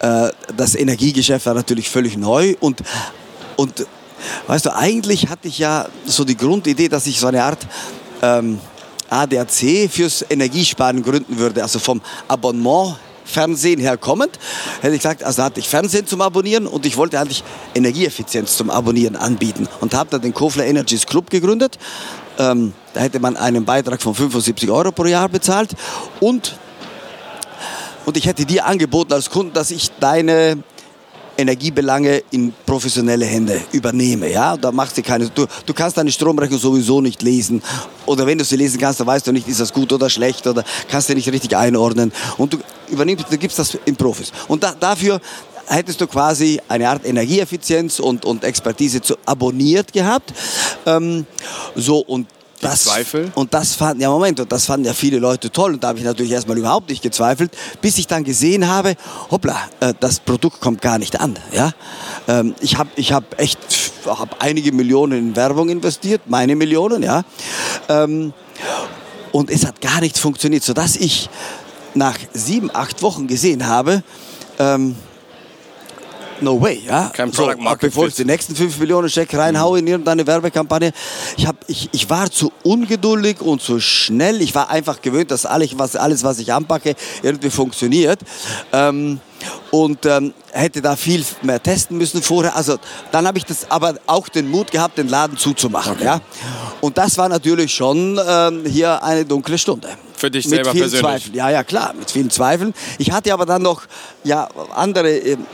[0.00, 2.54] äh, das Energiegeschäft war natürlich völlig neu.
[2.60, 2.82] Und,
[3.56, 3.86] und
[4.46, 7.66] weißt du, eigentlich hatte ich ja so die Grundidee, dass ich so eine Art...
[8.20, 8.60] Ähm,
[9.10, 12.96] ADAC fürs Energiesparen gründen würde, also vom Abonnement
[13.28, 14.38] Fernsehen her kommend,
[14.80, 18.70] hätte ich gesagt, also hatte ich Fernsehen zum Abonnieren und ich wollte eigentlich Energieeffizienz zum
[18.70, 21.78] Abonnieren anbieten und habe dann den Kofler Energies Club gegründet.
[22.38, 25.70] Ähm, da hätte man einen Beitrag von 75 Euro pro Jahr bezahlt
[26.20, 26.56] und,
[28.06, 30.62] und ich hätte dir angeboten als Kunden, dass ich deine
[31.38, 34.30] Energiebelange in professionelle Hände übernehme.
[34.30, 34.56] Ja?
[34.56, 37.62] Da machst du, keine, du, du kannst deine Stromrechnung sowieso nicht lesen.
[38.06, 40.46] Oder wenn du sie lesen kannst, dann weißt du nicht, ist das gut oder schlecht
[40.46, 42.12] oder kannst du nicht richtig einordnen.
[42.36, 42.58] Und du
[42.88, 44.32] übernimmst, du gibst das in Profis.
[44.48, 45.20] Und da, dafür
[45.66, 50.32] hättest du quasi eine Art Energieeffizienz und, und Expertise zu, abonniert gehabt.
[50.86, 51.26] Ähm,
[51.76, 52.26] so und
[52.60, 53.32] das, Zweifel?
[53.34, 55.98] und das fanden, ja Moment, und das fanden ja viele Leute toll und da habe
[55.98, 57.50] ich natürlich erstmal überhaupt nicht gezweifelt,
[57.80, 58.96] bis ich dann gesehen habe,
[59.30, 61.38] hoppla, äh, das Produkt kommt gar nicht an.
[61.52, 61.72] Ja?
[62.26, 63.58] Ähm, ich habe ich hab echt
[64.06, 67.24] hab einige Millionen in Werbung investiert, meine Millionen, ja.
[67.88, 68.32] Ähm,
[69.32, 71.28] und es hat gar nicht funktioniert, sodass ich
[71.94, 74.02] nach sieben, acht Wochen gesehen habe,
[74.58, 74.96] ähm,
[76.42, 77.10] no way, ja.
[77.14, 80.92] Kein so, Product Market bevor ich die nächsten 5 Millionen Scheck reinhaue in irgendeine Werbekampagne.
[81.36, 84.40] Ich, hab, ich, ich war zu ungeduldig und zu schnell.
[84.42, 88.20] Ich war einfach gewöhnt, dass alles, was, alles, was ich anpacke, irgendwie funktioniert.
[88.72, 89.20] Ähm,
[89.70, 92.56] und ähm, hätte da viel mehr testen müssen vorher.
[92.56, 92.78] Also
[93.12, 95.96] dann habe ich das aber auch den Mut gehabt, den Laden zuzumachen.
[96.02, 96.20] Ja?
[96.80, 99.88] Und das war natürlich schon ähm, hier eine dunkle Stunde.
[100.18, 101.06] Für dich mit selber vielen persönlich?
[101.06, 101.34] Zweifeln.
[101.34, 102.74] Ja, ja, klar, mit vielen Zweifeln.
[102.98, 103.82] Ich hatte aber dann noch
[104.24, 105.46] ja, andere ähm,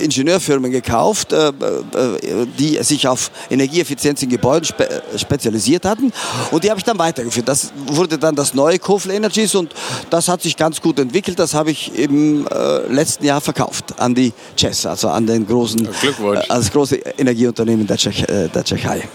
[0.00, 6.12] Ingenieurfirmen gekauft, äh, äh, die sich auf Energieeffizienz in Gebäuden spe äh, spezialisiert hatten.
[6.50, 7.46] Und die habe ich dann weitergeführt.
[7.46, 9.72] Das wurde dann das neue Kofler Energies und
[10.10, 11.38] das hat sich ganz gut entwickelt.
[11.38, 15.86] Das habe ich im äh, letzten Jahr verkauft an die Chess, also an den großen,
[15.86, 19.08] äh, als große Energieunternehmen der, Tschech, äh, der Tschechei.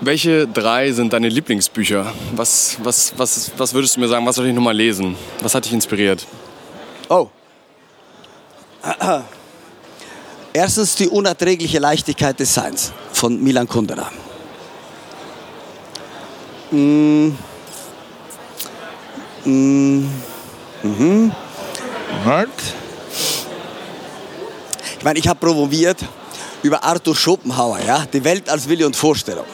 [0.00, 2.12] Welche drei sind deine Lieblingsbücher?
[2.36, 4.26] Was, was, was, was würdest du mir sagen?
[4.26, 5.16] Was soll ich nochmal lesen?
[5.40, 6.26] Was hat dich inspiriert?
[7.08, 7.28] Oh.
[10.52, 14.10] Erstens die unerträgliche Leichtigkeit des Seins von Milan Kundera.
[16.70, 17.28] Mm.
[19.44, 20.08] Mm.
[20.82, 21.32] Mhm.
[24.98, 25.98] Ich meine, ich habe promoviert
[26.62, 29.44] über Arthur Schopenhauer, ja, die Welt als Wille und Vorstellung.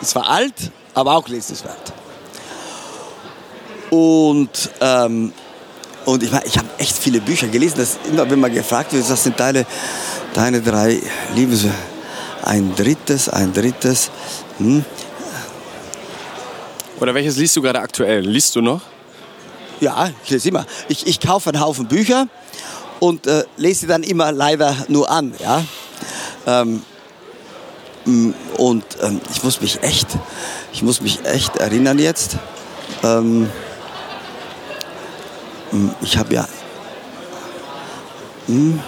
[0.00, 0.54] Es war alt,
[0.94, 1.92] aber auch lesenswert.
[3.90, 5.32] Und ähm,
[6.04, 7.76] und ich, mein, ich habe echt viele Bücher gelesen.
[7.78, 9.64] Das immer, wenn man gefragt wird, was sind deine,
[10.34, 11.00] deine drei
[11.34, 11.66] Liebes...
[12.44, 14.10] Ein drittes, ein drittes.
[14.58, 14.84] Hm?
[16.98, 18.26] Oder welches liest du gerade aktuell?
[18.26, 18.80] Liest du noch?
[19.82, 20.64] Ja, ich lese immer.
[20.88, 22.28] Ich, ich kaufe einen Haufen Bücher
[23.00, 25.34] und äh, lese sie dann immer leider nur an.
[25.40, 25.64] Ja?
[26.46, 26.84] Ähm,
[28.06, 30.06] m, und ähm, ich muss mich echt,
[30.72, 32.36] ich muss mich echt erinnern jetzt.
[33.02, 33.50] Ähm,
[35.72, 36.46] m, ich habe ja.
[38.46, 38.80] m,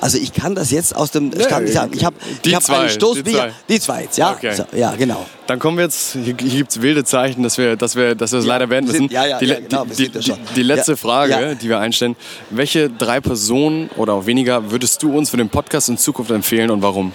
[0.00, 1.92] also ich kann das jetzt aus dem Stand nicht sagen.
[1.92, 3.38] Ich habe ich hab einen die Stoßbücher.
[3.38, 3.52] zwei.
[3.68, 4.30] Die zwei jetzt, ja.
[4.32, 4.54] Okay.
[4.54, 5.26] So, ja, genau.
[5.48, 8.38] Dann kommen wir jetzt, hier, gibt es wilde Zeichen, dass wir, dass wir, dass wir
[8.38, 9.08] es Ja, leider sind- müssen.
[9.10, 12.14] ja, ja, die, ja, genau, die, die, die letzte Frage, die wir einstellen.
[12.50, 16.70] Welche drei Personen oder auch weniger würdest du uns für den Podcast in Zukunft empfehlen
[16.70, 17.12] und warum?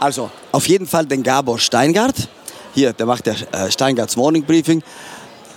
[0.00, 2.28] Also, auf jeden Fall den Gabor Steingart.
[2.74, 4.82] Hier, der macht der äh, Steingarts Morning Briefing.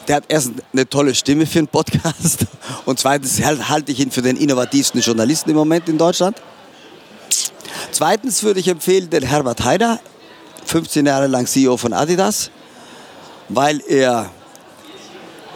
[0.07, 2.45] Der hat erst eine tolle Stimme für einen Podcast
[2.85, 6.37] und zweitens hal- halte ich ihn für den innovativsten Journalisten im Moment in Deutschland.
[7.91, 9.99] Zweitens würde ich empfehlen den Herbert Haider,
[10.65, 12.51] 15 Jahre lang CEO von Adidas,
[13.49, 14.29] weil er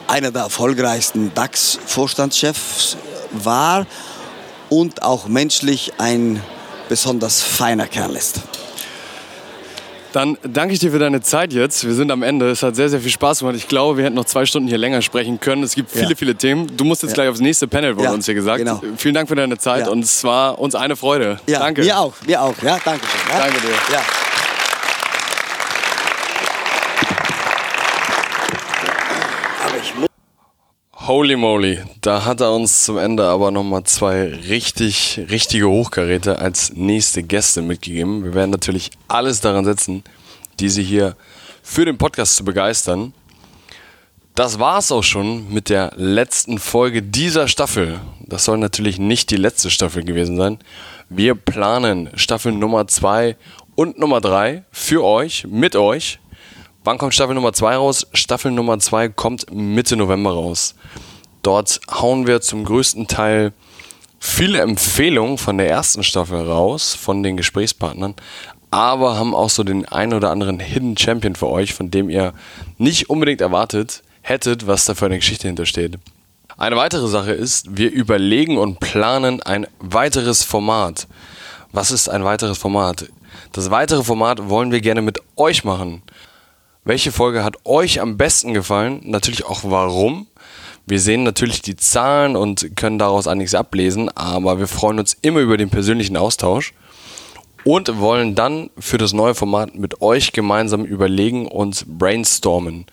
[0.07, 2.97] einer der erfolgreichsten DAX-Vorstandschefs
[3.31, 3.85] war
[4.69, 6.41] und auch menschlich ein
[6.87, 8.39] besonders feiner Kerl ist.
[10.11, 11.85] Dann danke ich dir für deine Zeit jetzt.
[11.85, 12.49] Wir sind am Ende.
[12.49, 13.55] Es hat sehr, sehr viel Spaß gemacht.
[13.55, 15.61] Ich glaube, wir hätten noch zwei Stunden hier länger sprechen können.
[15.61, 16.15] Es gibt viele, ja.
[16.15, 16.75] viele Themen.
[16.75, 17.15] Du musst jetzt ja.
[17.15, 18.59] gleich aufs nächste Panel, wurde ja, uns hier gesagt.
[18.59, 18.81] Genau.
[18.97, 21.39] Vielen Dank für deine Zeit und es war uns eine Freude.
[21.47, 21.81] Ja, danke.
[21.81, 22.55] Mir auch, mir auch.
[22.63, 23.37] Ja, danke schön.
[23.37, 23.93] Danke dir.
[23.93, 24.01] Ja.
[31.09, 36.73] Holy moly, da hat er uns zum Ende aber nochmal zwei richtig, richtige Hochkaräte als
[36.75, 38.23] nächste Gäste mitgegeben.
[38.23, 40.03] Wir werden natürlich alles daran setzen,
[40.59, 41.15] diese hier
[41.63, 43.13] für den Podcast zu begeistern.
[44.35, 47.99] Das war es auch schon mit der letzten Folge dieser Staffel.
[48.27, 50.59] Das soll natürlich nicht die letzte Staffel gewesen sein.
[51.09, 53.35] Wir planen Staffel Nummer 2
[53.73, 56.19] und Nummer 3 für euch, mit euch.
[56.85, 58.07] Wann kommt Staffel Nummer 2 raus?
[58.13, 60.75] Staffel Nummer 2 kommt Mitte November raus.
[61.41, 63.51] Dort hauen wir zum größten Teil
[64.17, 68.15] viele Empfehlungen von der ersten Staffel raus, von den Gesprächspartnern,
[68.71, 72.33] aber haben auch so den einen oder anderen Hidden Champion für euch, von dem ihr
[72.77, 75.99] nicht unbedingt erwartet hättet, was da für eine Geschichte hintersteht.
[76.57, 81.07] Eine weitere Sache ist, wir überlegen und planen ein weiteres Format.
[81.71, 83.09] Was ist ein weiteres Format?
[83.51, 86.03] Das weitere Format wollen wir gerne mit euch machen.
[86.89, 89.01] Welche Folge hat euch am besten gefallen?
[89.03, 90.25] Natürlich auch warum.
[90.87, 95.39] Wir sehen natürlich die Zahlen und können daraus einiges ablesen, aber wir freuen uns immer
[95.39, 96.73] über den persönlichen Austausch
[97.63, 102.87] und wollen dann für das neue Format mit euch gemeinsam überlegen und brainstormen.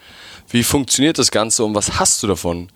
[0.51, 2.69] Wie funktioniert das Ganze und was hast du davon?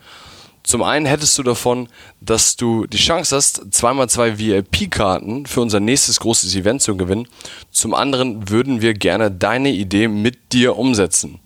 [0.70, 1.88] Zum einen hättest du davon,
[2.20, 7.26] dass du die Chance hast, zweimal zwei VIP-Karten für unser nächstes großes Event zu gewinnen.
[7.72, 11.40] Zum anderen würden wir gerne deine Idee mit dir umsetzen.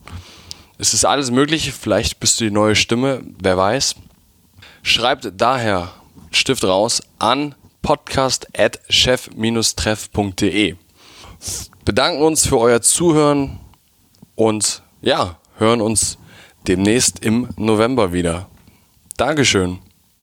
[0.76, 3.94] Es ist alles möglich, vielleicht bist du die neue Stimme, wer weiß.
[4.82, 5.94] Schreibt daher
[6.30, 10.74] Stift raus an podcast.chef-treff.de.
[11.86, 13.58] Bedanken uns für euer Zuhören
[14.34, 16.18] und ja, hören uns
[16.68, 18.50] demnächst im November wieder.
[19.16, 19.78] Dankeschön.